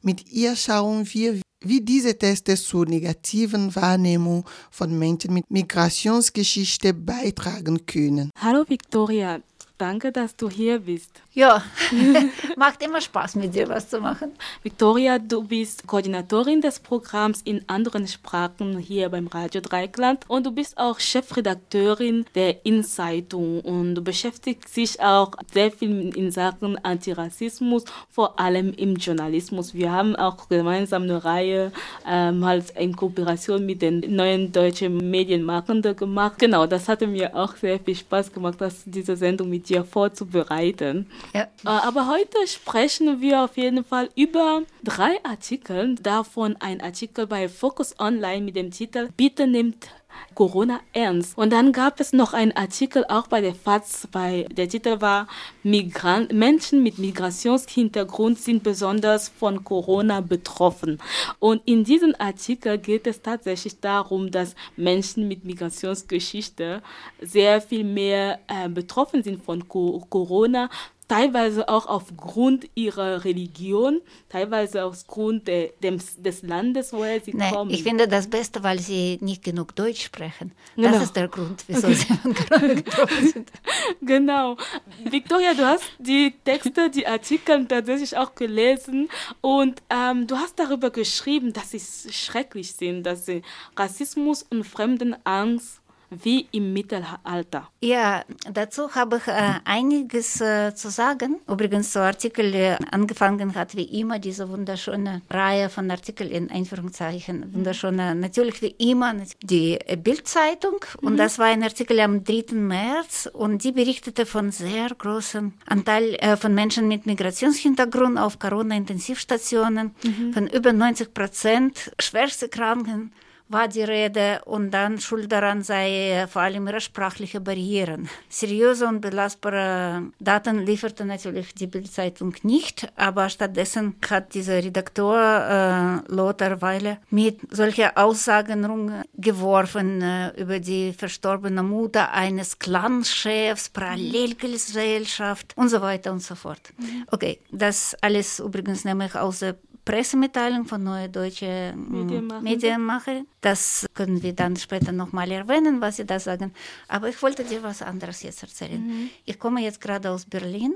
Mit 0.00 0.32
ihr 0.32 0.56
schauen 0.56 1.06
wir, 1.12 1.40
wie 1.60 1.82
diese 1.82 2.18
Tests 2.18 2.64
zur 2.64 2.86
negativen 2.86 3.76
Wahrnehmung 3.76 4.44
von 4.72 4.98
Menschen 4.98 5.34
mit 5.34 5.48
Migrationsgeschichte 5.52 6.94
beitragen 6.94 7.86
können. 7.86 8.30
Hallo 8.40 8.64
Victoria, 8.66 9.40
danke, 9.78 10.10
dass 10.10 10.34
du 10.34 10.50
hier 10.50 10.80
bist. 10.80 11.22
Ja, 11.34 11.62
macht 12.56 12.82
immer 12.82 13.00
Spaß, 13.00 13.36
mit 13.36 13.54
dir 13.54 13.66
was 13.66 13.88
zu 13.88 14.00
machen. 14.00 14.32
Victoria, 14.62 15.18
du 15.18 15.42
bist 15.42 15.86
Koordinatorin 15.86 16.60
des 16.60 16.78
Programms 16.78 17.40
in 17.40 17.66
anderen 17.68 18.06
Sprachen 18.06 18.76
hier 18.76 19.08
beim 19.08 19.28
Radio 19.28 19.62
Dreikland 19.62 20.28
und 20.28 20.44
du 20.44 20.50
bist 20.50 20.76
auch 20.76 21.00
Chefredakteurin 21.00 22.26
der 22.34 22.66
In-Zeitung 22.66 23.60
und 23.60 23.94
du 23.94 24.02
beschäftigst 24.02 24.76
dich 24.76 25.00
auch 25.00 25.30
sehr 25.54 25.70
viel 25.70 26.14
in 26.14 26.30
Sachen 26.30 26.76
Antirassismus, 26.84 27.86
vor 28.10 28.38
allem 28.38 28.74
im 28.74 28.96
Journalismus. 28.96 29.72
Wir 29.72 29.90
haben 29.90 30.14
auch 30.16 30.50
gemeinsam 30.50 31.04
eine 31.04 31.24
Reihe 31.24 31.72
ähm, 32.06 32.44
halt 32.44 32.76
in 32.78 32.94
Kooperation 32.94 33.64
mit 33.64 33.80
den 33.80 34.00
neuen 34.14 34.52
deutschen 34.52 34.98
Medienmachenden 35.10 35.96
gemacht. 35.96 36.34
Genau, 36.38 36.66
das 36.66 36.90
hatte 36.90 37.06
mir 37.06 37.34
auch 37.34 37.56
sehr 37.56 37.80
viel 37.80 37.96
Spaß 37.96 38.34
gemacht, 38.34 38.56
das, 38.58 38.82
diese 38.84 39.16
Sendung 39.16 39.48
mit 39.48 39.70
dir 39.70 39.82
vorzubereiten. 39.82 41.06
Ja. 41.32 41.42
Äh, 41.42 41.46
Aber 41.64 42.08
heute 42.08 42.46
sprechen 42.46 43.20
wir 43.20 43.44
auf 43.44 43.56
jeden 43.56 43.84
Fall 43.84 44.08
über 44.16 44.62
drei 44.82 45.22
Artikel. 45.24 45.94
Davon 45.96 46.56
ein 46.60 46.80
Artikel 46.80 47.26
bei 47.26 47.48
Focus 47.48 47.98
Online 47.98 48.44
mit 48.44 48.56
dem 48.56 48.70
Titel 48.70 49.08
Bitte 49.16 49.46
nimmt 49.46 49.88
Corona 50.34 50.80
ernst. 50.92 51.36
Und 51.36 51.52
dann 51.52 51.72
gab 51.72 52.00
es 52.00 52.12
noch 52.12 52.32
einen 52.32 52.52
Artikel 52.52 53.04
auch 53.08 53.26
bei 53.26 53.40
der 53.40 53.54
FAZ, 53.54 54.08
bei, 54.10 54.46
der 54.50 54.68
Titel 54.68 55.00
war 55.00 55.28
Migran 55.62 56.28
Menschen 56.32 56.82
mit 56.82 56.98
Migrationshintergrund 56.98 58.38
sind 58.38 58.62
besonders 58.62 59.28
von 59.28 59.64
Corona 59.64 60.20
betroffen. 60.20 60.98
Und 61.38 61.62
in 61.66 61.84
diesem 61.84 62.14
Artikel 62.18 62.78
geht 62.78 63.06
es 63.06 63.22
tatsächlich 63.22 63.80
darum, 63.80 64.30
dass 64.30 64.54
Menschen 64.76 65.28
mit 65.28 65.44
Migrationsgeschichte 65.44 66.82
sehr 67.20 67.60
viel 67.60 67.84
mehr 67.84 68.40
äh, 68.48 68.68
betroffen 68.68 69.22
sind 69.22 69.44
von 69.44 69.68
Co 69.68 70.04
Corona, 70.08 70.68
teilweise 71.12 71.68
auch 71.68 71.86
aufgrund 71.86 72.70
ihrer 72.74 73.24
Religion, 73.24 74.00
teilweise 74.30 74.84
aufgrund 74.84 75.46
de, 75.46 75.72
des, 75.82 76.22
des 76.22 76.42
Landes, 76.42 76.90
woher 76.94 77.20
sie 77.20 77.34
Nee, 77.34 77.50
kommen. 77.50 77.70
ich 77.70 77.82
finde 77.82 78.08
das 78.08 78.28
Beste, 78.28 78.62
weil 78.62 78.78
sie 78.78 79.18
nicht 79.20 79.44
genug 79.44 79.76
Deutsch 79.76 80.02
sprechen. 80.04 80.52
Genau. 80.74 80.92
Das 80.92 81.02
ist 81.02 81.16
der 81.16 81.28
Grund, 81.28 81.64
wieso 81.66 81.92
sie 81.92 82.06
Corona 82.48 82.74
getroffen 82.74 83.28
sind. 83.28 83.52
Genau. 84.00 84.56
Victoria, 85.04 85.52
du 85.54 85.64
hast 85.66 85.84
die 85.98 86.34
Texte, 86.44 86.88
die 86.88 87.06
Artikel 87.06 87.66
tatsächlich 87.66 88.16
auch 88.16 88.34
gelesen 88.34 89.08
und 89.42 89.82
ähm, 89.90 90.26
du 90.26 90.36
hast 90.36 90.58
darüber 90.58 90.90
geschrieben, 90.90 91.52
dass 91.52 91.72
sie 91.72 92.10
schrecklich 92.10 92.72
sind, 92.74 93.02
dass 93.04 93.26
sie 93.26 93.42
Rassismus 93.76 94.44
und 94.50 94.64
Fremdenangst 94.64 95.81
wie 96.22 96.46
im 96.52 96.72
Mittelalter. 96.72 97.68
Ja, 97.80 98.24
dazu 98.52 98.94
habe 98.94 99.16
ich 99.16 99.26
äh, 99.28 99.54
einiges 99.64 100.40
äh, 100.40 100.74
zu 100.74 100.90
sagen. 100.90 101.40
Übrigens, 101.48 101.92
so 101.92 102.00
Artikel 102.00 102.54
äh, 102.54 102.76
angefangen 102.90 103.54
hat 103.54 103.76
wie 103.76 104.00
immer 104.00 104.18
diese 104.18 104.48
wunderschöne 104.48 105.22
Reihe 105.30 105.68
von 105.68 105.90
Artikeln 105.90 106.30
in 106.30 106.50
Einführungszeichen. 106.50 107.52
Wunderschöne, 107.54 108.14
natürlich 108.14 108.62
wie 108.62 108.74
immer 108.78 109.14
die 109.42 109.78
Bildzeitung. 110.02 110.84
Und 111.00 111.16
das 111.16 111.38
war 111.38 111.46
ein 111.46 111.62
Artikel 111.62 112.00
am 112.00 112.24
3. 112.24 112.54
März 112.54 113.28
und 113.32 113.64
die 113.64 113.72
berichtete 113.72 114.26
von 114.26 114.50
sehr 114.50 114.88
großem 114.88 115.52
Anteil 115.66 116.14
äh, 116.16 116.36
von 116.36 116.54
Menschen 116.54 116.88
mit 116.88 117.06
Migrationshintergrund 117.06 118.18
auf 118.18 118.38
Corona-Intensivstationen, 118.38 119.94
von 120.32 120.46
über 120.46 120.72
90 120.72 121.14
Prozent 121.14 121.92
schwerste 121.98 122.48
Kranken 122.48 123.12
war 123.52 123.68
die 123.68 123.82
Rede 123.82 124.40
und 124.46 124.70
dann 124.70 124.98
schuld 124.98 125.30
daran 125.30 125.62
sei 125.62 126.26
vor 126.28 126.42
allem 126.42 126.66
ihre 126.66 126.80
sprachliche 126.80 127.40
Barrieren. 127.40 128.08
Seriöse 128.28 128.86
und 128.86 129.00
belastbare 129.00 130.02
Daten 130.18 130.60
lieferte 130.60 131.04
natürlich 131.04 131.54
die 131.54 131.66
Bildzeitung 131.66 132.34
nicht, 132.42 132.90
aber 132.96 133.28
stattdessen 133.28 133.96
hat 134.08 134.34
dieser 134.34 134.56
Redakteur 134.56 136.02
äh, 136.08 136.12
Lothar 136.12 136.60
Weiler 136.62 136.98
mit 137.10 137.40
solcher 137.50 137.92
Aussagen 137.96 138.64
rumgeworfen 138.64 140.02
äh, 140.02 140.40
über 140.40 140.58
die 140.58 140.92
verstorbene 140.92 141.62
Mutter 141.62 142.12
eines 142.12 142.58
Clanchefs, 142.58 143.68
Parallelgesellschaft 143.68 145.52
und 145.56 145.68
so 145.68 145.80
weiter 145.80 146.12
und 146.12 146.22
so 146.22 146.34
fort. 146.34 146.72
Okay, 147.10 147.40
das 147.50 147.94
alles 148.00 148.40
übrigens 148.40 148.84
nehme 148.84 149.06
ich 149.06 149.14
aus 149.14 149.40
der 149.40 149.56
Pressemitteilung 149.84 150.64
von 150.64 150.82
Neue 150.84 151.08
Deutsche 151.08 151.74
Medienmacher. 151.76 152.40
Medienmacher. 152.42 153.22
Das 153.40 153.84
können 153.94 154.22
wir 154.22 154.32
dann 154.32 154.56
später 154.56 154.92
nochmal 154.92 155.30
erwähnen, 155.32 155.80
was 155.80 155.96
Sie 155.96 156.04
da 156.06 156.20
sagen. 156.20 156.52
Aber 156.88 157.08
ich 157.08 157.20
wollte 157.22 157.42
dir 157.44 157.62
was 157.64 157.82
anderes 157.82 158.22
jetzt 158.22 158.42
erzählen. 158.42 159.10
Ich 159.24 159.38
komme 159.38 159.60
jetzt 159.60 159.80
gerade 159.80 160.10
aus 160.10 160.24
Berlin 160.24 160.72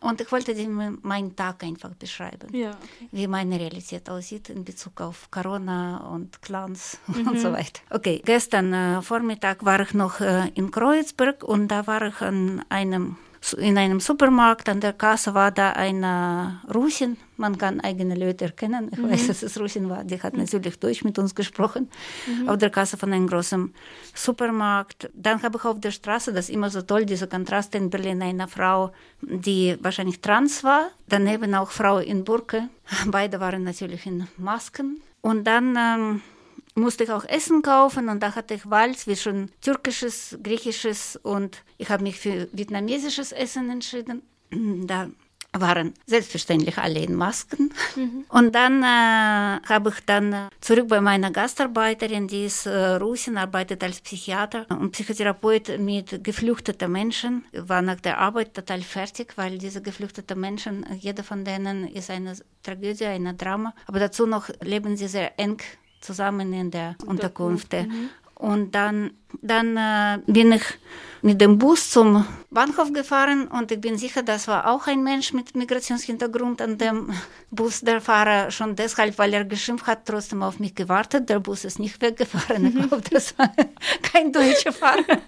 und 0.00 0.20
ich 0.20 0.32
wollte 0.32 0.54
dir 0.54 0.68
meinen 1.02 1.36
Tag 1.36 1.62
einfach 1.62 1.94
beschreiben, 1.94 2.48
Ja, 2.54 2.70
okay. 2.70 3.08
wie 3.12 3.26
meine 3.26 3.60
Realität 3.60 4.08
aussieht 4.08 4.48
in 4.48 4.64
Bezug 4.64 5.00
auf 5.02 5.30
Corona 5.30 5.98
und 6.14 6.40
Clans 6.40 6.98
und 7.08 7.38
so 7.38 7.52
weiter. 7.52 7.80
Okay, 7.90 8.22
gestern 8.24 8.72
äh, 8.72 9.02
Vormittag 9.02 9.64
war 9.64 9.80
ich 9.80 9.92
noch 9.92 10.20
äh, 10.20 10.48
in 10.54 10.70
Kreuzberg 10.70 11.42
und 11.44 11.68
da 11.68 11.86
war 11.86 12.02
ich 12.02 12.20
an 12.22 12.64
einem 12.70 13.16
in 13.54 13.78
einem 13.78 14.00
Supermarkt 14.00 14.68
an 14.68 14.80
der 14.80 14.92
Kasse 14.92 15.34
war 15.34 15.50
da 15.50 15.72
eine 15.72 16.60
Russin, 16.74 17.16
man 17.36 17.56
kann 17.56 17.80
eigene 17.80 18.14
Leute 18.14 18.46
erkennen. 18.46 18.90
Ich 18.92 19.02
weiß, 19.02 19.26
dass 19.28 19.42
es 19.42 19.58
Russin 19.60 19.88
war, 19.88 20.04
die 20.04 20.20
hat 20.20 20.36
natürlich 20.36 20.78
Deutsch 20.78 21.04
mit 21.04 21.18
uns 21.18 21.34
gesprochen, 21.34 21.88
auf 22.46 22.58
der 22.58 22.70
Kasse 22.70 22.96
von 22.96 23.12
einem 23.12 23.26
großen 23.26 23.72
Supermarkt. 24.14 25.10
Dann 25.14 25.42
habe 25.42 25.58
ich 25.58 25.64
auf 25.64 25.80
der 25.80 25.90
Straße, 25.90 26.32
das 26.32 26.48
ist 26.48 26.54
immer 26.54 26.70
so 26.70 26.82
toll, 26.82 27.04
diese 27.04 27.26
Kontraste 27.26 27.78
in 27.78 27.90
Berlin, 27.90 28.22
eine 28.22 28.48
Frau, 28.48 28.92
die 29.22 29.76
wahrscheinlich 29.80 30.20
trans 30.20 30.64
war, 30.64 30.88
daneben 31.08 31.54
auch 31.54 31.70
Frau 31.70 31.98
in 31.98 32.24
Burke. 32.24 32.68
Beide 33.06 33.40
waren 33.40 33.64
natürlich 33.64 34.06
in 34.06 34.26
Masken. 34.36 35.00
Und 35.20 35.44
dann 35.44 35.76
ähm, 35.76 36.22
musste 36.78 37.04
ich 37.04 37.10
auch 37.10 37.24
Essen 37.24 37.62
kaufen 37.62 38.08
und 38.08 38.22
da 38.22 38.34
hatte 38.34 38.54
ich 38.54 38.68
Wahl 38.70 38.94
zwischen 38.96 39.50
türkisches, 39.60 40.38
griechisches 40.42 41.16
und 41.22 41.62
ich 41.76 41.90
habe 41.90 42.02
mich 42.02 42.18
für 42.18 42.48
vietnamesisches 42.52 43.32
Essen 43.32 43.70
entschieden. 43.70 44.22
Da 44.86 45.08
waren 45.52 45.94
selbstverständlich 46.06 46.78
alle 46.78 47.00
in 47.00 47.14
Masken. 47.14 47.72
Und 48.28 48.54
dann 48.54 48.82
äh, 48.82 49.66
habe 49.66 49.90
ich 49.90 50.04
dann 50.04 50.32
äh, 50.32 50.48
zurück 50.60 50.88
bei 50.88 51.00
meiner 51.00 51.30
Gastarbeiterin, 51.30 52.28
die 52.28 52.44
ist 52.44 52.66
äh, 52.66 52.96
Russin, 52.96 53.38
arbeitet 53.38 53.82
als 53.82 54.00
Psychiater 54.00 54.66
und 54.68 54.92
Psychotherapeut 54.92 55.78
mit 55.78 56.22
geflüchteten 56.22 56.92
Menschen. 56.92 57.44
War 57.52 57.82
nach 57.82 58.00
der 58.00 58.18
Arbeit 58.18 58.54
total 58.54 58.82
fertig, 58.82 59.32
weil 59.36 59.58
diese 59.58 59.82
geflüchteten 59.82 60.38
Menschen, 60.38 60.86
jeder 60.98 61.24
von 61.24 61.44
denen 61.44 61.88
ist 61.88 62.10
eine 62.10 62.36
Tragödie, 62.62 63.06
ein 63.06 63.36
Drama. 63.36 63.74
Aber 63.86 64.00
dazu 64.00 64.26
noch 64.26 64.48
leben 64.60 64.96
sie 64.96 65.08
sehr 65.08 65.38
eng 65.38 65.60
zusammen 66.00 66.52
in 66.52 66.70
der 66.70 66.96
Unterkunft. 67.06 67.74
Und 68.34 68.74
dann, 68.74 69.10
dann 69.42 69.76
äh, 69.76 70.18
bin 70.26 70.52
ich 70.52 70.64
mit 71.22 71.40
dem 71.40 71.58
Bus 71.58 71.90
zum 71.90 72.24
Bahnhof 72.50 72.92
gefahren 72.92 73.48
und 73.48 73.70
ich 73.72 73.80
bin 73.80 73.98
sicher, 73.98 74.22
das 74.22 74.48
war 74.48 74.70
auch 74.70 74.86
ein 74.86 75.02
Mensch 75.02 75.32
mit 75.32 75.54
Migrationshintergrund 75.54 76.62
an 76.62 76.78
dem 76.78 77.12
Bus. 77.50 77.80
Der 77.80 78.00
Fahrer 78.00 78.50
schon 78.50 78.76
deshalb, 78.76 79.18
weil 79.18 79.34
er 79.34 79.44
geschimpft 79.44 79.86
hat, 79.86 80.06
trotzdem 80.06 80.42
auf 80.42 80.58
mich 80.58 80.74
gewartet. 80.74 81.28
Der 81.28 81.40
Bus 81.40 81.64
ist 81.64 81.78
nicht 81.78 82.00
weggefahren. 82.00 82.66
Ich 82.66 82.74
glaube, 82.74 83.02
das 83.10 83.36
war 83.38 83.52
kein 84.02 84.32
deutscher 84.32 84.72
Fahrer. 84.72 85.18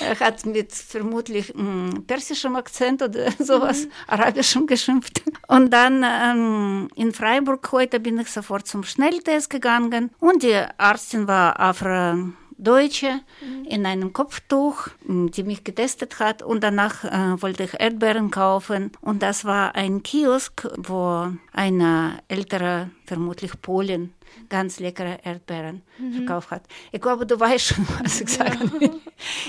er 0.00 0.20
hat 0.20 0.46
mit 0.46 0.72
vermutlich 0.72 1.54
mh, 1.54 2.00
persischem 2.06 2.56
Akzent 2.56 3.02
oder 3.02 3.30
sowas, 3.38 3.86
arabischem 4.06 4.66
geschimpft. 4.66 5.22
Und 5.48 5.70
dann 5.70 6.04
ähm, 6.04 6.88
in 6.96 7.12
Freiburg 7.12 7.70
heute 7.72 8.00
bin 8.00 8.18
ich 8.18 8.30
sofort 8.30 8.66
zum 8.66 8.82
Schnelltest 8.82 9.50
gegangen 9.50 10.10
und 10.18 10.42
die 10.42 10.60
Arztin 10.78 11.28
war 11.28 11.60
Afro. 11.60 12.15
Deutsche 12.58 13.20
in 13.68 13.86
einem 13.86 14.12
Kopftuch, 14.12 14.88
m, 15.08 15.30
die 15.30 15.42
mich 15.42 15.64
getestet 15.64 16.18
hat. 16.20 16.42
Und 16.42 16.62
danach 16.62 17.04
äh, 17.04 17.40
wollte 17.42 17.64
ich 17.64 17.78
Erdbeeren 17.78 18.30
kaufen. 18.30 18.92
Und 19.00 19.22
das 19.22 19.44
war 19.44 19.74
ein 19.74 20.02
Kiosk, 20.02 20.66
wo 20.76 21.28
eine 21.52 22.18
ältere, 22.28 22.90
vermutlich 23.04 23.60
Polin, 23.60 24.12
ganz 24.48 24.80
leckere 24.80 25.18
Erdbeeren 25.24 25.82
verkauft 26.14 26.50
hat. 26.50 26.62
Ich 26.92 27.00
glaube, 27.00 27.26
du 27.26 27.38
weißt 27.38 27.66
schon, 27.66 27.86
was 28.02 28.20
ich 28.20 28.28
sagen 28.28 28.72
will. 28.80 29.00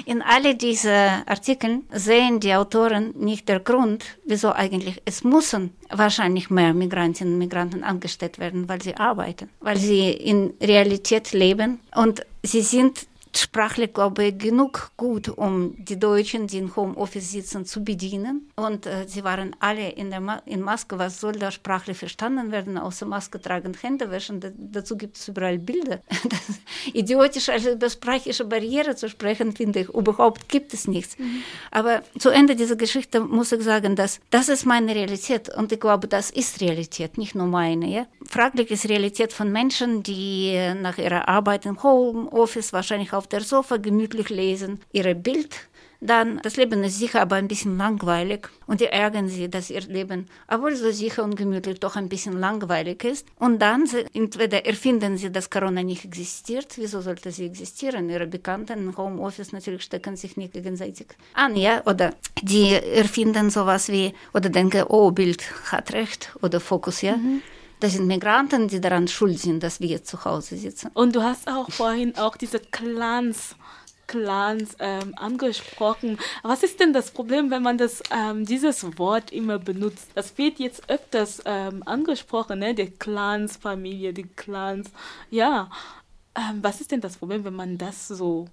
In 0.06 0.22
alle 0.22 0.56
diese 0.56 1.24
Artikeln 1.26 1.84
sehen 1.92 2.40
die 2.40 2.54
Autoren 2.54 3.14
nicht 3.18 3.50
der 3.50 3.60
Grund, 3.60 4.06
wieso 4.26 4.52
eigentlich 4.54 5.02
es 5.06 5.24
müssen 5.24 5.74
wahrscheinlich 5.90 6.50
mehr 6.50 6.74
Migrantinnen 6.74 7.34
und 7.34 7.40
Migranten 7.40 7.84
angestellt 7.84 8.40
werden, 8.40 8.68
weil 8.70 8.82
sie 8.82 8.96
arbeiten, 8.96 9.50
weil 9.60 9.78
sie 9.78 10.12
in 10.12 10.54
Realität 10.62 11.34
leben 11.34 11.80
und 11.96 12.26
sie 12.44 12.62
sind 12.62 13.08
sprachlich, 13.40 13.94
glaube 13.94 14.26
ich, 14.26 14.38
genug 14.38 14.92
gut, 14.98 15.30
um 15.30 15.76
die 15.78 16.00
Deutschen, 16.00 16.48
die 16.48 16.58
im 16.58 16.76
Homeoffice 16.76 17.32
sitzen, 17.32 17.66
zu 17.66 17.84
bedienen. 17.84 18.50
Und 18.56 18.86
äh, 18.86 19.06
sie 19.08 19.24
waren 19.24 19.56
alle 19.60 19.90
in, 19.90 20.10
der 20.10 20.22
Ma 20.22 20.42
in 20.46 20.62
Maske. 20.62 20.98
Was 20.98 21.20
soll 21.20 21.34
da 21.34 21.52
sprachlich 21.52 21.98
verstanden 21.98 22.52
werden, 22.52 22.78
außer 22.78 23.06
Maske 23.06 23.40
tragen, 23.42 23.74
Hände 23.80 24.12
waschen? 24.12 24.40
Da, 24.40 24.50
dazu 24.58 24.98
gibt 24.98 25.18
es 25.18 25.28
überall 25.28 25.60
Bilder. 25.60 26.02
Idiotisch, 26.94 27.50
also 27.50 27.72
über 27.72 27.90
sprachliche 27.90 28.46
Barriere 28.46 28.96
zu 28.96 29.10
sprechen, 29.10 29.56
finde 29.56 29.82
ich, 29.82 29.90
überhaupt 29.90 30.50
gibt 30.50 30.74
es 30.74 30.88
nichts. 30.88 31.18
Mhm. 31.18 31.44
Aber 31.72 32.02
zu 32.18 32.30
Ende 32.30 32.56
dieser 32.56 32.76
Geschichte 32.76 33.20
muss 33.20 33.52
ich 33.52 33.62
sagen, 33.62 33.96
dass 33.96 34.20
das 34.30 34.50
ist 34.50 34.66
meine 34.66 34.96
Realität. 34.96 35.50
Und 35.56 35.72
ich 35.72 35.80
glaube, 35.80 36.08
das 36.08 36.30
ist 36.30 36.62
Realität, 36.62 37.18
nicht 37.18 37.36
nur 37.36 37.48
meine. 37.48 37.88
Ja? 37.88 38.08
Fraglich 38.26 38.72
ist 38.72 38.90
Realität 38.90 39.34
von 39.34 39.52
Menschen, 39.52 40.04
die 40.04 40.74
nach 40.82 40.98
ihrer 40.98 41.28
Arbeit 41.28 41.66
im 41.66 41.82
Homeoffice 41.84 42.74
wahrscheinlich 42.74 43.14
auf 43.14 43.27
der 43.32 43.42
Sofa 43.42 43.78
gemütlich 43.78 44.30
lesen, 44.30 44.80
ihre 44.92 45.16
Bild, 45.16 45.56
dann 46.00 46.40
das 46.44 46.58
Leben 46.58 46.84
ist 46.84 47.00
sicher 47.00 47.22
aber 47.22 47.38
ein 47.38 47.48
bisschen 47.48 47.78
langweilig 47.78 48.50
und 48.68 48.82
die 48.82 48.86
ärgern 48.86 49.28
sie, 49.28 49.50
dass 49.50 49.70
ihr 49.70 49.82
Leben, 49.82 50.28
obwohl 50.48 50.76
so 50.76 50.92
sicher 50.92 51.24
und 51.24 51.36
gemütlich, 51.36 51.80
doch 51.80 51.96
ein 51.96 52.08
bisschen 52.08 52.40
langweilig 52.40 53.04
ist. 53.04 53.28
Und 53.40 53.60
dann 53.60 53.90
entweder 54.14 54.66
erfinden 54.66 55.18
sie, 55.18 55.32
dass 55.32 55.50
Corona 55.50 55.82
nicht 55.82 56.06
existiert, 56.06 56.74
wieso 56.78 57.02
sollte 57.02 57.32
sie 57.32 57.48
existieren? 57.48 58.10
Ihre 58.10 58.28
Bekannten 58.28 58.80
im 58.80 58.98
Homeoffice 58.98 59.54
natürlich 59.54 59.84
stecken 59.84 60.16
sich 60.16 60.38
nicht 60.38 60.54
gegenseitig 60.54 61.08
an, 61.34 61.56
ja, 61.56 61.84
oder 61.86 62.14
die 62.44 62.74
erfinden 62.74 63.50
sowas 63.50 63.90
wie, 63.90 64.14
oder 64.34 64.50
denken, 64.50 64.84
oh, 64.90 65.12
Bild 65.12 65.44
hat 65.72 65.94
recht, 65.94 66.36
oder 66.42 66.60
Fokus, 66.60 67.02
ja. 67.02 67.18
Mhm. 67.18 67.42
Das 67.80 67.94
sind 67.94 68.08
Migranten, 68.08 68.68
die 68.68 68.82
daran 68.82 69.08
schuld 69.08 69.40
sind, 69.40 69.62
dass 69.62 69.80
wir 69.80 69.88
jetzt 69.88 70.10
zu 70.10 70.26
Hause 70.26 70.58
sitzen. 70.58 70.90
Und 70.94 71.16
du 71.16 71.22
hast 71.22 71.48
auch 71.48 71.70
vorhin 71.72 72.18
auch 72.18 72.36
diese 72.36 72.60
Clans 72.60 73.56
Clans 74.08 74.76
ähm, 74.80 75.14
angesprochen. 75.18 76.18
Was 76.42 76.64
ist 76.64 76.80
denn 76.80 76.94
das 76.94 77.12
Problem, 77.12 77.52
wenn 77.52 77.62
man 77.62 77.78
das, 77.78 78.02
ähm, 78.10 78.46
dieses 78.46 78.98
Wort 78.98 79.32
immer 79.32 79.60
benutzt? 79.60 80.10
Das 80.16 80.38
wird 80.38 80.60
jetzt 80.60 80.90
öfters 80.90 81.42
ähm, 81.46 81.84
angesprochen, 81.86 82.60
ne? 82.60 82.74
Die 82.74 82.90
Clans-Familie, 82.90 84.14
die 84.14 84.24
Clans. 84.24 84.90
Ja, 85.30 85.70
ähm, 86.36 86.60
was 86.62 86.82
ist 86.82 86.92
denn 86.92 87.02
das 87.02 87.18
Problem, 87.18 87.44
wenn 87.44 87.56
man 87.56 87.78
das 87.78 88.08
so 88.08 88.48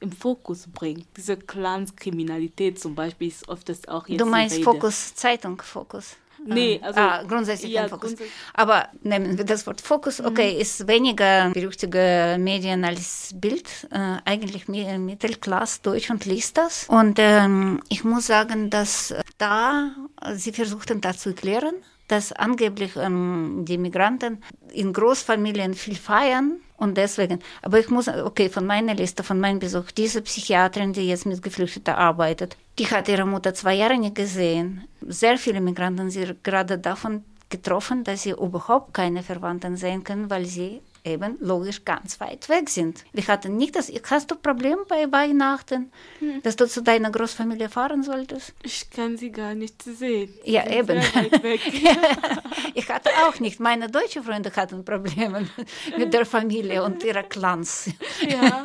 im 0.00 0.10
Fokus 0.10 0.66
bringt? 0.72 1.06
Diese 1.16 1.36
Clans-Kriminalität 1.36 2.80
zum 2.80 2.94
Beispiel 2.94 3.28
ist 3.28 3.48
oft 3.48 3.68
das 3.68 3.86
auch 3.86 4.08
jetzt. 4.08 4.20
Du 4.20 4.26
meinst 4.26 4.62
Fokus, 4.64 5.14
Zeitung, 5.14 5.60
Fokus. 5.60 6.16
Nee, 6.46 6.80
also 6.82 7.00
ah, 7.00 7.22
grundsätzlich 7.22 7.72
ja, 7.72 7.82
kein 7.82 7.90
Fokus. 7.90 8.10
Grundsätzlich. 8.10 8.34
Aber 8.54 8.88
nehmen 9.02 9.38
wir 9.38 9.44
das 9.44 9.66
Wort 9.66 9.80
Fokus, 9.80 10.20
mhm. 10.20 10.26
okay, 10.26 10.54
mhm. 10.54 10.60
ist 10.60 10.86
weniger 10.86 11.50
berüchtigte 11.50 12.36
Medien 12.38 12.84
als 12.84 13.32
Bild. 13.34 13.68
Äh, 13.90 14.18
eigentlich 14.24 14.68
Mittelklasse 14.68 15.80
Deutschland 15.82 16.24
liest 16.26 16.58
das. 16.58 16.86
Und 16.88 17.18
ähm, 17.18 17.80
ich 17.88 18.04
muss 18.04 18.26
sagen, 18.26 18.70
dass 18.70 19.14
da 19.38 19.90
sie 20.34 20.52
versuchten 20.52 21.00
da 21.00 21.14
zu 21.14 21.30
erklären, 21.30 21.74
dass 22.08 22.32
angeblich 22.32 22.96
ähm, 22.96 23.64
die 23.66 23.78
Migranten 23.78 24.42
in 24.72 24.92
Großfamilien 24.92 25.74
viel 25.74 25.96
feiern 25.96 26.60
und 26.76 26.96
deswegen, 26.96 27.38
aber 27.62 27.78
ich 27.78 27.88
muss, 27.88 28.08
okay, 28.08 28.48
von 28.48 28.66
meiner 28.66 28.94
Liste, 28.94 29.22
von 29.22 29.40
meinem 29.40 29.58
Besuch, 29.58 29.90
diese 29.92 30.22
Psychiaterin, 30.22 30.92
die 30.92 31.08
jetzt 31.08 31.26
mit 31.26 31.42
Geflüchteten 31.42 31.94
arbeitet, 31.94 32.56
die 32.78 32.86
hat 32.86 33.08
ihre 33.08 33.24
Mutter 33.24 33.54
zwei 33.54 33.74
Jahre 33.74 33.96
nicht 33.96 34.16
gesehen. 34.16 34.84
Sehr 35.00 35.38
viele 35.38 35.60
Migranten 35.60 36.10
sind 36.10 36.42
gerade 36.42 36.78
davon 36.78 37.24
getroffen, 37.48 38.02
dass 38.04 38.22
sie 38.22 38.30
überhaupt 38.30 38.92
keine 38.92 39.22
Verwandten 39.22 39.76
sehen 39.76 40.02
können, 40.02 40.28
weil 40.28 40.44
sie 40.44 40.80
eben 41.04 41.36
logisch 41.40 41.84
ganz 41.84 42.18
weit 42.20 42.48
weg 42.48 42.70
sind. 42.70 43.04
Wir 43.12 43.26
hatten 43.26 43.56
nicht 43.56 43.76
das, 43.76 43.92
hast 44.10 44.30
du 44.30 44.36
Problem 44.36 44.78
bei 44.88 45.10
Weihnachten, 45.12 45.92
hm. 46.18 46.42
dass 46.42 46.56
du 46.56 46.66
zu 46.66 46.82
deiner 46.82 47.10
Großfamilie 47.10 47.68
fahren 47.68 48.02
solltest? 48.02 48.54
Ich 48.62 48.90
kann 48.90 49.16
sie 49.16 49.30
gar 49.30 49.54
nicht 49.54 49.82
sehen. 49.82 50.32
Ja, 50.44 50.66
eben. 50.66 50.98
ich 52.74 52.88
hatte 52.88 53.10
auch 53.26 53.38
nicht. 53.38 53.60
Meine 53.60 53.88
deutschen 53.88 54.24
Freunde 54.24 54.50
hatten 54.54 54.84
Probleme 54.84 55.46
mit 55.98 56.14
der 56.14 56.24
Familie 56.26 56.82
und 56.82 57.04
ihrer 57.04 57.22
Clans. 57.22 57.90
Ja. 58.26 58.62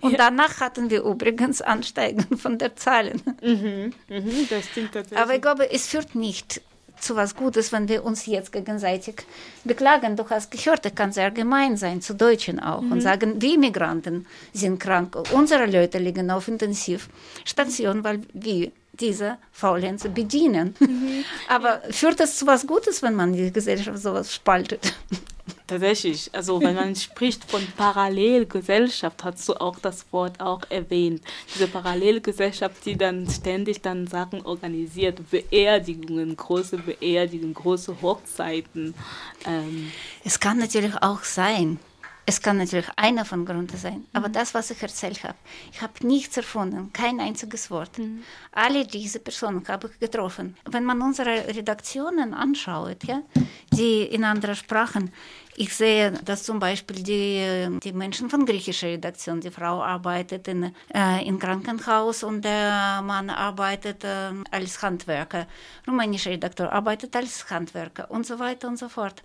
und 0.00 0.18
danach 0.18 0.60
hatten 0.60 0.88
wir 0.90 1.02
übrigens 1.02 1.60
Ansteigen 1.60 2.36
von 2.38 2.58
der 2.58 2.76
Zahlen. 2.76 3.22
Mhm. 3.42 3.92
Mhm, 4.08 4.48
das 4.48 4.66
stimmt 4.66 4.92
tatsächlich. 4.92 5.18
Aber 5.18 5.34
ich 5.34 5.42
glaube, 5.42 5.70
es 5.70 5.88
führt 5.88 6.14
nicht 6.14 6.62
zu 7.00 7.16
was 7.16 7.34
Gutes, 7.34 7.72
wenn 7.72 7.88
wir 7.88 8.04
uns 8.04 8.26
jetzt 8.26 8.52
gegenseitig 8.52 9.26
beklagen. 9.64 10.16
Du 10.16 10.28
hast 10.28 10.50
gehört, 10.50 10.84
das 10.84 10.94
kann 10.94 11.12
sehr 11.12 11.30
gemein 11.30 11.76
sein, 11.76 12.00
zu 12.00 12.14
Deutschen 12.14 12.60
auch, 12.60 12.82
mhm. 12.82 12.92
und 12.92 13.00
sagen, 13.00 13.40
wir 13.40 13.58
Migranten 13.58 14.26
sind 14.52 14.78
krank, 14.78 15.16
unsere 15.32 15.66
Leute 15.66 15.98
liegen 15.98 16.30
auf 16.30 16.48
Intensivstation, 16.48 18.04
weil 18.04 18.20
wir 18.32 18.72
diese 18.92 19.38
Faulenzer 19.52 20.10
bedienen. 20.10 20.74
Mhm. 20.78 21.24
Aber 21.48 21.80
führt 21.90 22.20
das 22.20 22.36
zu 22.36 22.46
was 22.46 22.66
Gutes, 22.66 23.02
wenn 23.02 23.14
man 23.14 23.32
die 23.32 23.52
Gesellschaft 23.52 23.98
sowas 23.98 24.34
spaltet? 24.34 24.94
Tatsächlich, 25.70 26.28
also 26.32 26.60
wenn 26.60 26.74
man 26.74 26.96
spricht 26.96 27.48
von 27.48 27.64
Parallelgesellschaft, 27.76 29.22
hast 29.22 29.48
du 29.48 29.54
auch 29.54 29.78
das 29.78 30.04
Wort 30.10 30.40
auch 30.40 30.62
erwähnt. 30.68 31.22
Diese 31.54 31.68
Parallelgesellschaft, 31.68 32.84
die 32.84 32.96
dann 32.96 33.30
ständig 33.30 33.80
dann 33.80 34.08
Sachen 34.08 34.44
organisiert, 34.44 35.20
Beerdigungen, 35.30 36.36
große 36.36 36.78
Beerdigungen, 36.78 37.54
große 37.54 38.02
Hochzeiten. 38.02 38.94
Ähm. 39.46 39.92
Es 40.24 40.40
kann 40.40 40.58
natürlich 40.58 41.00
auch 41.00 41.22
sein, 41.22 41.78
es 42.26 42.42
kann 42.42 42.58
natürlich 42.58 42.88
einer 42.96 43.24
von 43.24 43.44
Gründen 43.44 43.76
sein, 43.76 44.06
aber 44.12 44.28
mhm. 44.28 44.34
das, 44.34 44.54
was 44.54 44.70
ich 44.70 44.82
erzählt 44.82 45.24
habe, 45.24 45.36
ich 45.72 45.82
habe 45.82 46.06
nichts 46.06 46.36
erfunden, 46.36 46.92
kein 46.92 47.18
einziges 47.20 47.70
Wort. 47.70 47.98
Mhm. 47.98 48.22
Alle 48.52 48.84
diese 48.86 49.20
Personen 49.20 49.66
habe 49.66 49.90
ich 49.92 49.98
getroffen. 49.98 50.56
Wenn 50.68 50.84
man 50.84 51.00
unsere 51.00 51.48
Redaktionen 51.48 52.34
anschaut, 52.34 53.04
ja, 53.04 53.22
die 53.72 54.02
in 54.02 54.24
anderen 54.24 54.54
Sprachen, 54.54 55.12
ich 55.60 55.74
sehe, 55.74 56.12
dass 56.24 56.44
zum 56.44 56.58
Beispiel 56.58 57.02
die, 57.02 57.78
die 57.80 57.92
Menschen 57.92 58.30
von 58.30 58.46
griechischer 58.46 58.86
Redaktion, 58.86 59.42
die 59.42 59.50
Frau 59.50 59.82
arbeitet 59.82 60.48
in, 60.48 60.74
äh, 60.94 61.26
im 61.26 61.38
Krankenhaus 61.38 62.22
und 62.22 62.46
der 62.46 63.02
Mann 63.02 63.28
arbeitet 63.28 64.02
äh, 64.04 64.30
als 64.50 64.80
Handwerker. 64.80 65.46
Rumänischer 65.86 66.30
Redakteur 66.30 66.72
arbeitet 66.72 67.14
als 67.14 67.50
Handwerker 67.50 68.10
und 68.10 68.24
so 68.24 68.38
weiter 68.38 68.68
und 68.68 68.78
so 68.78 68.88
fort. 68.88 69.22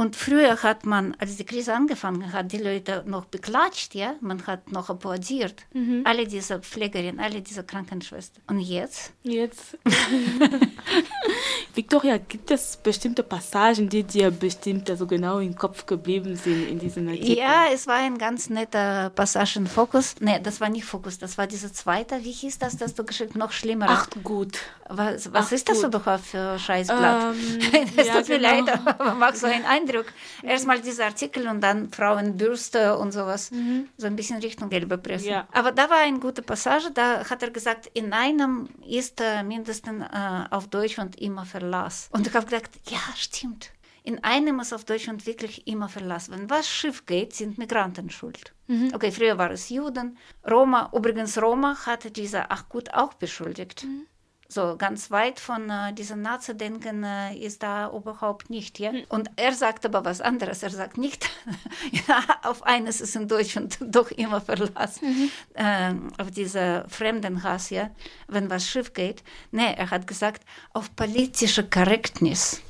Und 0.00 0.14
früher 0.14 0.62
hat 0.62 0.86
man, 0.86 1.16
als 1.18 1.34
die 1.38 1.44
Krise 1.44 1.74
angefangen 1.74 2.32
hat, 2.32 2.52
die 2.52 2.58
Leute 2.58 3.02
noch 3.04 3.24
beklatscht, 3.24 3.96
ja, 3.96 4.14
man 4.20 4.46
hat 4.46 4.70
noch 4.70 4.90
applaudiert. 4.90 5.66
Mhm. 5.72 6.02
Alle 6.04 6.24
diese 6.24 6.60
Pflegerinnen, 6.60 7.18
alle 7.18 7.42
diese 7.42 7.64
Krankenschwestern. 7.64 8.44
Und 8.46 8.60
jetzt? 8.60 9.12
Jetzt. 9.24 9.76
Victoria, 11.74 12.18
gibt 12.18 12.48
es 12.52 12.76
bestimmte 12.76 13.24
Passagen, 13.24 13.88
die 13.88 14.04
dir 14.04 14.30
bestimmt 14.30 14.88
also 14.88 15.04
genau 15.04 15.40
im 15.40 15.56
Kopf 15.56 15.84
geblieben 15.84 16.36
sind 16.36 16.68
in 16.68 16.78
diesem 16.78 17.08
Artikel? 17.08 17.36
Ja, 17.36 17.64
es 17.72 17.88
war 17.88 17.96
ein 17.96 18.18
ganz 18.18 18.50
netter 18.50 19.10
Passage 19.10 19.66
Fokus. 19.66 20.14
Nee, 20.20 20.38
das 20.40 20.60
war 20.60 20.68
nicht 20.68 20.84
Fokus, 20.84 21.18
das 21.18 21.36
war 21.38 21.48
dieser 21.48 21.72
zweite, 21.72 22.22
wie 22.22 22.30
hieß 22.30 22.60
das, 22.60 22.76
das 22.76 22.94
du 22.94 23.02
geschickt, 23.02 23.34
noch 23.34 23.50
schlimmer. 23.50 23.86
Ach 23.88 24.08
gut. 24.22 24.58
Was, 24.88 25.32
was 25.32 25.46
Ach, 25.48 25.52
ist 25.52 25.68
das 25.68 25.82
gut. 25.82 25.94
überhaupt 25.94 26.24
für 26.24 26.56
Scheißblatt? 26.56 27.34
Ähm, 27.34 27.86
das 27.96 28.06
ja, 28.06 28.14
tut 28.14 28.28
mir 28.28 28.38
genau. 28.38 28.48
leid, 28.48 28.80
aber 28.86 29.14
macht 29.14 29.36
so 29.36 29.46
einen 29.46 29.64
Eindruck. 29.64 29.87
Eindruck. 29.88 30.12
Erstmal 30.42 30.80
dieser 30.80 31.06
Artikel 31.06 31.48
und 31.48 31.60
dann 31.60 31.90
Frauenbürste 31.90 32.96
und 32.98 33.12
sowas. 33.12 33.50
Mhm. 33.50 33.88
So 33.96 34.06
ein 34.06 34.16
bisschen 34.16 34.40
Richtung 34.40 34.68
gelbe 34.68 34.98
Presse. 34.98 35.30
Ja. 35.30 35.48
Aber 35.52 35.72
da 35.72 35.88
war 35.90 35.98
eine 35.98 36.18
gute 36.18 36.42
Passage, 36.42 36.90
da 36.92 37.28
hat 37.28 37.42
er 37.42 37.50
gesagt, 37.50 37.90
in 37.94 38.12
einem 38.12 38.68
ist 38.86 39.20
äh, 39.20 39.42
mindestens 39.42 40.04
äh, 40.04 40.44
auf 40.50 40.68
Deutschland 40.68 41.20
immer 41.20 41.44
Verlass. 41.44 42.08
Und 42.12 42.26
ich 42.26 42.34
habe 42.34 42.46
gedacht, 42.46 42.70
ja, 42.88 43.00
stimmt. 43.16 43.70
In 44.04 44.24
einem 44.24 44.58
ist 44.60 44.72
auf 44.72 44.84
Deutschland 44.84 45.26
wirklich 45.26 45.66
immer 45.66 45.88
Verlass. 45.88 46.30
Wenn 46.30 46.48
was 46.48 46.66
schief 46.66 47.04
geht, 47.04 47.34
sind 47.34 47.58
Migranten 47.58 48.08
schuld. 48.08 48.54
Mhm. 48.66 48.90
Okay, 48.94 49.12
früher 49.12 49.36
war 49.36 49.50
es 49.50 49.68
Juden. 49.68 50.16
Roma, 50.50 50.90
übrigens 50.94 51.36
Roma 51.36 51.76
hatte 51.84 52.10
dieser 52.10 52.46
Ach 52.50 52.70
gut 52.70 52.94
auch 52.94 53.12
beschuldigt. 53.14 53.84
Mhm. 53.84 54.06
So 54.50 54.76
ganz 54.78 55.10
weit 55.10 55.40
von 55.40 55.68
äh, 55.68 55.92
diesem 55.92 56.22
Nazi-Denken 56.22 57.04
äh, 57.04 57.36
ist 57.36 57.62
da 57.62 57.90
überhaupt 57.90 58.48
nicht. 58.48 58.78
Ja? 58.78 58.92
Hm. 58.92 59.04
Und 59.10 59.30
er 59.36 59.52
sagt 59.52 59.84
aber 59.84 60.06
was 60.06 60.22
anderes. 60.22 60.62
Er 60.62 60.70
sagt 60.70 60.96
nicht, 60.96 61.28
ja, 61.92 62.24
auf 62.44 62.62
eines 62.62 63.02
ist 63.02 63.14
in 63.14 63.28
Deutschland 63.28 63.76
doch 63.80 64.10
immer 64.10 64.40
Verlass, 64.40 65.02
mhm. 65.02 65.30
äh, 65.52 65.92
auf 66.16 66.30
diese 66.30 66.86
Fremdenhass, 66.88 67.68
ja, 67.68 67.90
wenn 68.26 68.48
was 68.48 68.66
schief 68.66 68.94
geht. 68.94 69.22
Nee, 69.50 69.74
er 69.76 69.90
hat 69.90 70.06
gesagt, 70.06 70.42
auf 70.72 70.96
politische 70.96 71.68
Korrektness. 71.68 72.62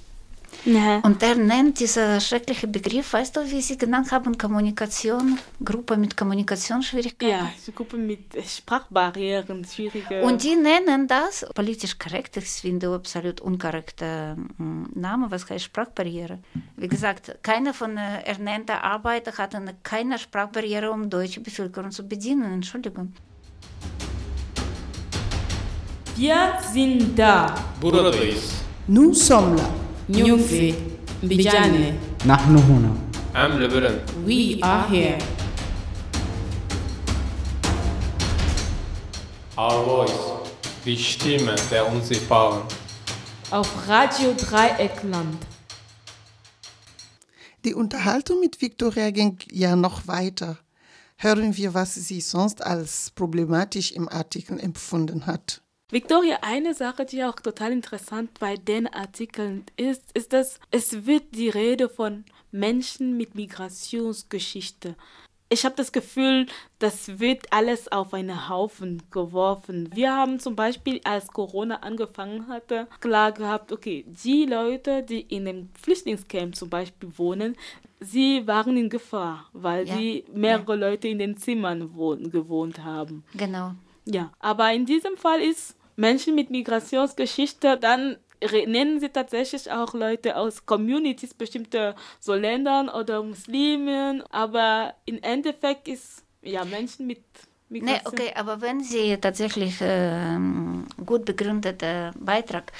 Ja. 0.64 0.98
Und 1.00 1.22
er 1.22 1.36
nennt 1.36 1.78
diesen 1.78 2.20
schrecklichen 2.20 2.70
Begriff, 2.72 3.12
weißt 3.12 3.36
du, 3.36 3.50
wie 3.50 3.60
sie 3.62 3.78
genannt 3.78 4.10
haben, 4.12 4.36
Kommunikation, 4.36 5.38
Gruppe 5.64 5.96
mit 5.96 6.16
Kommunikationsschwierigkeiten. 6.16 7.28
Ja, 7.28 7.50
Gruppe 7.74 7.96
mit 7.96 8.20
Sprachbarrieren, 8.46 9.64
schwierige. 9.64 10.22
Und 10.22 10.42
die 10.42 10.56
nennen 10.56 11.06
das 11.06 11.46
politisch 11.54 11.98
korrekt, 11.98 12.36
ich 12.36 12.48
finde 12.48 12.94
absolut 12.94 13.40
unkorrekter 13.40 14.36
mm, 14.36 14.86
Name, 14.94 15.30
was 15.30 15.48
heißt 15.48 15.64
Sprachbarriere. 15.64 16.38
Wie 16.76 16.88
gesagt, 16.88 17.36
keiner 17.42 17.72
von 17.72 17.96
äh, 17.96 18.22
ernannten 18.24 18.76
Arbeiter 18.76 19.32
hat 19.38 19.54
eine, 19.54 19.74
keine 19.82 20.18
Sprachbarriere, 20.18 20.90
um 20.90 21.08
deutsche 21.08 21.40
Bevölkerung 21.40 21.90
zu 21.90 22.06
bedienen. 22.06 22.52
Entschuldigung. 22.52 23.12
Wir 26.16 26.58
sind 26.72 27.16
da. 27.16 27.54
Buradayız. 27.80 28.58
Nous 28.88 29.14
sommes 29.14 29.56
là. 29.56 29.87
Nyumfi, 30.09 30.75
Mbijane, 31.23 31.93
نحن 32.25 32.57
هنا 32.57 32.95
Em 33.35 33.59
li 33.59 33.67
birin. 33.67 33.99
we 34.25 34.59
are 34.63 34.87
here. 34.89 35.17
Our 39.57 39.85
voice. 39.85 40.19
Die 40.85 40.97
Stimme 40.97 41.55
der 41.71 41.87
Unsichtbaren. 41.91 42.61
Auf 43.51 43.87
Radio 43.87 44.33
Dreieckland. 44.33 45.37
Die 47.63 47.73
Unterhaltung 47.73 48.39
mit 48.41 48.61
Victoria 48.61 49.11
ging 49.11 49.37
ja 49.51 49.75
noch 49.75 50.07
weiter. 50.07 50.57
Hören 51.17 51.55
wir, 51.55 51.73
was 51.73 51.93
sie 51.95 52.19
sonst 52.19 52.61
als 52.63 53.11
problematisch 53.15 53.91
im 53.93 54.09
Artikel 54.09 54.59
empfunden 54.59 55.25
hat. 55.27 55.61
Victoria, 55.90 56.40
eine 56.42 56.74
Sache, 56.74 57.06
die 57.06 57.24
auch 57.24 57.36
total 57.36 57.72
interessant 57.72 58.38
bei 58.38 58.56
den 58.56 58.86
Artikeln 58.86 59.64
ist, 59.78 60.02
ist, 60.12 60.34
dass 60.34 60.60
es 60.70 61.06
wird 61.06 61.34
die 61.34 61.48
Rede 61.48 61.88
von 61.88 62.24
Menschen 62.52 63.16
mit 63.16 63.34
Migrationsgeschichte. 63.34 64.96
Ich 65.48 65.64
habe 65.64 65.76
das 65.76 65.92
Gefühl, 65.92 66.46
das 66.78 67.18
wird 67.20 67.50
alles 67.54 67.90
auf 67.90 68.12
einen 68.12 68.50
Haufen 68.50 69.02
geworfen. 69.10 69.88
Wir 69.94 70.14
haben 70.14 70.38
zum 70.40 70.54
Beispiel, 70.54 71.00
als 71.04 71.28
Corona 71.28 71.76
angefangen 71.76 72.48
hatte, 72.48 72.86
klar 73.00 73.32
gehabt, 73.32 73.72
okay, 73.72 74.04
die 74.06 74.44
Leute, 74.44 75.02
die 75.02 75.22
in 75.22 75.46
dem 75.46 75.70
Flüchtlingscamp 75.80 76.54
zum 76.54 76.68
Beispiel 76.68 77.16
wohnen, 77.16 77.56
sie 77.98 78.46
waren 78.46 78.76
in 78.76 78.90
Gefahr, 78.90 79.46
weil 79.54 79.88
Ja, 79.88 79.96
sie 79.96 80.26
mehrere 80.34 80.76
Leute 80.76 81.08
in 81.08 81.18
den 81.18 81.38
Zimmern 81.38 81.94
wohnen, 81.94 82.30
gewohnt 82.30 82.84
haben. 82.84 83.24
Genau. 83.34 83.72
Ja, 84.04 84.32
aber 84.38 84.72
in 84.72 84.86
diesem 84.86 85.16
Fall 85.16 85.40
ist 85.40 85.77
Menschen 85.98 86.34
mit 86.36 86.48
Migrationsgeschichte, 86.50 87.76
dann 87.76 88.18
nennen 88.66 89.00
sie 89.00 89.08
tatsächlich 89.08 89.70
auch 89.70 89.94
Leute 89.94 90.36
aus 90.36 90.64
Communities, 90.64 91.34
bestimmte 91.34 91.96
so 92.20 92.34
Ländern 92.34 92.88
oder 92.88 93.22
Muslimen, 93.22 94.22
aber 94.30 94.94
im 95.06 95.20
Endeffekt 95.22 95.88
ist 95.88 96.22
ja 96.42 96.64
Menschen 96.64 97.06
mit 97.08 97.22
Nee, 97.70 97.80
Migration. 97.80 98.14
okay, 98.14 98.32
aber 98.34 98.62
wenn 98.62 98.80
Sie 98.80 99.18
tatsächlich 99.18 99.76
ähm, 99.82 100.86
gut 101.04 101.26
begründeten 101.26 102.12
Beitrag, 102.18 102.72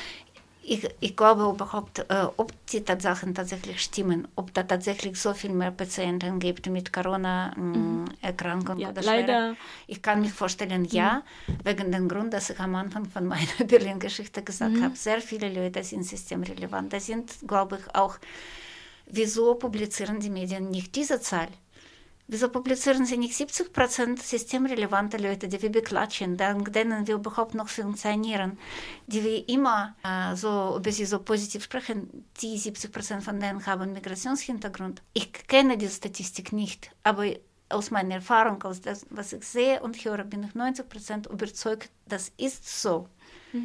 ich, 0.71 0.89
ich 1.01 1.17
glaube 1.17 1.43
überhaupt, 1.55 1.99
äh, 2.01 2.27
ob 2.37 2.53
die 2.67 2.83
Tatsachen 2.83 3.35
tatsächlich 3.35 3.81
stimmen, 3.83 4.29
ob 4.37 4.53
da 4.55 4.63
tatsächlich 4.63 5.19
so 5.21 5.33
viel 5.35 5.51
mehr 5.51 5.71
Patienten 5.71 6.39
gibt 6.39 6.67
mit 6.69 6.93
Corona-Erkrankung 6.93 8.79
Ja, 8.79 8.91
oder 8.91 9.03
leider- 9.03 9.27
schwerer. 9.27 9.57
Ich 9.87 10.03
kann 10.03 10.21
mich 10.21 10.33
vorstellen, 10.33 10.85
ja, 10.87 11.23
wegen 11.65 11.91
dem 11.93 12.09
Grund, 12.09 12.33
dass 12.35 12.51
ich 12.51 12.61
am 12.61 12.75
Anfang 12.75 13.07
von 13.07 13.27
meiner 13.27 13.47
Berlin-Geschichte 13.67 14.43
gesagt 14.43 14.81
habe, 14.81 14.97
sehr 14.97 15.21
viele 15.21 15.49
Leute 15.53 15.83
sind 15.83 16.05
systemrelevant. 16.05 16.93
Da 16.93 17.01
sind, 17.01 17.33
glaube 17.47 17.79
ich, 17.81 17.95
auch, 17.95 18.17
wieso 19.07 19.55
publizieren 19.55 20.21
die 20.21 20.31
Medien 20.31 20.71
nicht 20.71 20.95
diese 20.95 21.21
Zahl? 21.21 21.49
Wieso 22.31 22.51
publizieren 22.51 23.07
sie 23.07 23.17
nicht 23.17 23.35
70 23.35 23.73
Prozent 23.73 24.21
systemrelevante 24.21 25.17
Leute, 25.17 25.49
die 25.49 25.63
wir 25.63 25.73
beklatschen, 25.73 26.37
dank 26.37 26.71
denen 26.75 27.07
wir 27.07 27.15
überhaupt 27.15 27.55
noch 27.55 27.69
funktionieren, 27.69 28.59
die 29.07 29.25
wir 29.25 29.49
immer 29.49 29.97
äh, 30.05 30.37
so 30.37 30.77
über 30.77 30.93
sie 30.93 31.07
so 31.07 31.21
positiv 31.21 31.65
sprechen? 31.65 32.27
Die 32.43 32.59
70 32.59 32.93
Prozent 32.93 33.25
von 33.25 33.41
denen 33.41 33.65
haben 33.65 33.95
Migrationshintergrund. 33.95 35.01
Ich 35.15 35.33
kenne 35.33 35.79
diese 35.79 35.95
Statistik 35.95 36.53
nicht, 36.53 36.91
aber 37.03 37.25
aus 37.71 37.91
meiner 37.91 38.17
Erfahrung, 38.17 38.63
aus 38.63 38.83
das, 38.83 39.07
was 39.09 39.33
ich 39.33 39.45
sehe 39.45 39.81
und 39.81 39.97
höre, 40.05 40.25
bin 40.25 40.45
ich 40.45 40.55
90 40.55 40.87
Prozent 40.87 41.27
überzeugt, 41.29 41.91
das 42.07 42.31
ist 42.37 42.83
so. 42.83 43.09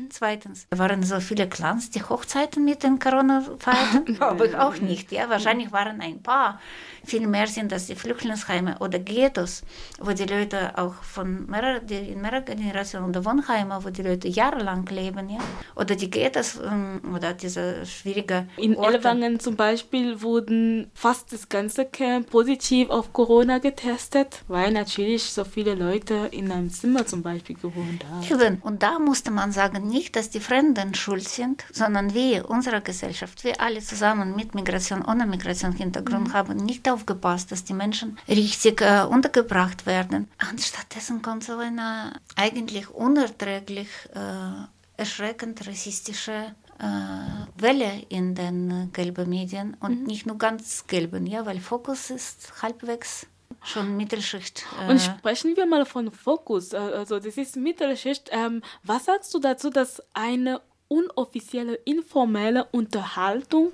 Zweitens, 0.10 0.68
waren 0.72 1.04
so 1.04 1.20
viele 1.20 1.48
Clans, 1.48 1.90
die 1.90 2.02
Hochzeiten 2.02 2.64
mit 2.64 2.84
den 2.84 3.00
Corona 3.00 3.44
feierten? 3.60 4.16
Glaube 4.16 4.48
ich 4.48 4.56
auch 4.56 4.78
nicht. 4.78 5.12
Ja, 5.12 5.30
wahrscheinlich 5.30 5.72
waren 5.72 6.00
ein 6.02 6.22
paar. 6.22 6.60
Viel 7.06 7.28
mehr 7.28 7.48
sind 7.48 7.72
das 7.72 7.88
die 7.88 7.96
Flüchtlingsheime 7.96 8.78
oder 8.80 9.00
Ghettos, 9.00 9.64
wo 10.00 10.12
die 10.12 10.26
Leute 10.26 10.78
auch 10.78 10.94
von 10.94 11.46
mehrer, 11.48 11.80
die 11.80 11.96
in 11.96 12.22
mehreren 12.22 12.46
Generationen 12.46 13.10
oder 13.10 13.26
Wohnheime, 13.26 13.80
wo 13.84 13.90
die 13.90 14.04
Leute 14.04 14.30
jahrelang 14.30 14.86
leben, 14.86 15.30
ja. 15.30 15.40
Oder 15.76 15.96
die 15.96 16.10
Ghettos 16.10 16.60
ähm, 16.64 17.02
oder 17.14 17.34
diese 17.34 17.86
schwierige 17.86 18.48
In 18.58 18.78
Orte. 18.78 18.98
Ellwangen 18.98 19.40
zum 19.40 19.56
Beispiel 19.56 20.22
wurden 20.22 20.92
fast 20.94 21.34
das 21.34 21.50
ganze 21.50 21.86
Camp 21.86 22.30
positiv 22.30 22.90
auf 22.90 23.12
Corona 23.12 23.58
getestet, 23.58 24.44
weil 24.48 24.72
natürlich 24.72 25.24
so 25.24 25.44
viele 25.44 25.76
Leute 25.76 26.30
in 26.32 26.52
einem 26.52 26.70
Zimmer 26.70 27.06
zum 27.06 27.22
Beispiel 27.22 27.56
gewohnt 27.56 28.06
haben. 28.10 28.24
Eben. 28.24 28.62
Und 28.62 28.82
da 28.82 29.00
musste 29.00 29.32
man 29.32 29.52
sagen, 29.52 29.73
nicht, 29.82 30.16
dass 30.16 30.30
die 30.30 30.40
Fremden 30.40 30.94
schuld 30.94 31.28
sind, 31.28 31.64
sondern 31.72 32.14
wir, 32.14 32.50
unsere 32.50 32.82
Gesellschaft, 32.82 33.44
wir 33.44 33.60
alle 33.60 33.80
zusammen 33.82 34.36
mit 34.36 34.56
Migration, 34.56 35.04
ohne 35.04 35.26
Migrationshintergrund 35.26 36.34
haben 36.34 36.58
nicht 36.58 36.90
aufgepasst, 36.90 37.52
dass 37.52 37.64
die 37.64 37.74
Menschen 37.74 38.18
richtig 38.28 38.82
äh, 38.82 39.04
untergebracht 39.04 39.86
werden. 39.86 40.30
Und 40.50 40.62
stattdessen 40.62 41.22
kommt 41.22 41.44
so 41.44 41.58
eine 41.58 42.14
eigentlich 42.36 42.90
unerträglich, 42.90 43.90
äh, 44.14 44.68
erschreckend 44.98 45.66
rassistische 45.68 46.56
äh, 46.80 47.62
Welle 47.62 48.04
in 48.10 48.36
den 48.36 48.72
äh, 48.72 48.88
gelben 48.94 49.30
Medien. 49.30 49.76
Und 49.80 50.06
nicht 50.06 50.26
nur 50.26 50.38
ganz 50.38 50.86
gelben, 50.88 51.26
ja, 51.26 51.46
weil 51.46 51.60
Fokus 51.60 52.10
ist 52.10 52.62
halbwegs 52.62 53.26
schon 53.64 53.96
Mittelschicht. 53.98 54.66
Äh, 54.86 54.92
Und 54.92 55.00
sprechen 55.02 55.56
wir 55.56 55.66
mal 55.66 55.86
von 55.86 56.12
Fokus. 56.12 56.74
äh, 56.74 56.78
Also 56.78 57.20
das 57.20 57.38
ist 57.38 57.56
Mittelschicht. 57.56 58.30
Ähm, 58.32 58.62
was 58.84 59.06
sagst 59.06 59.34
du 59.34 59.40
dazu, 59.40 59.70
dass 59.70 60.02
eine 60.14 60.62
unoffizielle, 60.90 61.74
informelle 61.86 62.66
Unterhaltung 62.72 63.72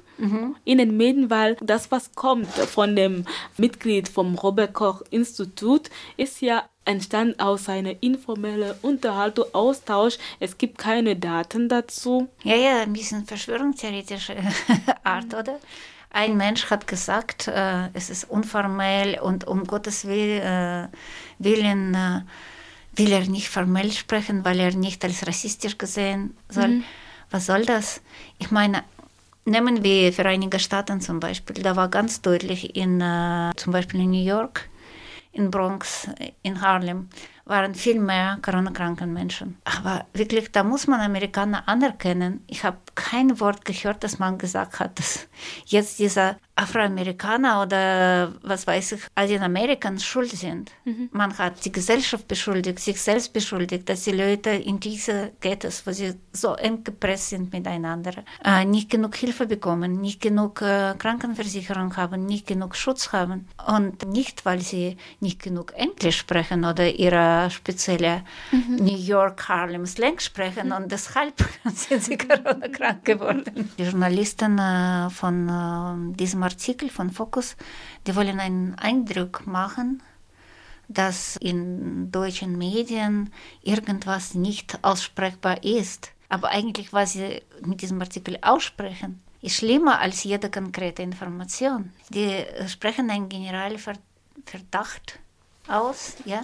in 0.65 0.77
den 0.77 0.95
Medien, 0.97 1.29
weil 1.29 1.55
das, 1.61 1.91
was 1.91 2.13
kommt 2.13 2.47
von 2.47 2.95
dem 2.95 3.25
Mitglied 3.57 4.07
vom 4.07 4.35
Robert 4.35 4.73
Koch 4.73 5.01
Institut, 5.11 5.89
ist 6.17 6.41
ja 6.41 6.63
entstanden 6.85 7.39
aus 7.39 7.67
einer 7.69 8.01
informellen 8.01 8.73
Unterhaltung, 8.81 9.45
Austausch. 9.53 10.17
Es 10.39 10.57
gibt 10.57 10.77
keine 10.77 11.15
Daten 11.17 11.67
dazu. 11.67 12.27
Ja, 12.43 12.55
ja, 12.55 12.81
ein 12.81 12.93
bisschen 12.93 13.25
verschwörungstheoretische 13.25 14.35
Art, 15.03 15.33
oder? 15.33 15.59
Ein 16.11 16.37
Mensch 16.37 16.69
hat 16.69 16.87
gesagt, 16.87 17.47
äh, 17.47 17.89
es 17.93 18.09
ist 18.09 18.23
unformell 18.29 19.19
und 19.19 19.45
um 19.45 19.65
Gottes 19.65 20.05
Will, 20.05 20.41
äh, 20.41 20.87
Willen 21.37 21.93
äh, 21.93 22.21
will 22.95 23.11
er 23.11 23.27
nicht 23.27 23.49
formell 23.49 23.91
sprechen, 23.91 24.43
weil 24.43 24.59
er 24.59 24.73
nicht 24.73 25.03
als 25.05 25.25
rassistisch 25.27 25.77
gesehen 25.77 26.35
soll. 26.49 26.81
Was 27.29 27.45
soll 27.45 27.63
das? 27.65 28.01
Ich 28.39 28.49
meine, 28.49 28.83
nehmen 29.45 29.83
wir 29.83 30.11
für 30.11 30.25
einige 30.25 30.59
Staaten 30.59 30.99
zum 30.99 31.19
Beispiel, 31.19 31.61
da 31.61 31.75
war 31.75 31.89
ganz 31.89 32.21
deutlich 32.21 32.75
in, 32.75 33.01
äh, 33.01 33.51
zum 33.55 33.71
Beispiel 33.71 34.01
in 34.01 34.09
New 34.09 34.23
York, 34.23 34.67
in 35.31 35.51
Bronx, 35.51 36.07
in 36.41 36.59
Harlem, 36.61 37.09
waren 37.49 37.75
viel 37.75 37.99
mehr 37.99 38.37
Corona-kranken 38.41 39.11
Menschen. 39.11 39.57
Aber 39.65 40.05
wirklich, 40.13 40.51
da 40.51 40.63
muss 40.63 40.87
man 40.87 41.01
Amerikaner 41.01 41.67
anerkennen. 41.67 42.43
Ich 42.47 42.63
habe 42.63 42.77
kein 42.95 43.39
Wort 43.39 43.65
gehört, 43.65 44.03
dass 44.03 44.19
man 44.19 44.37
gesagt 44.37 44.79
hat, 44.79 44.99
dass 44.99 45.27
jetzt 45.65 45.99
diese 45.99 46.37
Afroamerikaner 46.59 47.61
oder 47.61 48.33
was 48.43 48.67
weiß 48.67 48.93
ich, 48.93 49.01
Asian 49.15 49.43
Americans 49.43 50.03
schuld 50.03 50.31
sind. 50.31 50.71
Man 51.11 51.37
hat 51.37 51.63
die 51.63 51.71
Gesellschaft 51.71 52.27
beschuldigt, 52.27 52.79
sich 52.79 53.01
selbst 53.01 53.31
beschuldigt, 53.31 53.87
dass 53.87 54.03
die 54.03 54.11
Leute 54.11 54.49
in 54.49 54.79
diese 54.79 55.31
Ghettos, 55.39 55.85
wo 55.85 55.91
sie 55.91 56.15
so 56.33 56.55
eng 56.55 56.83
gepresst 56.83 57.29
sind 57.29 57.53
miteinander, 57.53 58.11
äh, 58.43 58.65
nicht 58.65 58.89
genug 58.89 59.15
Hilfe 59.15 59.45
bekommen, 59.45 60.01
nicht 60.01 60.21
genug 60.21 60.61
äh, 60.61 60.95
Krankenversicherung 60.97 61.95
haben, 61.95 62.25
nicht 62.25 62.47
genug 62.47 62.75
Schutz 62.75 63.13
haben. 63.13 63.47
Und 63.65 64.07
nicht, 64.07 64.45
weil 64.45 64.59
sie 64.59 64.97
nicht 65.19 65.41
genug 65.41 65.73
Englisch 65.75 66.17
sprechen 66.17 66.65
oder 66.65 66.89
ihre 66.93 67.49
spezielle 67.51 68.23
New 68.51 68.97
York 68.97 69.47
Harlem 69.47 69.85
Slang 69.85 70.19
sprechen 70.19 70.71
und 70.71 70.91
deshalb 70.91 71.35
sind 71.73 72.03
sie 72.03 72.17
Corona-krank 72.17 73.05
geworden. 73.05 73.69
Die 73.77 73.83
Journalisten 73.83 74.57
äh, 74.57 75.09
von 75.09 75.47
äh, 75.47 76.15
diesem 76.17 76.43
Artikel 76.49 76.89
von 76.89 77.09
Focus, 77.11 77.55
die 78.05 78.15
wollen 78.15 78.39
einen 78.39 78.75
Eindruck 78.75 79.47
machen, 79.47 80.01
dass 80.87 81.37
in 81.37 82.11
deutschen 82.11 82.57
Medien 82.57 83.31
irgendwas 83.61 84.33
nicht 84.33 84.79
aussprechbar 84.83 85.63
ist. 85.63 86.11
Aber 86.29 86.49
eigentlich, 86.49 86.91
was 86.93 87.13
sie 87.13 87.41
mit 87.65 87.81
diesem 87.81 88.01
Artikel 88.01 88.37
aussprechen, 88.41 89.21
ist 89.41 89.57
schlimmer 89.57 89.99
als 89.99 90.23
jede 90.23 90.49
konkrete 90.49 91.01
Information. 91.01 91.91
Die 92.09 92.45
sprechen 92.67 93.09
einen 93.09 93.29
Generalverdacht 93.29 95.19
aus, 95.67 96.15
ja, 96.25 96.43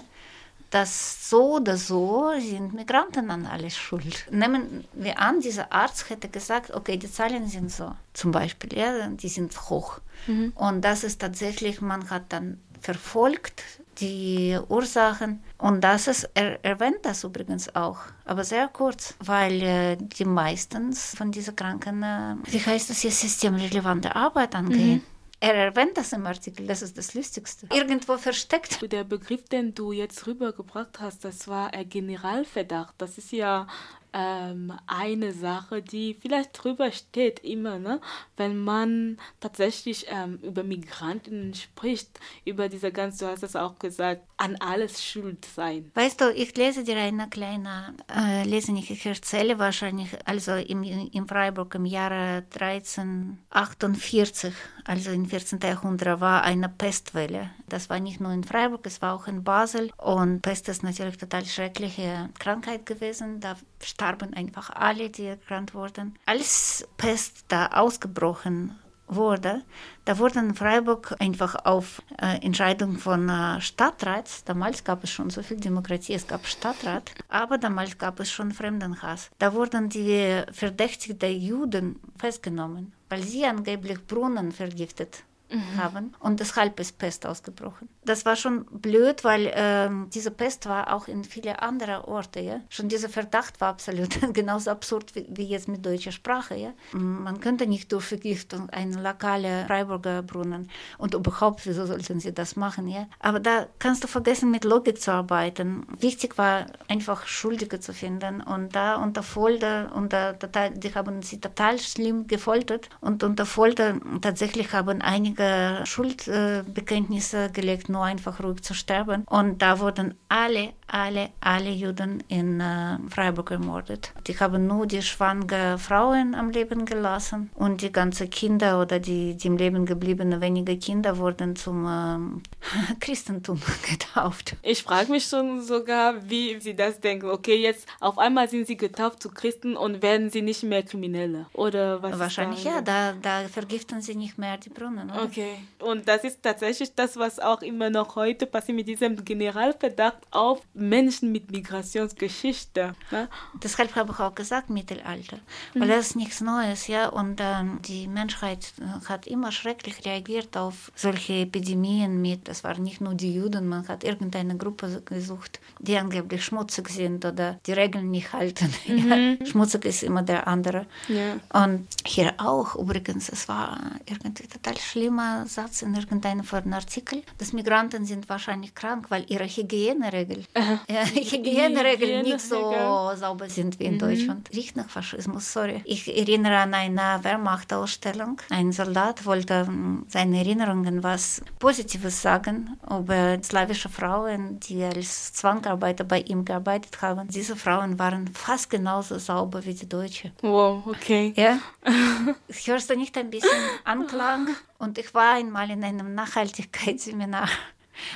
dass 0.76 1.30
so 1.30 1.56
oder 1.56 1.78
so 1.78 2.32
sind 2.38 2.74
Migranten 2.74 3.32
an 3.32 3.46
alles 3.46 3.78
schuld. 3.78 4.28
Nehmen 4.30 4.84
wir 4.94 5.18
an, 5.20 5.40
dieser 5.40 5.72
Arzt 5.72 6.10
hätte 6.10 6.28
gesagt, 6.28 6.72
okay, 6.72 6.98
die 6.98 7.10
Zahlen 7.10 7.48
sind 7.48 7.72
so, 7.72 7.94
zum 8.14 8.32
Beispiel, 8.32 8.78
ja, 8.78 9.08
die 9.08 9.30
sind 9.30 9.70
hoch. 9.70 10.00
Mhm. 10.28 10.52
Und 10.56 10.82
das 10.82 11.06
ist 11.06 11.22
tatsächlich, 11.22 11.80
man 11.80 12.10
hat 12.10 12.24
dann 12.30 12.60
verfolgt 12.82 13.64
die 14.00 14.60
Ursachen 14.68 15.42
und 15.58 15.82
das 15.82 16.08
ist, 16.08 16.30
er 16.34 16.64
erwähnt 16.66 17.00
das 17.04 17.24
übrigens 17.24 17.74
auch, 17.74 18.00
aber 18.26 18.44
sehr 18.44 18.68
kurz, 18.68 19.16
weil 19.20 19.62
äh, 19.64 19.98
die 19.98 20.26
meistens 20.26 21.16
von 21.16 21.32
diesen 21.32 21.56
Kranken, 21.56 22.04
äh, 22.04 22.36
wie 22.52 22.60
heißt 22.60 22.90
das 22.90 23.04
jetzt, 23.04 23.22
systemrelevante 23.22 24.14
Arbeit 24.14 24.54
angehen. 24.56 24.96
Mhm. 24.96 25.15
Er 25.46 25.54
erwähnt 25.54 25.96
das 25.96 26.12
im 26.12 26.26
Artikel, 26.26 26.66
das 26.66 26.82
ist 26.82 26.98
das 26.98 27.14
Lustigste. 27.14 27.68
Irgendwo 27.72 28.18
versteckt. 28.18 28.92
Der 28.92 29.04
Begriff, 29.04 29.46
den 29.46 29.76
du 29.76 29.92
jetzt 29.92 30.26
rübergebracht 30.26 31.00
hast, 31.00 31.24
das 31.24 31.48
war 31.48 31.72
ein 31.72 31.88
Generalverdacht. 31.88 32.96
Das 32.98 33.20
ist 33.20 33.32
ja 33.32 33.68
ähm, 34.16 34.72
eine 34.88 35.34
Sache, 35.34 35.82
die 35.82 36.14
vielleicht 36.14 36.64
drüber 36.64 36.94
steht 36.94 37.40
immer, 37.40 37.80
ne? 37.80 38.00
wenn 38.38 38.58
man 38.58 39.18
tatsächlich 39.42 40.06
ähm, 40.10 40.40
über 40.42 40.64
Migranten 40.64 41.54
spricht, 41.54 42.18
über 42.46 42.70
diese 42.70 42.94
ganze, 42.94 43.26
du 43.26 43.32
hast 43.32 43.44
es 43.44 43.58
auch 43.58 43.78
gesagt, 43.78 44.22
an 44.38 44.56
alles 44.62 45.04
schuld 45.04 45.44
sein. 45.44 45.92
Weißt 45.96 46.22
du, 46.22 46.32
ich 46.32 46.56
lese 46.56 46.86
dir 46.86 46.96
eine 46.96 47.28
kleine, 47.28 47.94
äh, 48.10 48.46
lese 48.46 48.72
nicht, 48.72 48.90
ich 48.90 49.06
erzähle 49.06 49.60
wahrscheinlich, 49.60 50.12
also 50.26 50.54
im, 50.54 50.84
in 50.84 51.28
Freiburg 51.28 51.76
im 51.76 51.84
Jahre 51.84 52.46
1348, 52.58 54.54
also 54.86 55.12
im 55.12 55.26
14. 55.26 55.60
Jahrhundert, 55.60 56.22
war 56.22 56.44
eine 56.44 56.70
Pestwelle. 56.70 57.52
Das 57.68 57.90
war 57.90 58.00
nicht 58.00 58.22
nur 58.22 58.32
in 58.32 58.46
Freiburg, 58.46 58.86
es 58.86 59.02
war 59.02 59.14
auch 59.14 59.28
in 59.28 59.44
Basel 59.44 59.92
und 59.98 60.42
Pest 60.42 60.70
ist 60.70 60.84
natürlich 60.84 61.18
total 61.18 61.44
schreckliche 61.46 62.30
Krankheit 62.40 62.86
gewesen. 62.86 63.42
Da 63.42 63.58
starben 63.86 64.34
einfach 64.34 64.70
alle, 64.70 65.10
die 65.10 65.26
erkrankt 65.26 65.74
wurden. 65.74 66.18
Als 66.26 66.88
Pest 66.98 67.46
da 67.48 67.68
ausgebrochen 67.68 68.76
wurde, 69.08 69.62
da 70.06 70.18
wurde 70.18 70.40
in 70.40 70.56
Freiburg 70.56 71.16
einfach 71.20 71.56
auf 71.66 72.02
äh, 72.20 72.44
Entscheidung 72.44 72.98
von 72.98 73.30
äh, 73.30 73.62
Stadtrats, 73.62 74.44
damals 74.44 74.84
gab 74.84 75.04
es 75.04 75.12
schon 75.12 75.30
so 75.30 75.44
viel 75.44 75.58
Demokratie, 75.58 76.14
es 76.14 76.28
gab 76.28 76.46
Stadtrat, 76.48 77.12
aber 77.30 77.58
damals 77.58 77.98
gab 77.98 78.20
es 78.20 78.32
schon 78.32 78.52
Fremdenhass. 78.52 79.30
Da 79.38 79.54
wurden 79.54 79.90
die 79.90 80.42
verdächtigten 80.52 81.40
Juden 81.40 82.00
festgenommen, 82.18 82.94
weil 83.10 83.22
sie 83.22 83.46
angeblich 83.46 84.06
Brunnen 84.08 84.52
vergiftet 84.52 85.24
mhm. 85.50 85.78
haben 85.78 86.16
und 86.20 86.40
deshalb 86.40 86.80
ist 86.80 86.98
Pest 86.98 87.26
ausgebrochen. 87.26 87.90
Das 88.04 88.26
war 88.26 88.36
schon 88.36 88.66
blöd, 88.66 89.24
weil 89.24 89.52
ähm, 89.54 90.10
diese 90.14 90.32
Pest 90.32 90.68
war 90.68 90.94
auch 90.94 91.08
in 91.08 91.24
viele 91.24 91.62
andere 91.62 92.08
Orte. 92.08 92.40
Ja? 92.40 92.62
Schon 92.70 92.88
dieser 92.88 93.10
Verdacht 93.10 93.60
war 93.62 93.70
absolut 93.70 94.10
genauso 94.34 94.72
absurd 94.72 95.16
wie, 95.16 95.26
wie, 95.30 95.46
jetzt 95.46 95.68
mit 95.68 95.86
deutscher 95.86 96.12
Sprache. 96.12 96.56
Ja? 96.56 96.74
Man 96.94 97.40
könnte 97.40 97.68
nicht 97.68 97.92
durch 97.92 98.06
Vergiftung 98.06 98.70
einen 98.70 99.02
lokalen 99.02 99.66
Freiburger 99.68 100.22
Brunnen 100.22 100.70
und 100.98 101.14
überhaupt, 101.14 101.66
wieso 101.66 101.86
sollten 101.86 102.20
sie 102.20 102.34
das 102.34 102.56
machen? 102.56 102.88
Ja? 102.88 103.08
Aber 103.20 103.40
da 103.40 103.68
kannst 103.80 104.04
du 104.04 104.08
vergessen, 104.08 104.52
mit 104.52 104.64
Logik 104.64 105.02
zu 105.02 105.12
arbeiten. 105.12 105.88
Wichtig 106.00 106.38
war 106.38 106.68
einfach 106.88 107.26
Schuldige 107.28 107.80
zu 107.80 107.94
finden 107.94 108.42
und 108.42 108.76
da 108.76 108.96
unter 108.96 109.24
Folter, 109.24 109.92
unter, 109.96 110.34
die 110.34 110.94
haben 110.94 111.22
sie 111.22 111.40
total 111.40 111.80
schlimm 111.80 112.28
gefoltert 112.28 112.90
und 113.02 113.24
unter 113.24 113.46
Folter 113.46 114.00
tatsächlich 114.22 114.74
haben 114.74 115.02
einige 115.02 115.45
einige 115.46 115.86
Schuldbekenntnisse 115.86 117.52
gelegt, 117.52 117.90
nur 117.90 118.04
einfach 118.04 118.42
ruhig 118.42 118.62
zu 118.64 118.74
sterben. 118.74 119.24
Und 119.30 119.62
da 119.62 119.80
wurden 119.80 120.16
alle, 120.30 120.74
alle, 120.88 121.30
alle 121.42 121.72
Juden 121.72 122.24
in 122.28 122.60
äh, 122.60 122.98
Freiburg 123.10 123.52
ermordet. 123.52 124.14
Die 124.28 124.38
haben 124.40 124.68
nur 124.68 124.86
die 124.86 125.02
schwangere 125.02 125.78
Frauen 125.78 126.36
am 126.36 126.50
Leben 126.50 126.86
gelassen 126.86 127.50
und 127.56 127.82
die 127.82 127.92
ganzen 127.92 128.30
Kinder 128.30 128.82
oder 128.82 129.00
die, 129.00 129.36
die 129.36 129.48
im 129.48 129.58
Leben 129.58 129.86
gebliebenen 129.86 130.42
wenige 130.42 130.78
Kinder 130.78 131.18
wurden 131.18 131.56
zum 131.56 131.86
äh, 131.86 132.96
Christentum 133.00 133.62
getauft. 133.90 134.56
Ich 134.62 134.84
frage 134.84 135.12
mich 135.12 135.26
schon 135.26 135.62
sogar, 135.62 136.30
wie 136.30 136.60
sie 136.60 136.76
das 136.76 137.00
denken. 137.00 137.30
Okay, 137.30 137.58
jetzt 137.62 137.88
auf 138.00 138.18
einmal 138.18 138.50
sind 138.50 138.68
sie 138.68 138.78
getauft 138.78 139.22
zu 139.22 139.30
Christen 139.30 139.76
und 139.76 140.02
werden 140.02 140.30
sie 140.30 140.42
nicht 140.42 140.64
mehr 140.64 140.84
Kriminelle 140.84 141.48
oder 141.54 142.02
was? 142.02 142.20
Wahrscheinlich 142.20 142.64
ja, 142.64 142.82
da, 142.82 143.14
da 143.22 143.48
vergiften 143.48 144.02
sie 144.02 144.16
nicht 144.16 144.38
mehr 144.38 144.58
die 144.58 144.70
Brunnen. 144.70 145.10
Oder? 145.10 145.25
Okay, 145.26 145.58
und 145.80 146.08
das 146.08 146.24
ist 146.24 146.42
tatsächlich 146.42 146.94
das, 146.96 147.18
was 147.18 147.40
auch 147.40 147.62
immer 147.62 147.90
noch 147.90 148.16
heute 148.16 148.46
passiert 148.46 148.76
mit 148.76 148.88
diesem 148.88 149.24
Generalverdacht 149.24 150.18
auf 150.32 150.62
Menschen 150.74 151.32
mit 151.32 151.52
Migrationsgeschichte. 151.52 152.96
Ne? 153.12 153.30
Deshalb 153.64 153.96
habe 153.96 154.12
ich 154.12 154.20
auch 154.20 154.34
gesagt 154.34 154.70
Mittelalter, 154.70 155.38
mhm. 155.74 155.82
weil 155.82 155.88
das 155.88 156.08
ist 156.08 156.16
nichts 156.16 156.42
Neues, 156.42 156.88
ja. 156.88 157.10
Und 157.10 157.40
ähm, 157.42 157.80
die 157.84 158.08
Menschheit 158.08 158.74
hat 159.08 159.28
immer 159.28 159.52
schrecklich 159.52 160.06
reagiert 160.06 160.58
auf 160.58 160.92
solche 160.96 161.34
Epidemien 161.34 162.22
mit. 162.22 162.48
Das 162.48 162.64
waren 162.64 162.84
nicht 162.84 163.02
nur 163.02 163.14
die 163.14 163.36
Juden, 163.36 163.68
man 163.68 163.88
hat 163.88 164.04
irgendeine 164.04 164.58
Gruppe 164.58 165.02
gesucht, 165.06 165.60
die 165.80 165.98
angeblich 165.98 166.44
schmutzig 166.44 166.90
sind 166.90 167.26
oder 167.26 167.60
die 167.66 167.74
Regeln 167.74 168.12
nicht 168.12 168.34
halten. 168.34 168.74
Mhm. 168.86 169.38
Ja. 169.40 169.46
Schmutzig 169.46 169.86
ist 169.86 170.04
immer 170.04 170.22
der 170.22 170.48
andere. 170.48 170.86
Ja. 171.08 171.38
Und 171.64 171.88
hier 172.06 172.34
auch 172.38 172.76
übrigens, 172.76 173.30
es 173.30 173.48
war 173.48 173.80
irgendwie 174.06 174.48
total 174.48 174.78
schlimmer 175.16 175.46
Satz 175.48 175.82
in 175.82 175.96
irgendeinem 175.96 176.44
Artikel, 176.74 177.24
dass 177.38 177.54
Migranten 177.54 178.06
sind 178.06 178.28
wahrscheinlich 178.28 178.76
krank, 178.76 179.06
weil 179.10 179.26
ihre 179.28 179.46
Hygieneregel 179.46 180.44
ja, 180.56 181.06
Hygieneregeln 181.06 182.24
nicht 182.24 182.42
so 182.42 182.74
sauber 183.16 183.50
sind 183.50 183.80
wie 183.80 183.86
in 183.86 183.96
mhm. 183.96 184.00
Deutschland. 184.00 184.50
Riecht 184.54 184.76
nach 184.76 184.90
Faschismus, 184.90 185.52
sorry. 185.52 185.82
Ich 185.86 186.08
erinnere 186.08 186.58
an 186.58 186.74
eine 186.74 187.20
Wehrmachtausstellung. 187.24 188.42
Ein 188.50 188.72
Soldat 188.72 189.26
wollte 189.26 189.68
hm, 189.68 190.06
seine 190.10 190.38
Erinnerungen 190.38 191.04
was 191.04 191.42
Positives 191.60 192.22
sagen 192.22 192.78
über 192.90 193.42
slawische 193.42 193.90
Frauen, 193.90 194.60
die 194.60 194.84
als 194.84 195.34
Zwangarbeiter 195.34 196.04
bei 196.04 196.22
ihm 196.22 196.44
gearbeitet 196.44 197.02
haben. 197.02 197.28
Diese 197.30 197.56
Frauen 197.56 197.98
waren 198.00 198.28
fast 198.34 198.70
genauso 198.70 199.18
sauber 199.18 199.64
wie 199.66 199.74
die 199.74 199.88
Deutsche. 199.88 200.32
Wow, 200.42 200.86
okay. 200.88 201.34
Ja. 201.36 201.60
Hörst 202.66 202.90
du 202.90 202.96
nicht 202.96 203.18
ein 203.18 203.30
bisschen 203.30 203.50
Anklang? 203.84 204.50
Und 204.78 204.98
ich 204.98 205.14
war 205.14 205.36
einmal 205.36 205.70
in 205.70 205.84
einem 205.84 206.14
Nachhaltigkeitsseminar 206.16 207.50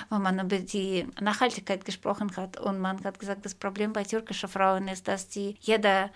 wo 0.09 0.17
man 0.17 0.39
über 0.39 0.59
die 0.59 1.05
Nachhaltigkeit 1.19 1.85
gesprochen 1.85 2.35
hat. 2.35 2.59
Und 2.59 2.79
man 2.79 3.03
hat 3.03 3.19
gesagt, 3.19 3.45
das 3.45 3.55
Problem 3.55 3.93
bei 3.93 4.03
türkischen 4.03 4.49
Frauen 4.49 4.87
ist, 4.87 5.07
dass 5.07 5.29
die 5.29 5.55
jeder 5.59 6.05
äh, 6.05 6.09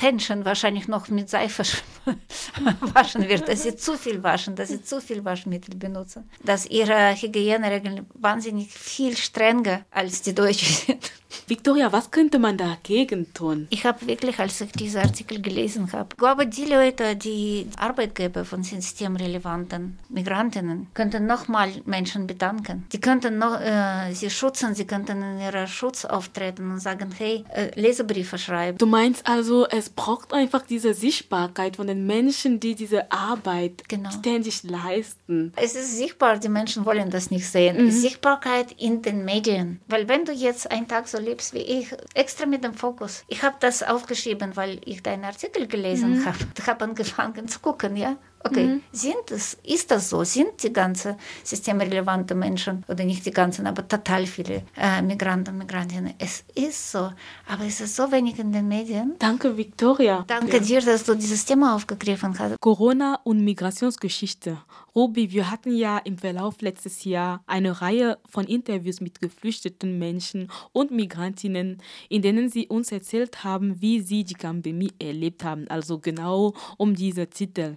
Händchen 0.00 0.44
wahrscheinlich 0.44 0.88
noch 0.88 1.08
mit 1.08 1.28
Seife 1.28 1.62
waschen 2.94 3.28
wird, 3.28 3.48
dass 3.48 3.62
sie 3.62 3.76
zu 3.76 3.96
viel 3.96 4.22
waschen, 4.22 4.56
dass 4.56 4.68
sie 4.68 4.82
zu 4.82 5.00
viel 5.00 5.24
Waschmittel 5.24 5.76
benutzen, 5.76 6.28
dass 6.42 6.66
ihre 6.66 7.14
Hygieneregeln 7.14 8.06
wahnsinnig 8.14 8.72
viel 8.72 9.16
strenger 9.16 9.84
als 9.90 10.22
die 10.22 10.34
Deutschen 10.34 10.74
sind. 10.86 11.12
Victoria, 11.46 11.92
was 11.92 12.10
könnte 12.10 12.38
man 12.38 12.56
dagegen 12.56 13.32
tun? 13.34 13.66
Ich 13.70 13.84
habe 13.84 14.06
wirklich, 14.06 14.38
als 14.38 14.60
ich 14.60 14.72
diese 14.72 15.00
Artikel 15.00 15.40
gelesen 15.40 15.92
habe, 15.92 16.08
ich 16.12 16.18
glaube, 16.18 16.46
die 16.46 16.64
Leute, 16.64 17.16
die 17.16 17.66
Arbeitgeber 17.78 18.44
von 18.44 18.62
systemrelevanten 18.62 19.98
Migrantinnen, 20.08 20.88
könnten 20.94 21.26
nochmal 21.26 21.70
Menschen 21.84 22.26
bedanken. 22.26 22.86
Die 22.92 23.00
könnten 23.00 23.38
noch, 23.38 23.60
äh, 23.60 24.12
sie 24.12 24.30
schützen, 24.30 24.74
sie 24.74 24.86
könnten 24.86 25.22
in 25.22 25.40
ihrer 25.40 25.66
Schutz 25.66 26.04
auftreten 26.04 26.70
und 26.70 26.80
sagen, 26.80 27.10
hey, 27.16 27.44
äh, 27.54 27.70
Lesebriefe 27.80 28.38
schreiben. 28.38 28.78
Du 28.78 28.86
meinst 28.86 29.26
also, 29.26 29.66
es 29.66 29.90
braucht 29.90 30.32
einfach 30.32 30.62
diese 30.66 30.94
Sichtbarkeit 30.94 31.76
von 31.76 31.86
den 31.86 32.06
Menschen, 32.06 32.60
die 32.60 32.74
diese 32.74 33.10
Arbeit 33.12 33.88
genau. 33.88 34.10
ständig 34.10 34.62
leisten. 34.64 35.52
Es 35.56 35.74
ist 35.74 35.96
sichtbar, 35.96 36.38
die 36.38 36.48
Menschen 36.48 36.84
wollen 36.84 37.10
das 37.10 37.30
nicht 37.30 37.46
sehen. 37.46 37.84
Mhm. 37.84 37.90
Sichtbarkeit 37.90 38.72
in 38.78 39.02
den 39.02 39.24
Medien. 39.24 39.80
Weil 39.86 40.08
wenn 40.08 40.24
du 40.24 40.32
jetzt 40.32 40.70
einen 40.70 40.88
Tag 40.88 41.08
so 41.08 41.19
lebst 41.20 41.54
wie 41.54 41.58
ich, 41.58 41.94
extra 42.14 42.46
mit 42.46 42.64
dem 42.64 42.74
Fokus. 42.74 43.24
Ich 43.28 43.42
habe 43.42 43.56
das 43.60 43.82
aufgeschrieben, 43.82 44.56
weil 44.56 44.80
ich 44.84 45.02
deinen 45.02 45.24
Artikel 45.24 45.66
gelesen 45.66 46.20
mhm. 46.20 46.26
habe. 46.26 46.38
Ich 46.58 46.66
habe 46.66 46.84
angefangen 46.84 47.48
zu 47.48 47.60
gucken, 47.60 47.96
ja. 47.96 48.16
Okay, 48.42 48.66
Mhm. 48.66 48.82
sind 48.90 49.30
es, 49.30 49.58
ist 49.64 49.90
das 49.90 50.08
so? 50.10 50.24
Sind 50.24 50.62
die 50.62 50.72
ganzen 50.72 51.16
systemrelevanten 51.44 52.38
Menschen 52.38 52.84
oder 52.88 53.04
nicht 53.04 53.26
die 53.26 53.30
ganzen, 53.32 53.66
aber 53.66 53.86
total 53.86 54.26
viele 54.26 54.62
äh, 54.76 55.02
Migranten 55.02 55.50
und 55.50 55.58
Migrantinnen? 55.58 56.14
Es 56.18 56.44
ist 56.54 56.92
so, 56.92 57.10
aber 57.46 57.64
es 57.66 57.80
ist 57.82 57.94
so 57.96 58.10
wenig 58.10 58.38
in 58.38 58.50
den 58.52 58.66
Medien. 58.66 59.14
Danke, 59.18 59.56
Victoria. 59.56 60.24
Danke 60.26 60.60
dir, 60.60 60.80
dass 60.80 61.04
du 61.04 61.14
dieses 61.14 61.44
Thema 61.44 61.74
aufgegriffen 61.74 62.38
hast. 62.38 62.58
Corona 62.60 63.20
und 63.24 63.44
Migrationsgeschichte. 63.44 64.58
Ruby, 64.94 65.30
wir 65.32 65.50
hatten 65.50 65.76
ja 65.76 65.98
im 65.98 66.16
Verlauf 66.18 66.60
letztes 66.62 67.04
Jahr 67.04 67.42
eine 67.46 67.80
Reihe 67.82 68.18
von 68.28 68.44
Interviews 68.46 69.00
mit 69.00 69.20
geflüchteten 69.20 69.98
Menschen 69.98 70.50
und 70.72 70.90
Migrantinnen, 70.90 71.82
in 72.08 72.22
denen 72.22 72.48
sie 72.48 72.66
uns 72.68 72.90
erzählt 72.90 73.44
haben, 73.44 73.80
wie 73.80 74.00
sie 74.00 74.24
die 74.24 74.34
Pandemie 74.34 74.92
erlebt 74.98 75.44
haben, 75.44 75.68
also 75.68 75.98
genau 75.98 76.54
um 76.76 76.94
diese 76.94 77.26
Titel. 77.28 77.76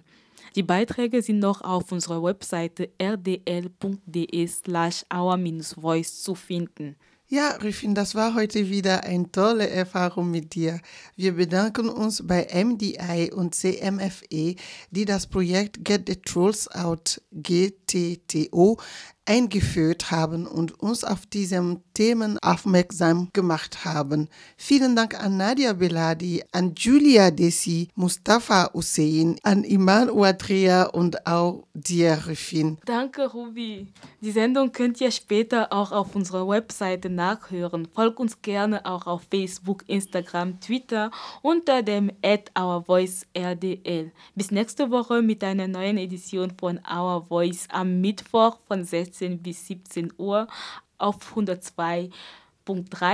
Die 0.56 0.62
Beiträge 0.62 1.20
sind 1.20 1.40
noch 1.40 1.62
auf 1.62 1.90
unserer 1.90 2.22
Webseite 2.22 2.90
rdl.de 3.00 4.46
slash 4.46 5.04
our-voice 5.12 6.22
zu 6.22 6.34
finden. 6.36 6.96
Ja, 7.26 7.56
Rufin, 7.56 7.94
das 7.94 8.14
war 8.14 8.34
heute 8.34 8.68
wieder 8.70 9.02
eine 9.04 9.32
tolle 9.32 9.68
Erfahrung 9.68 10.30
mit 10.30 10.54
dir. 10.54 10.80
Wir 11.16 11.32
bedanken 11.32 11.88
uns 11.88 12.24
bei 12.24 12.46
MDI 12.52 13.32
und 13.32 13.54
CMFE, 13.54 14.54
die 14.90 15.04
das 15.04 15.26
Projekt 15.26 15.84
Get 15.84 16.06
the 16.06 16.16
Trolls 16.16 16.68
Out 16.68 17.20
GTTO 17.32 18.78
eingeführt 19.26 20.10
haben 20.10 20.46
und 20.46 20.78
uns 20.80 21.02
auf 21.04 21.26
diesen 21.26 21.82
Themen 21.94 22.38
aufmerksam 22.40 23.30
gemacht 23.32 23.84
haben. 23.84 24.28
Vielen 24.56 24.96
Dank 24.96 25.18
an 25.18 25.36
Nadia 25.36 25.72
Beladi, 25.72 26.42
an 26.52 26.74
Julia 26.76 27.30
Desi, 27.30 27.88
Mustafa 27.94 28.70
Hussein, 28.74 29.36
an 29.42 29.64
Iman 29.64 30.10
Ouadria 30.10 30.84
und 30.84 31.26
auch 31.26 31.64
dir, 31.72 32.18
Rufin. 32.28 32.78
Danke, 32.84 33.30
Ruby. 33.30 33.86
Die 34.20 34.30
Sendung 34.30 34.72
könnt 34.72 35.00
ihr 35.00 35.10
später 35.10 35.72
auch 35.72 35.92
auf 35.92 36.14
unserer 36.14 36.46
Webseite 36.46 37.08
nachhören. 37.08 37.88
Folgt 37.94 38.20
uns 38.20 38.42
gerne 38.42 38.84
auch 38.84 39.06
auf 39.06 39.22
Facebook, 39.30 39.84
Instagram, 39.88 40.60
Twitter 40.60 41.10
unter 41.42 41.82
dem 41.82 42.10
at 42.22 42.50
OurVoiceRDL. 42.54 44.12
Bis 44.34 44.50
nächste 44.50 44.90
Woche 44.90 45.22
mit 45.22 45.42
einer 45.42 45.68
neuen 45.68 45.96
Edition 45.96 46.52
von 46.58 46.80
Our 46.90 47.26
Voice 47.28 47.66
am 47.70 48.00
Mittwoch 48.00 48.58
von 48.68 48.84
16 48.84 49.13
bis 49.42 49.66
17 49.66 50.12
Uhr 50.18 50.46
auf 50.98 51.16
102.3 51.36 52.10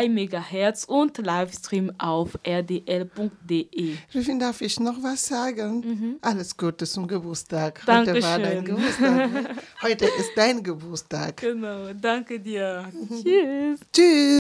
MHz 0.09 0.85
und 0.85 1.19
Livestream 1.19 1.93
auf 1.99 2.39
rdl.de. 2.47 3.97
Rufin, 4.15 4.39
darf 4.39 4.61
ich 4.61 4.79
noch 4.81 5.03
was 5.03 5.27
sagen? 5.27 6.19
Alles 6.23 6.57
Gute 6.57 6.87
zum 6.87 7.07
Geburtstag. 7.07 7.81
Heute 7.87 8.23
war 8.23 8.39
dein 8.39 8.65
Dankeschön. 8.65 8.65
Geburtstag. 8.65 9.33
ne? 9.33 9.57
Heute 9.83 10.05
ist 10.07 10.31
dein 10.37 10.63
Geburtstag. 10.63 11.37
Genau, 11.39 11.93
danke 12.01 12.39
dir. 12.41 12.91
Tschüss. 13.23 13.81
Tschüss. 13.93 14.39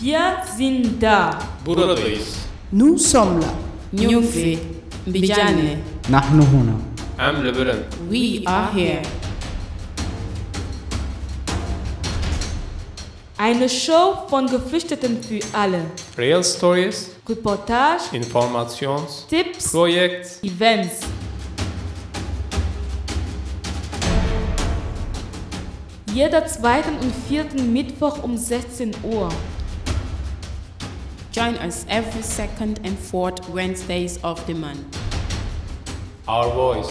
Wir 0.00 0.42
sind 0.56 1.02
da. 1.02 1.36
Buradayız. 1.64 2.46
Nous 2.70 2.98
sommes 2.98 3.40
là. 3.44 3.67
Nyufi, 3.93 4.57
Mbijane, 5.07 5.77
نحن 6.09 6.41
هنا 6.41 6.75
Em 7.19 7.43
li 7.43 7.51
birin. 7.51 7.79
we 8.09 8.41
are 8.47 8.71
here. 8.73 9.01
Eine 13.37 13.67
Show 13.67 14.27
von 14.29 14.47
Geflüchteten 14.47 15.21
für 15.21 15.39
alle. 15.53 15.81
Real 16.17 16.43
Stories, 16.43 17.09
Reportage, 17.27 18.03
Informations, 18.13 19.25
Tipps, 19.29 19.71
Projekt, 19.71 20.39
Events. 20.43 20.99
Jeder 26.13 26.45
zweiten 26.45 26.95
und 27.01 27.13
vierten 27.27 27.73
Mittwoch 27.73 28.23
um 28.23 28.37
16 28.37 28.91
Uhr. 29.03 29.29
Join 31.30 31.56
us 31.56 31.84
every 31.90 32.22
second 32.22 32.80
and 32.84 32.98
fourth 32.98 33.46
Wednesdays 33.50 34.18
of 34.24 34.44
the 34.46 34.54
month. 34.54 34.96
Our 36.26 36.50
Voice. 36.54 36.88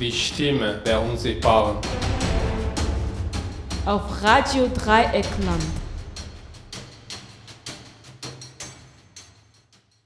Die 0.00 0.10
Stimme 0.10 0.80
der 0.84 1.00
Unsichtbaren. 1.00 1.76
Auf 3.86 4.22
Radio 4.22 4.68
Dreieckland. 4.68 5.62